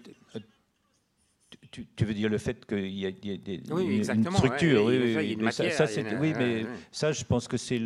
Tu, 1.72 1.86
tu, 1.96 2.06
veux 2.06 2.14
dire 2.14 2.30
le 2.30 2.38
fait 2.38 2.66
qu'il 2.66 2.88
y 2.88 3.06
a, 3.06 3.10
y 3.10 3.34
a 3.34 3.38
des, 3.38 3.62
oui, 3.72 3.98
une, 3.98 4.04
structure, 4.04 4.86
ouais, 4.86 5.16
oui, 5.16 5.38
oui, 5.40 5.52
ça, 5.52 5.70
ça, 5.70 5.88
ça 5.88 6.02
une, 6.02 6.18
oui, 6.20 6.34
mais 6.38 6.66
ça, 6.92 7.12
je 7.12 7.24
pense 7.24 7.48
que 7.48 7.58
c'est 7.58 7.80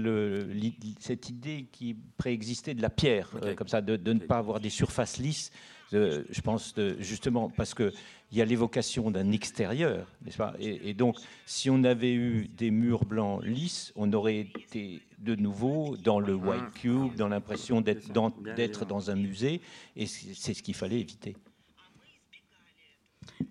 cette 0.99 1.29
idée 1.29 1.67
qui 1.71 1.95
préexistait 2.17 2.73
de 2.73 2.81
la 2.81 2.89
pierre, 2.89 3.29
okay. 3.35 3.47
euh, 3.47 3.55
comme 3.55 3.67
ça, 3.67 3.81
de, 3.81 4.13
ne 4.13 4.19
pas 4.19 4.37
avoir 4.37 4.59
des 4.59 4.69
surfaces 4.69 5.17
lisses. 5.17 5.51
Euh, 5.93 6.23
je 6.29 6.41
pense 6.41 6.73
de, 6.73 6.95
justement 6.99 7.49
parce 7.55 7.73
que 7.73 7.91
il 8.31 8.37
y 8.37 8.41
a 8.41 8.45
l'évocation 8.45 9.11
d'un 9.11 9.31
extérieur, 9.31 10.07
n'est-ce 10.25 10.37
pas? 10.37 10.55
Et, 10.59 10.89
et, 10.89 10.93
donc, 10.95 11.17
si 11.45 11.69
on 11.69 11.83
avait 11.83 12.13
eu 12.13 12.47
des 12.47 12.71
murs 12.71 13.05
blancs 13.05 13.43
lisses, 13.43 13.93
on 13.95 14.11
aurait 14.11 14.39
été 14.39 15.01
de 15.19 15.35
nouveau 15.35 15.95
dans 15.97 16.19
le 16.19 16.33
white 16.33 16.73
cube, 16.73 17.15
dans 17.15 17.27
l'impression 17.27 17.81
d'être 17.81 18.11
dans, 18.11 18.33
dans, 18.87 19.11
un 19.11 19.15
musée, 19.15 19.61
et 19.95 20.07
c'est 20.07 20.53
ce 20.53 20.63
qu'il 20.63 20.73
fallait 20.73 20.99
éviter. 20.99 21.35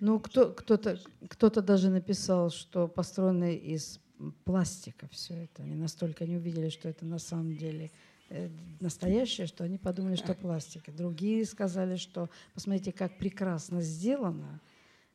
Ну, 0.01 0.19
кто, 0.21 0.53
кто-то, 0.53 0.99
кто-то 1.29 1.63
даже 1.63 1.91
написал, 1.91 2.51
что 2.51 2.89
построено 2.89 3.53
из 3.53 4.01
пластика 4.45 5.09
все 5.11 5.35
это. 5.45 5.63
Они 5.63 5.75
настолько 5.75 6.25
не 6.27 6.37
увидели, 6.37 6.69
что 6.69 6.89
это 6.89 7.05
на 7.05 7.19
самом 7.19 7.57
деле 7.57 7.91
э, 8.29 8.49
настоящее, 8.81 9.47
что 9.47 9.65
они 9.65 9.79
подумали, 9.79 10.17
что 10.17 10.35
пластика. 10.35 10.93
Другие 10.93 11.45
сказали, 11.45 11.97
что 11.97 12.31
посмотрите, 12.55 12.93
как 12.93 13.19
прекрасно 13.19 13.81
сделано. 13.81 14.61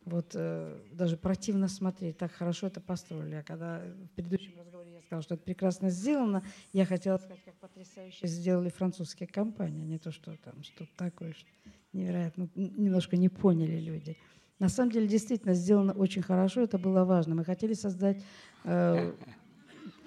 Вот 0.06 0.32
э, 0.36 0.80
даже 0.94 1.18
противно 1.18 1.68
смотреть, 1.68 2.18
так 2.18 2.32
хорошо 2.32 2.68
это 2.68 2.80
построили. 2.80 3.36
А 3.36 3.44
когда 3.44 3.80
в 3.80 4.16
предыдущем 4.16 4.54
разговоре 4.58 4.94
я 4.94 5.02
сказала, 5.02 5.22
что 5.22 5.36
это 5.36 5.44
прекрасно 5.44 5.90
сделано, 5.90 6.44
я 6.72 6.86
хотела 6.86 7.18
сказать, 7.18 7.44
как 7.44 7.56
потрясающе 7.56 8.26
сделали 8.26 8.70
французские 8.70 9.28
компании, 9.28 9.84
а 9.84 9.86
не 9.86 9.98
то, 9.98 10.12
что 10.12 10.36
там 10.38 10.64
что-то 10.64 10.92
такое 10.96 11.34
что 11.34 11.48
невероятно. 11.92 12.50
Немножко 12.56 13.18
не 13.18 13.28
поняли 13.28 13.80
люди. 13.80 14.18
На 14.60 14.70
самом 14.70 14.92
деле, 14.92 15.08
действительно, 15.08 15.54
сделано 15.54 15.94
очень 15.94 16.24
хорошо, 16.24 16.62
это 16.62 16.78
было 16.78 17.04
важно. 17.04 17.36
Мы 17.36 17.46
хотели 17.46 17.74
создать 17.74 18.24
э, 18.64 19.14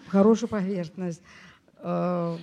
хорошую 0.09 0.49
поверхность, 0.49 1.23
э, 1.79 2.37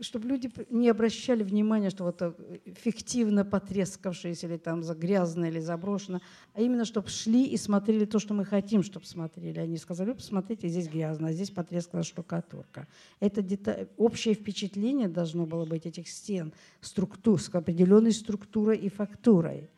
чтобы 0.00 0.28
люди 0.28 0.50
не 0.70 0.88
обращали 0.88 1.42
внимания, 1.42 1.90
что 1.90 2.04
вот 2.04 2.22
э, 2.22 2.32
фиктивно 2.66 3.44
потрескавшееся 3.44 4.46
или 4.46 4.58
там 4.58 4.80
грязно 4.80 5.46
или 5.46 5.58
заброшено, 5.58 6.20
а 6.54 6.60
именно, 6.60 6.84
чтобы 6.84 7.08
шли 7.08 7.46
и 7.46 7.56
смотрели 7.56 8.04
то, 8.04 8.20
что 8.20 8.32
мы 8.32 8.44
хотим, 8.44 8.84
чтобы 8.84 9.04
смотрели. 9.06 9.58
Они 9.58 9.78
сказали, 9.78 10.12
посмотрите, 10.12 10.68
здесь 10.68 10.88
грязно, 10.88 11.28
а 11.28 11.32
здесь 11.32 11.50
потрескалась 11.50 12.06
штукатурка. 12.06 12.86
Это 13.18 13.42
деталь, 13.42 13.88
общее 13.96 14.34
впечатление 14.34 15.08
должно 15.08 15.46
было 15.46 15.64
быть 15.64 15.84
этих 15.84 16.08
стен 16.08 16.52
структур, 16.80 17.40
с 17.40 17.48
определенной 17.52 18.12
структурой 18.12 18.78
и 18.78 18.88
фактурой. 18.88 19.68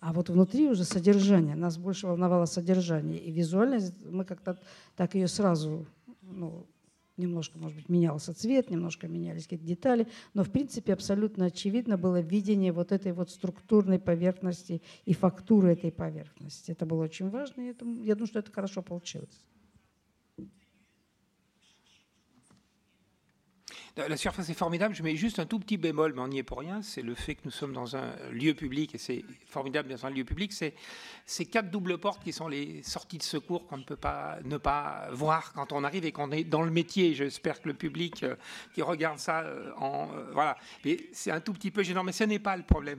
А 0.00 0.12
вот 0.12 0.28
внутри 0.28 0.68
уже 0.68 0.84
содержание. 0.84 1.56
Нас 1.56 1.78
больше 1.78 2.06
волновало 2.06 2.46
содержание. 2.46 3.18
И 3.18 3.32
визуальность, 3.32 3.94
мы 4.04 4.24
как-то 4.24 4.58
так 4.96 5.14
ее 5.14 5.28
сразу 5.28 5.86
ну, 6.22 6.66
немножко, 7.16 7.58
может 7.58 7.76
быть, 7.76 7.88
менялся 7.88 8.34
цвет, 8.34 8.70
немножко 8.70 9.08
менялись 9.08 9.44
какие-то 9.44 9.64
детали, 9.64 10.06
но, 10.34 10.44
в 10.44 10.50
принципе, 10.50 10.92
абсолютно 10.92 11.46
очевидно 11.46 11.96
было 11.96 12.20
видение 12.20 12.72
вот 12.72 12.92
этой 12.92 13.12
вот 13.12 13.30
структурной 13.30 13.98
поверхности 13.98 14.82
и 15.04 15.14
фактуры 15.14 15.72
этой 15.72 15.92
поверхности. 15.92 16.72
Это 16.72 16.86
было 16.86 17.04
очень 17.04 17.30
важно, 17.30 17.62
и 17.62 17.70
это, 17.70 17.86
я 17.86 18.14
думаю, 18.14 18.26
что 18.26 18.38
это 18.38 18.52
хорошо 18.52 18.82
получилось. 18.82 19.44
La 23.96 24.18
surface 24.18 24.50
est 24.50 24.54
formidable. 24.54 24.94
Je 24.94 25.02
mets 25.02 25.16
juste 25.16 25.38
un 25.38 25.46
tout 25.46 25.58
petit 25.58 25.78
bémol, 25.78 26.12
mais 26.14 26.20
on 26.20 26.28
n'y 26.28 26.38
est 26.38 26.42
pour 26.42 26.58
rien. 26.58 26.82
C'est 26.82 27.00
le 27.00 27.14
fait 27.14 27.34
que 27.34 27.40
nous 27.46 27.50
sommes 27.50 27.72
dans 27.72 27.96
un 27.96 28.14
lieu 28.30 28.52
public 28.52 28.94
et 28.94 28.98
c'est 28.98 29.24
formidable 29.46 29.88
dans 29.88 30.04
un 30.04 30.10
lieu 30.10 30.22
public. 30.22 30.52
C'est 30.52 30.74
ces 31.24 31.46
quatre 31.46 31.70
doubles 31.70 31.96
portes 31.96 32.22
qui 32.22 32.34
sont 32.34 32.46
les 32.46 32.82
sorties 32.82 33.16
de 33.16 33.22
secours 33.22 33.66
qu'on 33.66 33.78
ne 33.78 33.84
peut 33.84 33.96
pas 33.96 34.36
ne 34.44 34.58
pas 34.58 35.08
voir 35.12 35.54
quand 35.54 35.72
on 35.72 35.82
arrive 35.82 36.04
et 36.04 36.12
qu'on 36.12 36.30
est 36.30 36.44
dans 36.44 36.60
le 36.60 36.70
métier. 36.70 37.14
J'espère 37.14 37.62
que 37.62 37.68
le 37.68 37.74
public 37.74 38.22
euh, 38.22 38.36
qui 38.74 38.82
regarde 38.82 39.18
ça 39.18 39.40
euh, 39.40 39.72
en 39.78 40.10
euh, 40.14 40.30
voilà. 40.34 40.58
C'est 41.12 41.30
un 41.30 41.40
tout 41.40 41.54
petit 41.54 41.70
peu 41.70 41.82
gênant, 41.82 42.04
mais 42.04 42.12
ce 42.12 42.24
n'est 42.24 42.38
pas 42.38 42.58
le 42.58 42.64
problème. 42.64 42.98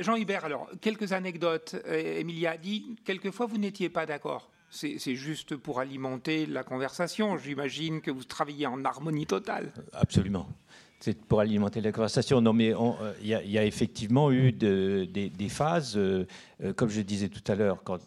Jean 0.00 0.16
Hubert, 0.16 0.44
alors 0.44 0.68
quelques 0.82 1.12
anecdotes. 1.12 1.76
Emilia 1.86 2.52
a 2.52 2.56
dit 2.58 2.94
quelquefois 3.06 3.46
vous 3.46 3.56
n'étiez 3.56 3.88
pas 3.88 4.04
d'accord 4.04 4.50
c'est 4.70 5.14
juste 5.16 5.56
pour 5.56 5.80
alimenter 5.80 6.46
la 6.46 6.62
conversation. 6.62 7.36
J'imagine 7.36 8.00
que 8.00 8.10
vous 8.10 8.24
travaillez 8.24 8.66
en 8.66 8.84
harmonie 8.84 9.26
totale. 9.26 9.72
Absolument. 9.92 10.48
C'est 11.02 11.18
pour 11.18 11.40
alimenter 11.40 11.80
la 11.80 11.92
conversation. 11.92 12.42
Non, 12.42 12.52
mais 12.52 12.74
euh, 12.74 13.12
il 13.22 13.28
y, 13.28 13.58
a 13.58 13.64
effectivement 13.64 14.30
eu 14.30 14.52
des, 14.52 15.48
phases. 15.48 15.96
Euh, 15.96 16.26
euh, 16.62 16.74
comme 16.74 16.90
je 16.90 17.00
disais 17.00 17.30
tout 17.30 17.42
à 17.50 17.54
l'heure, 17.54 17.82
quand, 17.82 17.98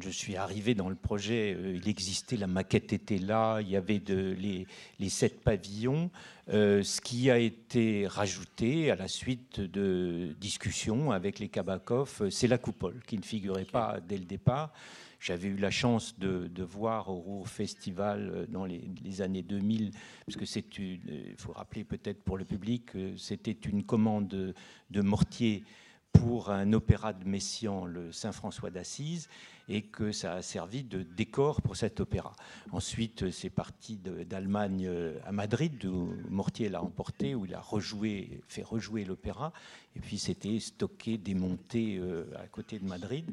je 0.00 0.10
suis 0.10 0.34
arrivé 0.34 0.74
dans 0.74 0.88
le 0.88 0.96
projet, 0.96 1.56
il 1.76 1.88
existait, 1.88 2.36
la 2.36 2.48
maquette 2.48 2.92
était 2.92 3.18
là, 3.18 3.60
il 3.60 3.70
y 3.70 3.76
avait 3.76 4.00
de, 4.00 4.34
les, 4.36 4.66
les, 4.98 5.08
sept 5.08 5.44
pavillons. 5.44 6.10
ce 6.48 7.00
qui 7.00 7.30
a 7.30 7.38
été 7.38 8.08
rajouté 8.08 8.90
à 8.90 8.96
la 8.96 9.06
suite 9.06 9.60
de 9.60 10.34
discussions 10.40 11.12
avec 11.12 11.38
les 11.38 11.48
Kabakov, 11.48 12.30
c'est 12.30 12.48
la 12.48 12.58
coupole 12.58 13.00
qui 13.06 13.16
ne 13.16 13.22
figurait 13.22 13.64
pas 13.64 13.98
dès 14.04 14.18
le 14.18 14.24
départ. 14.24 14.72
J'avais 15.20 15.48
eu 15.48 15.56
la 15.56 15.70
chance 15.70 16.18
de, 16.18 16.62
voir 16.62 17.10
au 17.10 17.44
Festival 17.44 18.30
euh, 18.34 18.46
dans 18.46 18.64
les, 18.64 19.20
années 19.20 19.42
2000, 19.42 19.90
parce 20.24 20.36
que 20.36 20.46
c'est 20.46 20.64
il 20.78 21.34
faut 21.36 21.52
rappeler 21.52 21.84
peut-être 21.84 22.22
pour 22.22 22.38
le 22.38 22.44
public, 22.46 22.90
c'était 23.18 23.52
une 23.52 23.84
commande 23.84 24.28
de, 24.28 25.00
mortier 25.02 25.64
pour 26.12 26.50
un 26.50 26.72
opéra 26.72 27.12
de 27.12 27.24
Messiaen, 27.24 27.84
le 27.84 28.12
Saint-François 28.12 28.70
d'Assise, 28.70 29.28
et 29.68 29.82
que 29.82 30.10
ça 30.10 30.34
a 30.34 30.42
servi 30.42 30.82
de 30.82 31.02
décor 31.02 31.62
pour 31.62 31.76
cet 31.76 32.00
opéra. 32.00 32.34
Ensuite, 32.72 33.30
c'est 33.30 33.50
parti 33.50 33.96
d'Allemagne 33.96 34.86
euh, 34.86 35.18
à 35.24 35.32
Madrid, 35.32 35.84
où 35.84 36.14
Mortier 36.28 36.68
l'a 36.68 36.82
emporté, 36.82 37.34
où 37.34 37.44
il 37.44 37.54
a 37.54 37.60
rejoué, 37.60 38.40
fait 38.48 38.62
rejouer 38.62 39.04
l'opéra, 39.04 39.52
et 39.94 40.00
puis 40.00 40.18
c'était 40.18 40.58
stocké, 40.58 41.18
démonté 41.18 41.98
euh, 41.98 42.24
à 42.36 42.46
côté 42.48 42.78
de 42.78 42.86
Madrid. 42.86 43.30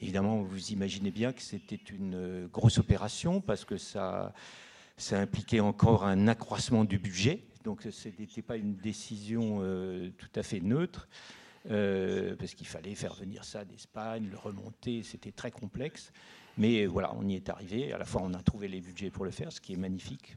Évidemment, 0.00 0.42
vous 0.42 0.72
imaginez 0.72 1.10
bien 1.10 1.32
que 1.32 1.42
c'était 1.42 1.76
une 1.76 2.14
euh, 2.14 2.48
grosse 2.48 2.78
opération 2.78 3.40
parce 3.40 3.64
que 3.64 3.76
ça, 3.76 4.34
ça 4.96 5.20
impliquait 5.20 5.60
encore 5.60 6.04
un 6.04 6.28
accroissement 6.28 6.84
du 6.84 6.98
budget. 6.98 7.44
Donc 7.64 7.82
ce 7.88 8.08
n'était 8.08 8.42
pas 8.42 8.56
une 8.56 8.76
décision 8.76 9.58
euh, 9.62 10.10
tout 10.18 10.28
à 10.34 10.42
fait 10.42 10.60
neutre. 10.60 11.08
Euh, 11.70 12.36
parce 12.36 12.52
qu'il 12.52 12.66
fallait 12.66 12.94
faire 12.94 13.14
venir 13.14 13.42
ça 13.42 13.64
d'Espagne, 13.64 14.28
le 14.30 14.36
remonter, 14.36 15.02
c'était 15.02 15.32
très 15.32 15.50
complexe. 15.50 16.12
Mais 16.58 16.84
voilà, 16.84 17.14
on 17.16 17.26
y 17.26 17.34
est 17.36 17.48
arrivé. 17.48 17.92
À 17.92 17.98
la 17.98 18.04
fois, 18.04 18.20
on 18.22 18.34
a 18.34 18.42
trouvé 18.42 18.68
les 18.68 18.80
budgets 18.80 19.10
pour 19.10 19.24
le 19.24 19.30
faire, 19.30 19.50
ce 19.50 19.60
qui 19.60 19.72
est 19.72 19.78
magnifique. 19.78 20.36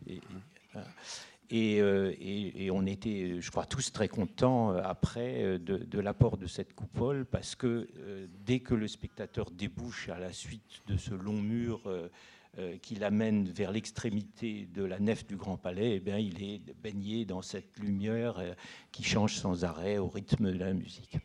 Euh, 0.76 0.82
et, 1.50 2.70
on 2.72 2.86
était, 2.86 3.40
je 3.40 3.52
crois, 3.52 3.66
tous 3.66 3.92
très 3.92 4.08
contents 4.08 4.72
euh, 4.72 4.82
après 4.84 5.44
euh, 5.44 5.58
de, 5.58 6.00
l'apport 6.00 6.38
de 6.38 6.48
cette 6.48 6.74
coupole, 6.74 7.26
parce 7.26 7.56
que 7.56 7.88
dès 8.46 8.60
que 8.60 8.74
le 8.74 8.88
spectateur 8.88 9.52
débouche 9.52 10.10
à 10.10 10.20
la 10.20 10.32
suite 10.32 10.82
de 10.88 10.98
ce 10.98 11.14
long 11.14 11.42
mur 11.42 11.82
qui 12.82 12.96
l'amène 12.96 13.48
vers 13.50 13.72
l'extrémité 13.72 14.68
de 14.74 14.84
la 14.84 15.00
nef 15.00 15.28
du 15.28 15.36
Grand 15.36 15.58
Palais, 15.58 15.96
eh 15.96 16.00
bien, 16.00 16.18
il 16.18 16.44
est 16.44 16.62
baigné 16.82 17.26
dans 17.26 17.42
cette 17.42 17.78
lumière 17.78 18.42
qui 18.92 19.04
change 19.04 19.36
sans 19.36 19.64
arrêt 19.64 19.98
au 19.98 20.08
rythme 20.08 20.52
de 20.52 20.58
la 20.58 20.74
musique. 20.74 21.18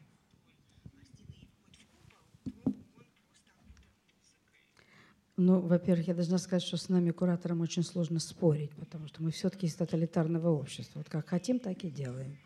Ну, 5.37 5.61
во-первых, 5.61 6.09
я 6.09 6.15
должна 6.15 6.37
сказать, 6.39 6.63
что 6.63 6.77
с 6.77 6.89
нами, 6.91 7.11
куратором, 7.11 7.63
очень 7.63 7.83
сложно 7.83 8.21
спорить, 8.21 8.71
потому 8.73 9.09
что 9.09 9.23
мы 9.23 9.31
все-таки 9.31 9.67
из 9.67 9.75
тоталитарного 9.75 10.51
общества. 10.51 10.99
Вот 10.99 11.09
как 11.09 11.29
хотим, 11.29 11.59
так 11.59 11.85
и 11.85 11.91
делаем. 11.91 12.37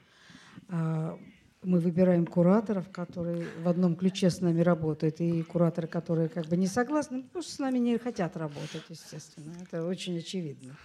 А 0.69 1.19
мы 1.63 1.81
выбираем 1.81 2.27
кураторов, 2.27 2.89
которые 2.91 3.45
в 3.61 3.67
одном 3.67 3.97
ключе 3.97 4.31
с 4.31 4.41
нами 4.41 4.61
работают, 4.61 5.21
и 5.21 5.43
кураторы, 5.43 5.89
которые 5.89 6.29
как 6.29 6.47
бы 6.47 6.57
не 6.57 6.69
согласны, 6.69 7.25
просто 7.25 7.55
с 7.55 7.59
нами 7.59 7.79
не 7.79 7.99
хотят 7.99 8.37
работать, 8.37 8.85
естественно. 8.89 9.53
Это 9.63 9.85
очень 9.85 10.17
очевидно. 10.19 10.77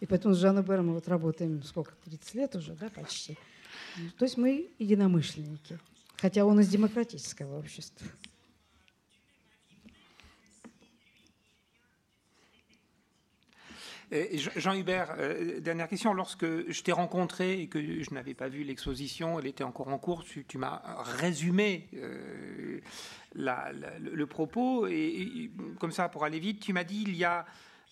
И 0.00 0.06
поэтому 0.06 0.34
с 0.34 0.38
Жанной 0.38 0.64
Бером 0.64 0.88
мы 0.88 0.94
вот 0.94 1.06
работаем 1.06 1.62
сколько, 1.62 1.92
30 2.04 2.34
лет 2.34 2.56
уже, 2.56 2.74
да, 2.74 2.88
почти. 2.90 3.38
То 4.18 4.24
есть 4.24 4.36
мы 4.36 4.70
единомышленники, 4.80 5.78
хотя 6.16 6.44
он 6.44 6.58
из 6.58 6.68
демократического 6.68 7.58
общества. 7.58 8.06
Jean 14.56 14.74
Hubert, 14.74 15.14
euh, 15.18 15.60
dernière 15.60 15.88
question. 15.88 16.12
Lorsque 16.12 16.44
je 16.44 16.82
t'ai 16.82 16.90
rencontré 16.90 17.60
et 17.60 17.68
que 17.68 18.02
je 18.02 18.12
n'avais 18.12 18.34
pas 18.34 18.48
vu 18.48 18.64
l'exposition, 18.64 19.38
elle 19.38 19.46
était 19.46 19.62
encore 19.62 19.88
en 19.88 19.98
cours, 19.98 20.24
tu, 20.24 20.58
m'as 20.58 20.82
résumé 21.18 21.88
euh, 21.94 22.80
le, 23.34 24.24
propos. 24.24 24.88
Et, 24.88 25.50
comme 25.78 25.92
ça, 25.92 26.08
pour 26.08 26.24
aller 26.24 26.40
vite, 26.40 26.60
tu 26.60 26.72
m'as 26.72 26.84
dit 26.84 27.04
il 27.06 27.14
y 27.16 27.24
a. 27.24 27.46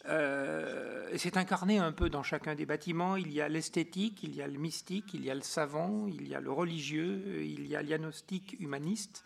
Euh, 0.07 1.09
c'est 1.17 1.37
incarné 1.37 1.79
un 1.79 1.93
peu 1.93 2.09
dans 2.09 2.23
chacun 2.23 2.55
des 2.55 2.67
bâtiments. 2.67 3.17
Il 3.17 3.33
y 3.33 3.41
a 3.41 3.49
l'esthétique, 3.49 4.23
il 4.23 4.35
y 4.35 4.43
a 4.43 4.49
le 4.49 4.59
mystique, 4.59 5.15
il 5.15 5.25
y 5.25 5.31
a 5.31 5.35
le 5.35 5.43
savant, 5.43 6.09
il 6.09 6.27
y 6.27 6.35
a 6.35 6.41
le 6.41 6.51
religieux, 6.51 7.43
il 7.43 7.67
y 7.67 7.77
a 7.77 7.83
l'agnostique 7.83 8.57
humaniste. 8.59 9.25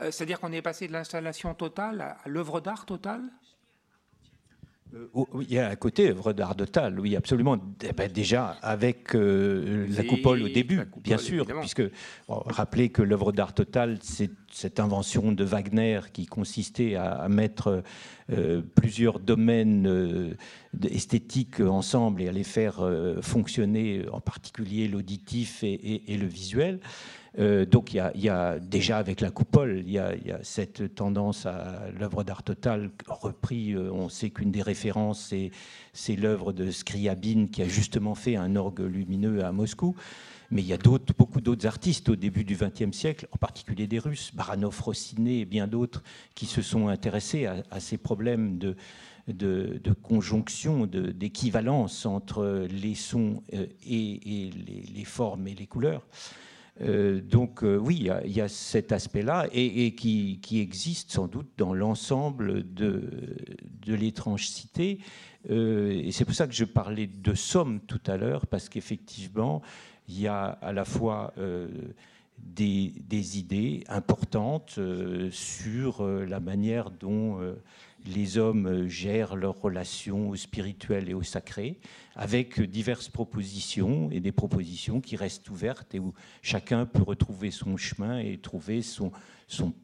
C'est-à-dire 0.00 0.40
qu'on 0.40 0.50
est 0.50 0.62
passé 0.62 0.88
de 0.88 0.92
l'installation 0.92 1.54
totale 1.54 2.00
à 2.00 2.28
l'œuvre 2.28 2.60
d'art 2.60 2.84
totale? 2.84 3.22
euh, 3.22 3.53
il 5.40 5.52
y 5.52 5.58
a 5.58 5.68
un 5.68 5.76
côté 5.76 6.10
œuvre 6.10 6.32
d'art 6.32 6.54
de 6.54 6.64
Tal, 6.64 6.98
oui, 7.00 7.16
absolument. 7.16 7.58
Eh 7.82 7.92
ben, 7.92 8.10
déjà 8.10 8.56
avec 8.62 9.14
euh, 9.14 9.86
la 9.90 10.04
coupole 10.04 10.42
au 10.42 10.48
début, 10.48 10.80
bien 11.02 11.18
sûr, 11.18 11.46
puisque 11.60 11.82
rappelez 12.28 12.88
que 12.88 13.02
l'œuvre 13.02 13.32
d'art 13.32 13.54
total, 13.54 13.98
c'est 14.02 14.30
cette 14.52 14.80
invention 14.80 15.32
de 15.32 15.44
Wagner 15.44 16.00
qui 16.12 16.26
consistait 16.26 16.94
à, 16.94 17.28
mettre 17.28 17.82
euh, 18.30 18.62
plusieurs 18.74 19.18
domaines 19.18 20.36
esthétiques 20.82 21.60
ensemble 21.60 22.22
et 22.22 22.28
à 22.28 22.32
les 22.32 22.44
faire 22.44 22.80
fonctionner, 23.20 24.04
en 24.12 24.20
particulier 24.20 24.88
l'auditif 24.88 25.62
et, 25.64 26.02
le 26.08 26.26
visuel. 26.26 26.80
Euh, 27.38 27.66
donc 27.66 27.92
il 27.92 28.02
y, 28.14 28.28
a, 28.28 28.58
déjà 28.60 28.98
avec 28.98 29.20
la 29.20 29.30
coupole, 29.30 29.82
il 29.84 29.90
y 29.90 29.98
a, 29.98 30.14
cette 30.42 30.94
tendance 30.94 31.46
à 31.46 31.90
l'œuvre 31.98 32.22
d'art 32.22 32.42
total 32.42 32.90
repris. 33.08 33.72
Euh, 33.72 33.90
on 33.92 34.08
sait 34.08 34.30
qu'une 34.30 34.52
des 34.52 34.62
références, 34.62 35.34
c'est 35.92 36.16
l'œuvre 36.16 36.52
de 36.52 36.70
Scriabine 36.70 37.48
qui 37.50 37.62
a 37.62 37.68
justement 37.68 38.14
fait 38.14 38.36
un 38.36 38.54
orgue 38.56 38.80
lumineux 38.80 39.44
à 39.44 39.52
Moscou. 39.52 39.96
Mais 40.50 40.62
il 40.62 40.68
y 40.68 40.72
a 40.72 40.78
beaucoup 41.18 41.40
d'autres 41.40 41.66
artistes 41.66 42.08
au 42.08 42.16
début 42.16 42.44
du 42.44 42.56
XXe 42.56 42.96
siècle, 42.96 43.26
en 43.32 43.38
particulier 43.38 43.86
des 43.86 43.98
Russes, 43.98 44.30
Baranov, 44.34 44.80
Rossiné 44.80 45.40
et 45.40 45.44
bien 45.44 45.66
d'autres, 45.66 46.02
qui 46.34 46.46
se 46.46 46.62
sont 46.62 46.86
intéressés 46.88 47.46
à, 47.46 47.80
ces 47.80 47.96
problèmes 47.96 48.58
de, 48.58 48.76
conjonction, 50.02 50.86
d'équivalence 50.86 52.06
entre 52.06 52.68
les 52.70 52.94
sons 52.94 53.42
euh, 53.54 53.66
et, 53.84 54.52
les, 54.94 55.04
formes 55.04 55.48
et 55.48 55.54
les 55.54 55.66
couleurs. 55.66 56.06
Euh, 56.80 57.20
donc 57.20 57.62
oui, 57.62 58.08
il 58.24 58.32
y, 58.32 58.40
a 58.40 58.48
cet 58.48 58.90
aspect-là 58.90 59.46
et, 59.52 59.94
qui, 59.94 60.40
existe 60.52 61.12
sans 61.12 61.28
doute 61.28 61.50
dans 61.56 61.72
l'ensemble 61.72 62.74
de, 62.74 63.36
de 63.86 63.94
l'étrange-cité. 63.94 64.98
et 65.48 66.10
c'est 66.10 66.24
pour 66.24 66.34
ça 66.34 66.48
que 66.48 66.54
je 66.54 66.64
parlais 66.64 67.06
de 67.06 67.34
somme 67.34 67.80
tout 67.80 68.00
à 68.06 68.16
l'heure, 68.16 68.46
parce 68.46 68.68
qu'effectivement, 68.68 69.62
il 70.08 70.20
y 70.20 70.26
a 70.26 70.46
à 70.46 70.72
la 70.72 70.84
fois 70.84 71.32
des, 72.38 73.38
idées 73.38 73.84
importantes 73.88 74.80
sur 75.30 76.04
la 76.04 76.40
manière 76.40 76.90
dont 76.90 77.38
les 78.06 78.38
hommes 78.38 78.86
gèrent 78.86 79.36
leurs 79.36 79.60
relations 79.60 80.28
au 80.28 80.36
spirituel 80.36 81.08
et 81.08 81.14
au 81.14 81.22
sacré, 81.22 81.78
avec 82.16 82.60
diverses 82.60 83.08
propositions 83.08 84.10
et 84.10 84.20
des 84.20 84.32
propositions 84.32 85.00
qui 85.00 85.16
restent 85.16 85.48
ouvertes 85.50 85.94
et 85.94 85.98
où 85.98 86.12
chacun 86.42 86.86
peut 86.86 87.02
retrouver 87.02 87.50
son 87.50 87.76
chemin 87.76 88.18
et 88.18 88.38
trouver 88.38 88.82
son, 88.82 89.12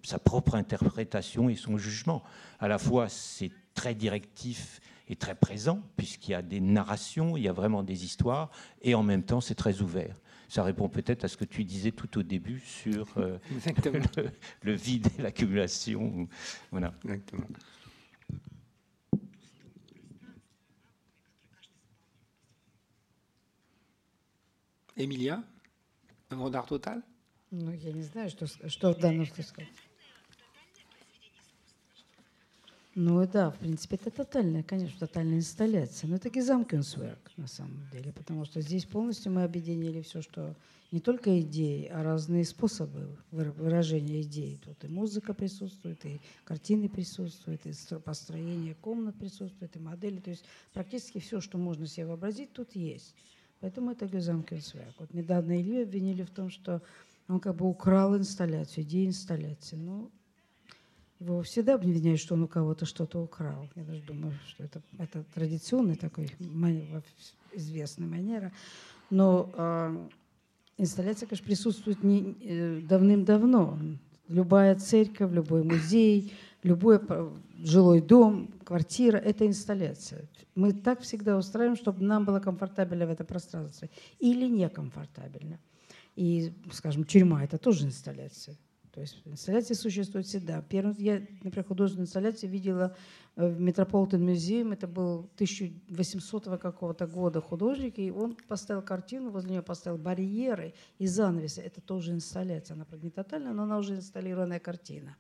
sa 0.03 0.19
propre 0.19 0.55
interprétation 0.55 1.49
et 1.49 1.57
son 1.57 1.79
jugement. 1.79 2.23
À 2.59 2.69
la 2.69 2.79
fois, 2.79 3.09
c'est 3.09 3.51
très 3.75 3.95
directif 3.95 4.81
et 5.09 5.17
très 5.17 5.35
présent, 5.35 5.83
puisqu'il 5.97 6.33
y 6.33 6.35
a 6.35 6.43
des 6.43 6.61
narrations, 6.61 7.37
il 7.37 7.43
y 7.43 7.49
a 7.49 7.53
vraiment 7.53 7.83
des 7.83 8.05
histoires, 8.05 8.51
et 8.83 8.95
en 8.95 9.03
même 9.03 9.25
temps, 9.25 9.41
c'est 9.41 9.57
très 9.57 9.81
ouvert. 9.81 10.15
Ça 10.49 10.63
répond 10.63 10.89
peut-être 10.89 11.25
à 11.25 11.29
ce 11.29 11.37
que 11.37 11.45
tu 11.45 11.65
disais 11.65 11.93
tout 11.93 12.19
au 12.19 12.23
début 12.23 12.61
sur 12.61 13.07
euh, 13.17 13.39
le, 14.17 14.31
le, 14.63 14.73
vide 14.73 15.09
et 15.19 15.23
l'accumulation. 15.23 16.29
Voilà. 16.71 16.93
Exactement. 17.05 17.47
Эмилия, 24.97 25.45
Водар 26.29 26.67
Тоталь? 26.67 27.03
Ну, 27.51 27.73
я 27.73 27.93
не 27.93 28.03
знаю, 28.03 28.31
что, 28.31 28.47
что 28.69 28.93
в 28.93 28.99
данном 28.99 29.27
случае 29.27 29.45
сказать. 29.45 29.71
Ну 32.97 33.27
да, 33.27 33.51
в 33.51 33.59
принципе, 33.59 33.97
это 33.97 34.11
тотальная, 34.11 34.63
конечно, 34.63 34.99
тотальная 34.99 35.39
инсталляция. 35.39 36.09
Но 36.09 36.17
это 36.17 36.29
Гизамкинсверк, 36.29 37.31
на 37.37 37.47
самом 37.47 37.89
деле, 37.93 38.13
потому 38.13 38.45
что 38.45 38.61
здесь 38.61 38.85
полностью 38.85 39.33
мы 39.33 39.45
объединили 39.45 40.03
все, 40.03 40.23
что 40.23 40.55
не 40.91 40.99
только 40.99 41.41
идеи, 41.41 41.87
а 41.87 42.03
разные 42.03 42.45
способы 42.45 43.17
выражения 43.31 44.23
идей. 44.23 44.59
Тут 44.65 44.85
и 44.85 44.89
музыка 44.89 45.35
присутствует, 45.35 46.05
и 46.05 46.21
картины 46.45 46.89
присутствуют, 46.89 47.65
и 47.65 47.73
построение 48.05 48.75
комнат 48.75 49.17
присутствует, 49.17 49.77
и 49.77 49.79
модели. 49.79 50.19
То 50.19 50.31
есть 50.31 50.45
практически 50.73 51.21
все, 51.21 51.41
что 51.41 51.59
можно 51.59 51.87
себе 51.87 52.07
вообразить, 52.07 52.53
тут 52.53 52.75
есть. 52.75 53.15
Поэтому 53.61 53.91
это 53.91 54.07
Гюзамкинсвяк. 54.07 54.95
Вот 54.99 55.13
недавно 55.13 55.61
Илью 55.61 55.83
обвинили 55.83 56.23
в 56.23 56.31
том, 56.31 56.51
что 56.51 56.83
он 57.29 57.41
как 57.41 57.57
бы 57.57 57.67
украл 57.67 58.17
инсталляцию, 58.17 58.85
идею 58.85 59.09
инсталляции. 59.09 59.77
Ну, 59.77 60.11
его 61.21 61.43
всегда 61.43 61.75
обвиняют, 61.75 62.21
что 62.21 62.35
он 62.35 62.45
у 62.45 62.49
кого-то 62.49 62.87
что-то 62.87 63.23
украл. 63.23 63.69
Я 63.77 63.85
даже 63.85 64.03
думаю, 64.03 64.33
что 64.49 64.65
это, 64.65 64.83
это 64.99 65.23
традиционный 65.35 65.97
такой 65.97 66.31
известная 67.53 68.09
манера. 68.09 68.53
Но 69.11 69.53
э, 69.55 70.09
инсталляция, 70.79 71.27
конечно, 71.27 71.47
присутствует 71.47 72.03
не, 72.03 72.35
э, 72.41 72.81
давным-давно. 72.81 73.79
Любая 74.29 74.77
церковь, 74.77 75.33
любой 75.33 75.63
музей, 75.63 76.33
любой 76.63 77.01
жилой 77.63 78.01
дом, 78.01 78.49
квартира– 78.65 79.17
это 79.19 79.47
инсталляция. 79.47 80.29
Мы 80.55 80.73
так 80.73 81.01
всегда 81.01 81.37
устраиваем, 81.37 81.77
чтобы 81.77 82.03
нам 82.03 82.25
было 82.25 82.41
комфортабельно 82.41 83.07
в 83.07 83.11
этом 83.11 83.27
пространстве 83.27 83.91
или 84.19 84.49
некомфортабельно. 84.49 85.59
И, 86.17 86.53
скажем, 86.73 87.05
тюрьма– 87.05 87.45
это 87.45 87.59
тоже 87.59 87.87
инсталляция. 87.87 88.57
То 88.93 89.01
есть 89.01 89.23
инсталляции 89.25 89.75
существуют 89.75 90.27
всегда. 90.27 90.63
Первым, 90.63 90.95
я, 90.99 91.21
например, 91.43 91.65
художественную 91.65 92.07
инсталляцию 92.07 92.51
видела 92.51 92.97
э, 93.37 93.49
в 93.49 93.61
Метрополитен 93.61 94.25
музеем. 94.25 94.73
Это 94.73 94.89
был 94.89 95.31
1800 95.37 96.61
какого-то 96.61 97.07
года 97.07 97.41
художник, 97.41 97.99
и 98.01 98.11
он 98.11 98.37
поставил 98.49 98.83
картину, 98.83 99.31
возле 99.31 99.53
нее 99.53 99.63
поставил 99.63 99.97
барьеры 99.97 100.75
и 100.99 101.07
занавесы. 101.07 101.61
Это 101.61 101.81
тоже 101.81 102.13
инсталляция. 102.13 102.75
Она, 102.75 102.85
правда, 102.85 103.07
не 103.07 103.13
тотальная, 103.13 103.53
но 103.53 103.63
она 103.63 103.79
уже 103.79 103.95
инсталлированная 103.95 104.59
картина. 104.59 105.17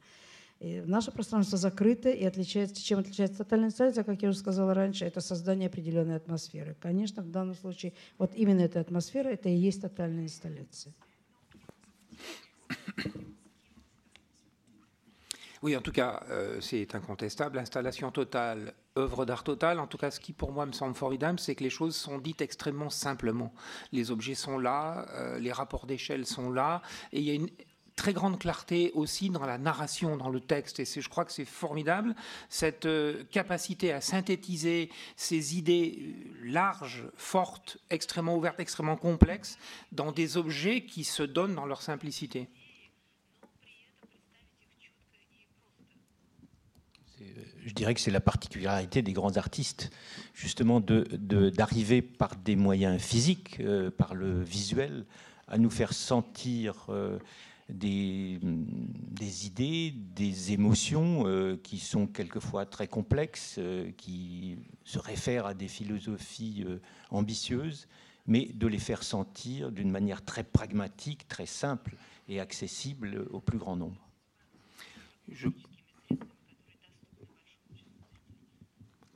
И 0.59 0.81
наше 0.85 1.11
пространство 1.11 1.57
закрыто 1.57 2.09
и 2.09 2.23
отличается, 2.23 2.81
чем 2.81 2.99
отличается 2.99 3.39
тотальная 3.39 3.67
инсталляция, 3.67 4.03
как 4.03 4.21
я 4.21 4.29
уже 4.29 4.37
сказала 4.37 4.73
раньше, 4.73 5.05
это 5.05 5.19
создание 5.19 5.67
определенной 5.67 6.15
атмосферы. 6.15 6.75
Конечно, 6.79 7.21
в 7.21 7.29
данном 7.29 7.55
случае 7.55 7.93
вот 8.17 8.33
именно 8.35 8.61
эта 8.61 8.79
атмосфера, 8.79 9.29
это 9.29 9.49
и 9.49 9.55
есть 9.55 9.81
тотальная 9.81 10.23
инсталляция. 10.23 10.93
Oui, 15.61 15.75
en 15.75 15.81
tout 15.81 15.93
cas, 15.93 16.21
euh, 16.29 16.61
c'est 16.61 16.93
incontestable. 16.93 17.57
Installation 17.57 18.11
totale, 18.11 18.75
œuvre 18.99 19.25
d'art 19.25 19.43
totale. 19.43 19.79
En 19.79 19.87
tout 19.87 19.97
cas, 19.97 20.11
ce 20.11 20.19
qui 20.19 20.31
pour 20.31 20.51
moi 20.51 20.67
me 20.67 20.73
semble 20.73 20.93
formidable, 20.93 21.39
c'est 21.39 21.55
que 21.55 21.63
les 21.63 21.71
choses 21.71 21.95
sont 21.95 22.19
dites 22.19 22.41
extrêmement 22.41 22.91
simplement. 22.91 23.51
Les 23.91 24.11
objets 24.11 24.35
sont 24.35 24.59
là, 24.59 25.07
euh, 25.15 25.39
les 25.39 25.51
rapports 25.51 25.87
d'échelle 25.87 26.27
sont 26.27 26.51
là, 26.51 26.83
et 27.11 27.19
il 27.19 27.25
y 27.25 27.31
a 27.31 27.33
une 27.33 27.49
très 28.00 28.14
grande 28.14 28.38
clarté 28.38 28.92
aussi 28.94 29.28
dans 29.28 29.44
la 29.44 29.58
narration, 29.58 30.16
dans 30.16 30.30
le 30.30 30.40
texte. 30.40 30.80
Et 30.80 30.86
je 30.86 31.08
crois 31.10 31.26
que 31.26 31.32
c'est 31.32 31.44
formidable, 31.44 32.14
cette 32.48 32.86
euh, 32.86 33.24
capacité 33.30 33.92
à 33.92 34.00
synthétiser 34.00 34.88
ces 35.16 35.58
idées 35.58 35.98
euh, 36.00 36.50
larges, 36.50 37.04
fortes, 37.14 37.76
extrêmement 37.90 38.38
ouvertes, 38.38 38.58
extrêmement 38.58 38.96
complexes, 38.96 39.58
dans 39.92 40.12
des 40.12 40.38
objets 40.38 40.86
qui 40.86 41.04
se 41.04 41.22
donnent 41.22 41.54
dans 41.54 41.66
leur 41.66 41.82
simplicité. 41.82 42.48
Euh, 47.20 47.24
je 47.66 47.74
dirais 47.74 47.92
que 47.92 48.00
c'est 48.00 48.10
la 48.10 48.20
particularité 48.20 49.02
des 49.02 49.12
grands 49.12 49.36
artistes, 49.36 49.90
justement 50.32 50.80
d'arriver 50.80 52.00
de, 52.00 52.06
par 52.06 52.34
des 52.36 52.56
moyens 52.56 52.98
physiques, 52.98 53.60
par 53.98 54.14
le 54.14 54.42
visuel, 54.42 55.04
à 55.48 55.58
nous 55.58 55.68
faire 55.68 55.92
sentir 55.92 56.86
des, 57.72 59.46
idées, 59.46 59.92
des 59.92 60.52
émotions 60.52 61.26
euh, 61.26 61.56
qui 61.56 61.78
sont 61.78 62.06
quelquefois 62.06 62.66
très 62.66 62.88
complexes, 62.88 63.56
euh, 63.58 63.90
qui 63.92 64.58
se 64.84 64.98
réfèrent 64.98 65.46
à 65.46 65.54
des 65.54 65.68
philosophies 65.68 66.64
euh, 66.66 66.80
ambitieuses, 67.10 67.88
mais 68.26 68.46
de 68.46 68.66
les 68.66 68.78
faire 68.78 69.02
sentir 69.02 69.72
d'une 69.72 69.90
manière 69.90 70.24
très 70.24 70.44
pragmatique, 70.44 71.28
très 71.28 71.46
simple 71.46 71.96
et 72.28 72.40
accessible 72.40 73.26
au 73.30 73.40
plus 73.40 73.58
grand 73.58 73.76
nombre. 73.76 74.08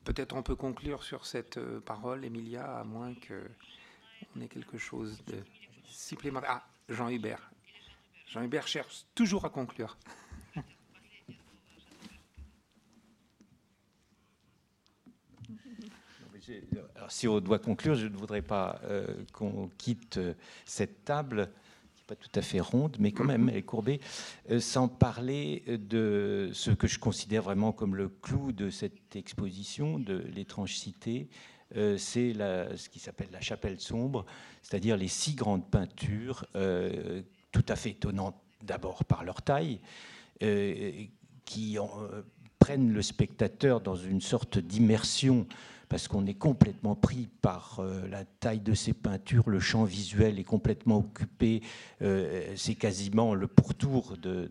Peut-être 0.04 0.36
on 0.36 0.42
peut 0.42 0.56
conclure 0.56 1.02
sur 1.02 1.26
cette 1.26 1.58
parole, 1.80 2.24
Emilia, 2.24 2.78
à 2.78 2.84
moins 2.84 3.14
qu'on 3.14 4.40
ait 4.40 4.48
quelque 4.48 4.78
chose 4.78 5.22
de 5.26 5.38
supplémentaire. 5.84 6.50
Ah, 6.52 6.66
Jean 6.88 7.08
Hubert. 7.08 7.53
Jean-Hubert 8.34 8.66
cherche 8.66 9.04
toujours 9.14 9.44
à 9.44 9.48
conclure. 9.48 9.96
si 17.08 17.28
on 17.28 17.38
doit 17.38 17.60
conclure, 17.60 17.94
je 17.94 18.08
ne 18.08 18.16
voudrais 18.16 18.42
pas 18.42 18.80
euh, 18.84 19.06
qu'on 19.32 19.70
quitte 19.78 20.16
euh, 20.16 20.34
cette 20.64 21.04
table, 21.04 21.48
qui 21.94 22.02
n'est 22.02 22.06
pas 22.08 22.16
tout 22.16 22.28
à 22.34 22.42
fait 22.42 22.58
ronde, 22.58 22.96
mais 22.98 23.12
quand 23.12 23.22
même 23.22 23.48
elle 23.48 23.56
est 23.58 23.62
courbée, 23.62 24.00
euh, 24.50 24.58
sans 24.58 24.88
parler 24.88 25.62
de 25.68 26.50
ce 26.52 26.72
que 26.72 26.88
je 26.88 26.98
considère 26.98 27.44
vraiment 27.44 27.70
comme 27.70 27.94
le 27.94 28.08
clou 28.08 28.50
de 28.50 28.68
cette 28.68 29.14
exposition, 29.14 30.00
de 30.00 30.18
l'étrange 30.34 30.74
cité. 30.74 31.28
c'est 31.72 32.34
ce 32.34 32.88
qui 32.88 32.98
s'appelle 32.98 33.30
la 33.30 33.40
chapelle 33.40 33.78
sombre, 33.78 34.26
c'est-à-dire 34.60 34.96
les 34.96 35.08
six 35.08 35.36
grandes 35.36 35.70
peintures 35.70 36.44
tout 37.54 37.64
à 37.68 37.76
fait 37.76 37.90
étonnantes 37.90 38.36
d'abord 38.62 39.04
par 39.04 39.24
leur 39.24 39.40
taille, 39.40 39.78
euh, 40.42 41.04
qui 41.44 41.78
euh, 41.78 42.22
prennent 42.58 42.92
le 42.92 43.00
spectateur 43.00 43.80
dans 43.80 43.94
une 43.94 44.20
sorte 44.20 44.58
d'immersion 44.58 45.46
parce 45.88 46.08
qu'on 46.08 46.26
est 46.26 46.34
complètement 46.34 46.96
pris 46.96 47.28
par 47.42 47.78
euh, 47.78 48.08
la 48.08 48.24
taille 48.24 48.58
de 48.58 48.74
ces 48.74 48.92
peintures, 48.92 49.48
le 49.48 49.60
champ 49.60 49.84
visuel 49.84 50.40
est 50.40 50.44
complètement 50.44 50.98
occupé, 50.98 51.62
c'est 52.56 52.74
quasiment 52.74 53.34
le 53.34 53.46
pourtour 53.46 54.16
de, 54.16 54.50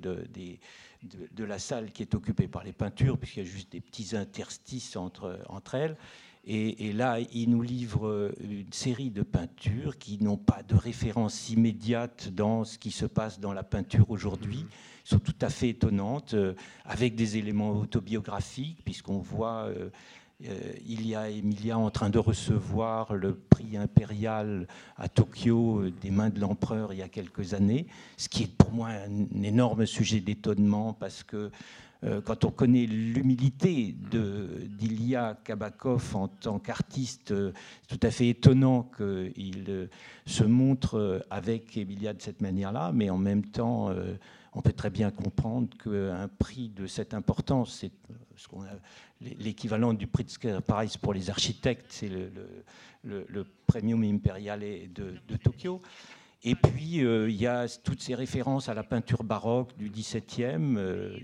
la 1.40 1.60
salle 1.60 1.92
qui 1.92 2.04
est 2.04 2.16
occupée 2.16 2.48
par 2.48 2.64
les 2.64 2.72
peintures, 2.72 3.18
puisqu'il 3.18 3.44
y 3.44 3.46
a 3.46 3.50
juste 3.50 3.74
des 3.74 3.82
petits 3.82 4.16
interstices 4.16 4.96
entre 4.96 5.76
elles. 5.76 5.98
Et, 6.46 6.92
là, 6.92 7.20
il 7.34 7.50
nous 7.52 7.62
livre 7.62 8.34
une 8.42 8.74
série 8.74 9.12
de 9.12 9.24
peintures 9.24 9.98
qui 9.98 10.22
n'ont 10.22 10.38
pas 10.38 10.62
de 10.62 10.76
référence 10.76 11.50
immédiate 11.50 12.32
dans 12.34 12.66
ce 12.66 12.78
qui 12.78 12.92
se 12.92 13.06
passe 13.06 13.40
dans 13.40 13.54
la 13.54 13.64
peinture 13.64 14.12
aujourd'hui. 14.12 14.66
sont 15.06 15.20
tout 15.20 15.36
à 15.40 15.50
fait 15.50 15.70
étonnantes, 15.70 16.34
euh, 16.34 16.54
avec 16.86 17.16
des 17.16 17.38
éléments 17.38 17.72
autobiographiques, 17.72 18.84
puisqu'on 18.84 19.20
voit 19.20 19.70
euh, 19.70 19.90
il 20.86 21.08
y 21.08 21.16
a 21.16 21.30
Emilia 21.30 21.78
en 21.78 21.90
train 21.90 22.10
de 22.10 22.20
recevoir 22.20 23.14
le 23.14 23.36
prix 23.36 23.78
impérial 23.78 24.68
à 24.98 25.08
Tokyo 25.08 25.90
des 26.02 26.12
mains 26.12 26.30
de 26.30 26.40
l'empereur 26.40 26.92
il 26.92 27.00
y 27.00 27.02
a 27.02 27.08
quelques 27.08 27.54
années, 27.54 27.88
ce 28.18 28.28
qui 28.28 28.44
est 28.44 28.52
pour 28.52 28.72
moi 28.72 28.90
un 28.90 29.44
énorme 29.44 29.86
sujet 29.86 30.20
d'étonnement 30.20 30.94
parce 30.94 31.24
que 31.24 31.38
euh, 31.38 31.50
quand 32.26 32.46
on 32.46 32.52
connaît 32.52 32.86
l'humilité 32.86 33.94
d'Ilya 33.94 35.38
Kabakov 35.44 36.16
en 36.16 36.28
tant 36.28 36.60
qu'artiste, 36.60 37.30
c'est 37.30 37.34
euh, 37.34 37.52
tout 37.88 38.00
à 38.02 38.12
fait 38.12 38.30
étonnant 38.30 38.84
qu'il 38.96 39.66
euh, 39.70 39.88
se 40.26 40.44
montre 40.44 41.26
avec 41.30 41.78
Emilia 41.78 42.14
de 42.14 42.22
cette 42.22 42.42
manière-là, 42.42 42.92
mais 42.94 43.10
en 43.10 43.18
même 43.18 43.44
temps, 43.44 43.90
on 44.54 44.62
peut 44.62 44.74
très 44.74 44.90
bien 44.90 45.12
comprendre 45.12 45.68
qu'un 45.78 46.28
prix 46.28 46.70
de 46.70 46.88
cette 46.88 47.14
importance, 47.14 47.80
c'est 47.80 47.92
l'équivalent 49.22 49.94
du 49.94 50.08
prix 50.08 50.24
de 50.24 50.60
Paris 50.60 50.96
pour 51.02 51.14
les 51.14 51.30
architectes, 51.30 51.86
c'est 51.90 52.10
le, 53.04 53.46
premium 53.68 54.04
impérial 54.04 54.60
de, 54.60 55.16
de 55.28 55.38
Tokyo. 55.38 55.82
Et 56.46 56.56
puis, 56.56 57.06
euh, 57.06 57.30
il 57.30 57.38
y 57.38 57.48
a 57.48 57.68
toutes 57.84 58.02
ces 58.02 58.16
références 58.16 58.68
à 58.68 58.74
la 58.74 58.84
peinture 58.84 59.24
baroque 59.24 59.78
du 59.78 59.90
XVIIe. 59.90 60.76
Euh, 60.78 61.18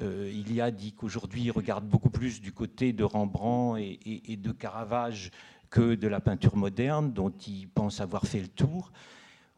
euh, 0.00 0.32
il 0.34 0.52
y 0.52 0.60
a 0.60 0.72
dit 0.72 0.92
qu'aujourd'hui, 0.92 1.42
il 1.42 1.50
regarde 1.52 1.86
beaucoup 1.86 2.10
plus 2.10 2.40
du 2.40 2.52
côté 2.52 2.92
de 2.92 3.04
Rembrandt 3.04 3.80
et, 3.80 4.36
de 4.36 4.50
Caravage 4.50 5.30
que 5.70 5.94
de 5.94 6.08
la 6.08 6.18
peinture 6.18 6.56
moderne, 6.56 7.12
dont 7.12 7.30
il 7.30 7.68
pense 7.68 8.00
avoir 8.00 8.26
fait 8.26 8.40
le 8.40 8.48
tour. 8.48 8.90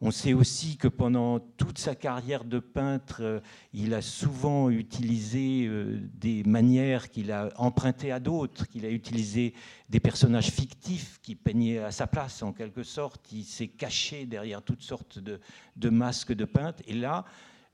On 0.07 0.11
sait 0.11 0.33
aussi 0.33 0.77
que 0.77 0.87
pendant 0.87 1.39
toute 1.39 1.79
sa 1.79 1.95
carrière 1.95 2.45
de 2.45 2.59
peintre, 2.59 3.23
euh, 3.23 3.39
il 3.73 3.91
a 3.95 4.03
souvent 4.03 4.69
utilisé 4.69 5.65
euh, 5.65 5.99
des 6.13 6.43
manières 6.43 7.09
qu'il 7.09 7.31
a 7.31 7.49
empruntées 7.57 8.11
à 8.11 8.19
d'autres, 8.19 8.67
qu'il 8.67 8.85
a 8.85 8.91
utilisé 8.91 9.55
des 9.89 9.99
personnages 9.99 10.51
fictifs 10.51 11.19
qui 11.23 11.33
peignaient 11.33 11.79
à 11.79 11.89
sa 11.89 12.05
place 12.05 12.43
en 12.43 12.53
quelque 12.53 12.83
sorte. 12.83 13.31
Il 13.31 13.45
s'est 13.45 13.67
caché 13.67 14.27
derrière 14.27 14.61
toutes 14.61 14.83
sortes 14.83 15.17
de, 15.17 15.39
de 15.75 15.89
masques 15.89 16.33
de 16.33 16.45
peintre. 16.45 16.83
Et 16.85 16.93
là, 16.93 17.25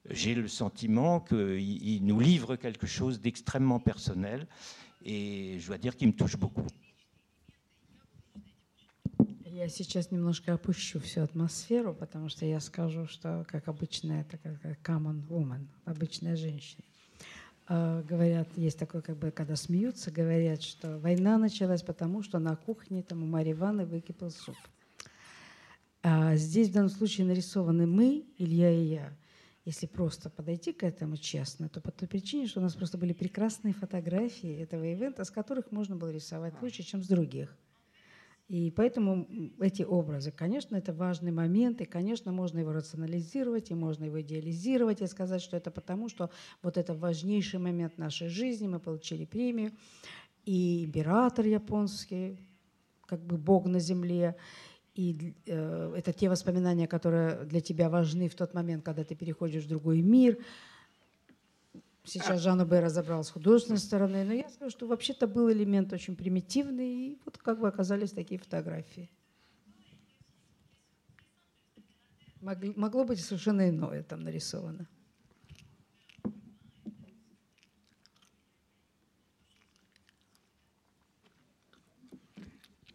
j'ai 0.10 0.34
le 0.34 0.48
sentiment 0.48 1.20
qu'il 1.20 2.06
nous 2.06 2.20
livre 2.22 2.56
quelque 2.56 2.88
chose 2.88 3.20
d'extrêmement 3.20 3.82
personnel. 3.82 4.48
Et 5.04 5.58
je 5.60 5.68
dois 5.68 5.78
dire 5.78 5.98
qu'il 5.98 6.08
me 6.08 6.14
touche 6.14 6.38
beaucoup. 6.38 6.68
Я 9.62 9.70
сейчас 9.70 10.10
немножко 10.10 10.56
опущу 10.56 11.00
всю 11.00 11.22
атмосферу, 11.22 11.94
потому 11.94 12.30
что 12.30 12.48
я 12.48 12.60
скажу, 12.60 13.06
что 13.06 13.46
как 13.48 13.68
обычная, 13.68 14.22
это 14.22 14.40
как 14.40 14.80
common 14.82 15.22
woman, 15.28 15.68
обычная 15.86 16.36
женщина. 16.36 16.82
Uh, 17.70 18.04
говорят, 18.08 18.48
есть 18.56 18.80
такое, 18.80 19.04
как 19.04 19.18
бы, 19.18 19.30
когда 19.30 19.56
смеются, 19.56 20.10
говорят, 20.10 20.64
что 20.64 20.98
война 20.98 21.38
началась 21.38 21.84
потому, 21.84 22.24
что 22.24 22.40
на 22.40 22.56
кухне 22.56 23.04
там 23.04 23.22
у 23.22 23.28
Марьи 23.28 23.54
Ивановны 23.54 23.86
выкипел 23.86 24.32
суп. 24.32 24.58
А 26.02 26.36
здесь 26.38 26.70
в 26.70 26.74
данном 26.74 26.90
случае 26.90 27.28
нарисованы 27.28 27.86
мы, 27.86 28.26
Илья 28.40 28.72
и 28.72 28.86
я. 28.86 29.16
Если 29.64 29.86
просто 29.86 30.32
подойти 30.32 30.74
к 30.74 30.82
этому 30.82 31.18
честно, 31.18 31.70
то 31.70 31.82
по 31.82 31.92
той 31.92 32.08
причине, 32.08 32.48
что 32.48 32.62
у 32.62 32.64
нас 32.64 32.74
просто 32.74 32.98
были 32.98 33.14
прекрасные 33.14 33.76
фотографии 33.76 34.60
этого 34.60 34.84
ивента, 34.86 35.24
с 35.24 35.30
которых 35.30 35.72
можно 35.72 35.96
было 35.96 36.12
рисовать 36.12 36.60
лучше, 36.64 36.82
чем 36.82 37.04
с 37.04 37.08
других. 37.08 37.56
И 38.52 38.70
поэтому 38.70 39.30
эти 39.62 39.84
образы, 39.84 40.30
конечно, 40.30 40.76
это 40.76 40.92
важный 40.92 41.32
момент, 41.32 41.80
и, 41.80 41.86
конечно, 41.86 42.34
можно 42.34 42.60
его 42.60 42.74
рационализировать, 42.74 43.72
и 43.72 43.76
можно 43.76 44.04
его 44.04 44.20
идеализировать, 44.20 45.02
и 45.02 45.08
сказать, 45.08 45.42
что 45.42 45.56
это 45.56 45.72
потому, 45.72 46.10
что 46.10 46.30
вот 46.62 46.78
это 46.78 46.94
важнейший 46.94 47.62
момент 47.62 47.98
нашей 47.98 48.28
жизни, 48.28 48.68
мы 48.68 48.82
получили 48.82 49.24
премию, 49.24 49.72
и 50.44 50.84
император 50.84 51.46
японский, 51.46 52.40
как 53.06 53.24
бы 53.24 53.38
бог 53.38 53.68
на 53.68 53.80
земле, 53.80 54.36
и 54.96 55.34
э, 55.46 55.94
это 55.96 56.12
те 56.12 56.28
воспоминания, 56.28 56.88
которые 56.88 57.46
для 57.46 57.62
тебя 57.62 57.90
важны 57.90 58.28
в 58.28 58.36
тот 58.36 58.54
момент, 58.54 58.84
когда 58.84 59.06
ты 59.06 59.16
переходишь 59.16 59.64
в 59.64 59.70
другой 59.70 60.02
мир– 60.02 60.38
Сейчас 62.04 62.42
Жанна 62.42 62.66
Б. 62.66 62.80
разобралась 62.80 63.28
с 63.28 63.32
художественной 63.32 63.80
стороны, 63.80 64.24
но 64.24 64.34
я 64.34 64.50
скажу, 64.50 64.72
что 64.72 64.88
вообще-то 64.88 65.28
был 65.28 65.52
элемент 65.52 65.94
очень 65.94 66.16
примитивный, 66.16 66.94
и 66.94 67.20
вот 67.26 67.38
как 67.38 67.60
бы 67.60 67.68
оказались 67.68 68.12
такие 68.12 68.40
фотографии. 68.40 69.10
Могло 72.42 73.04
быть 73.04 73.20
совершенно 73.20 73.70
иное 73.70 74.04
там 74.04 74.22
нарисовано. 74.22 74.88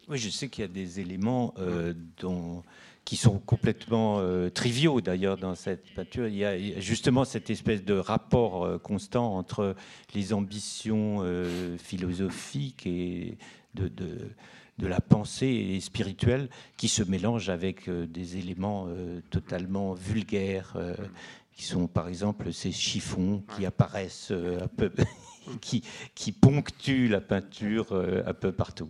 Oui, 0.07 0.17
je 0.17 0.29
sais 0.29 0.47
qu'il 0.47 0.61
y 0.61 0.65
a 0.65 0.69
des 0.69 1.01
éléments 1.01 1.53
euh, 1.57 1.93
dont 2.21 2.63
qui 3.07 3.15
sont 3.15 3.39
complètement 3.39 4.17
euh, 4.19 4.49
triviaux 4.49 4.99
d'ailleurs 4.99 5.37
dans 5.37 5.55
cette 5.55 5.89
peinture. 5.95 6.27
Il 6.27 6.35
y 6.35 6.43
a 6.43 6.77
justement 6.81 7.23
cette 7.23 7.49
espèce 7.49 7.85
de 7.85 7.93
rapport 7.93 8.65
euh, 8.65 8.77
constant 8.77 9.37
entre 9.37 9.77
les 10.13 10.33
ambitions 10.33 11.19
euh, 11.21 11.77
philosophiques 11.77 12.85
et 12.85 13.37
de, 13.75 13.87
de, 13.87 14.87
la 14.87 14.99
pensée 14.99 15.47
et 15.47 15.79
spirituelle 15.79 16.49
qui 16.75 16.89
se 16.89 17.01
mélangent 17.01 17.47
avec 17.47 17.89
des 17.89 18.35
éléments 18.35 18.89
totalement 19.29 19.93
vulgaires, 19.93 20.75
qui 21.53 21.63
sont 21.63 21.87
par 21.87 22.09
exemple 22.09 22.51
ces 22.51 22.73
chiffons 22.73 23.41
qui 23.55 23.65
apparaissent 23.65 24.31
un 24.31 24.67
peu, 24.67 24.91
qui, 25.61 25.83
qui 26.13 26.31
ponctuent 26.33 27.07
la 27.07 27.21
peinture 27.21 27.93
un 27.93 28.33
peu 28.33 28.51
partout. 28.51 28.89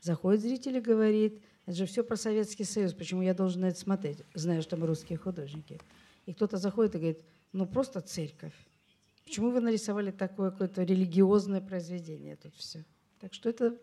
Заходит 0.00 0.40
зритель 0.40 0.78
и 0.78 0.80
говорит, 0.80 1.42
это 1.66 1.76
же 1.76 1.86
все 1.86 2.02
про 2.02 2.16
Советский 2.16 2.64
Союз, 2.64 2.94
почему 2.94 3.22
я 3.22 3.34
должен 3.34 3.64
это 3.64 3.78
смотреть, 3.78 4.22
зная, 4.34 4.62
что 4.62 4.76
мы 4.76 4.86
русские 4.86 5.18
художники. 5.18 5.78
И 6.26 6.32
кто-то 6.32 6.56
заходит 6.56 6.94
и 6.94 6.98
говорит, 6.98 7.20
ну 7.52 7.66
просто 7.66 8.00
церковь. 8.00 8.54
Почему 9.24 9.50
вы 9.50 9.60
нарисовали 9.60 10.10
такое 10.10 10.50
какое-то 10.50 10.82
религиозное 10.82 11.60
произведение 11.60 12.36
тут 12.36 12.54
все? 12.56 12.84
Так 13.20 13.34
что 13.34 13.50
это 13.50 13.78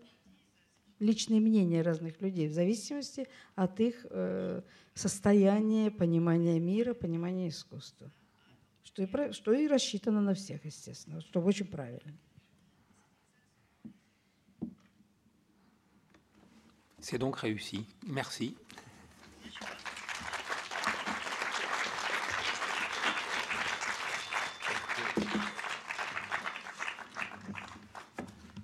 личные 0.99 1.39
мнения 1.39 1.81
разных 1.83 2.19
людей 2.21 2.47
в 2.47 2.53
зависимости 2.53 3.27
от 3.55 3.79
их 3.79 4.05
э, 4.09 4.61
состояния, 4.93 5.91
понимания 5.91 6.59
мира, 6.59 6.93
понимания 6.93 7.49
искусства. 7.49 8.11
Что 8.83 9.03
и, 9.03 9.31
что 9.31 9.53
и 9.53 9.67
рассчитано 9.67 10.21
на 10.21 10.33
всех, 10.33 10.65
естественно, 10.65 11.21
что 11.21 11.41
очень 11.41 11.67
правильно. 11.67 12.17
C'est 17.09 17.17
donc 17.17 17.37
réussi. 17.37 17.85
Merci. 18.05 18.53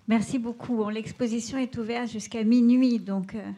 Merci 0.10 0.40
beaucoup. 0.40 0.90
L'exposition 0.90 1.58
est 1.58 1.78
ouverte 1.78 2.10
jusqu'à 2.10 2.44
minuit, 2.44 3.00
donc 3.00 3.34
euh, 3.34 3.50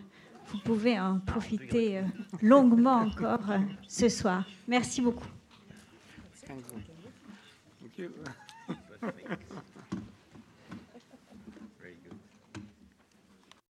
vous 0.50 0.60
pouvez 0.60 1.00
en 1.00 1.18
profiter 1.18 1.98
euh, 1.98 2.04
longuement 2.44 2.98
encore 2.98 3.50
euh, 3.50 3.58
ce 3.88 4.08
soir. 4.08 4.46
Merci 4.68 5.02
beaucoup. 5.02 5.26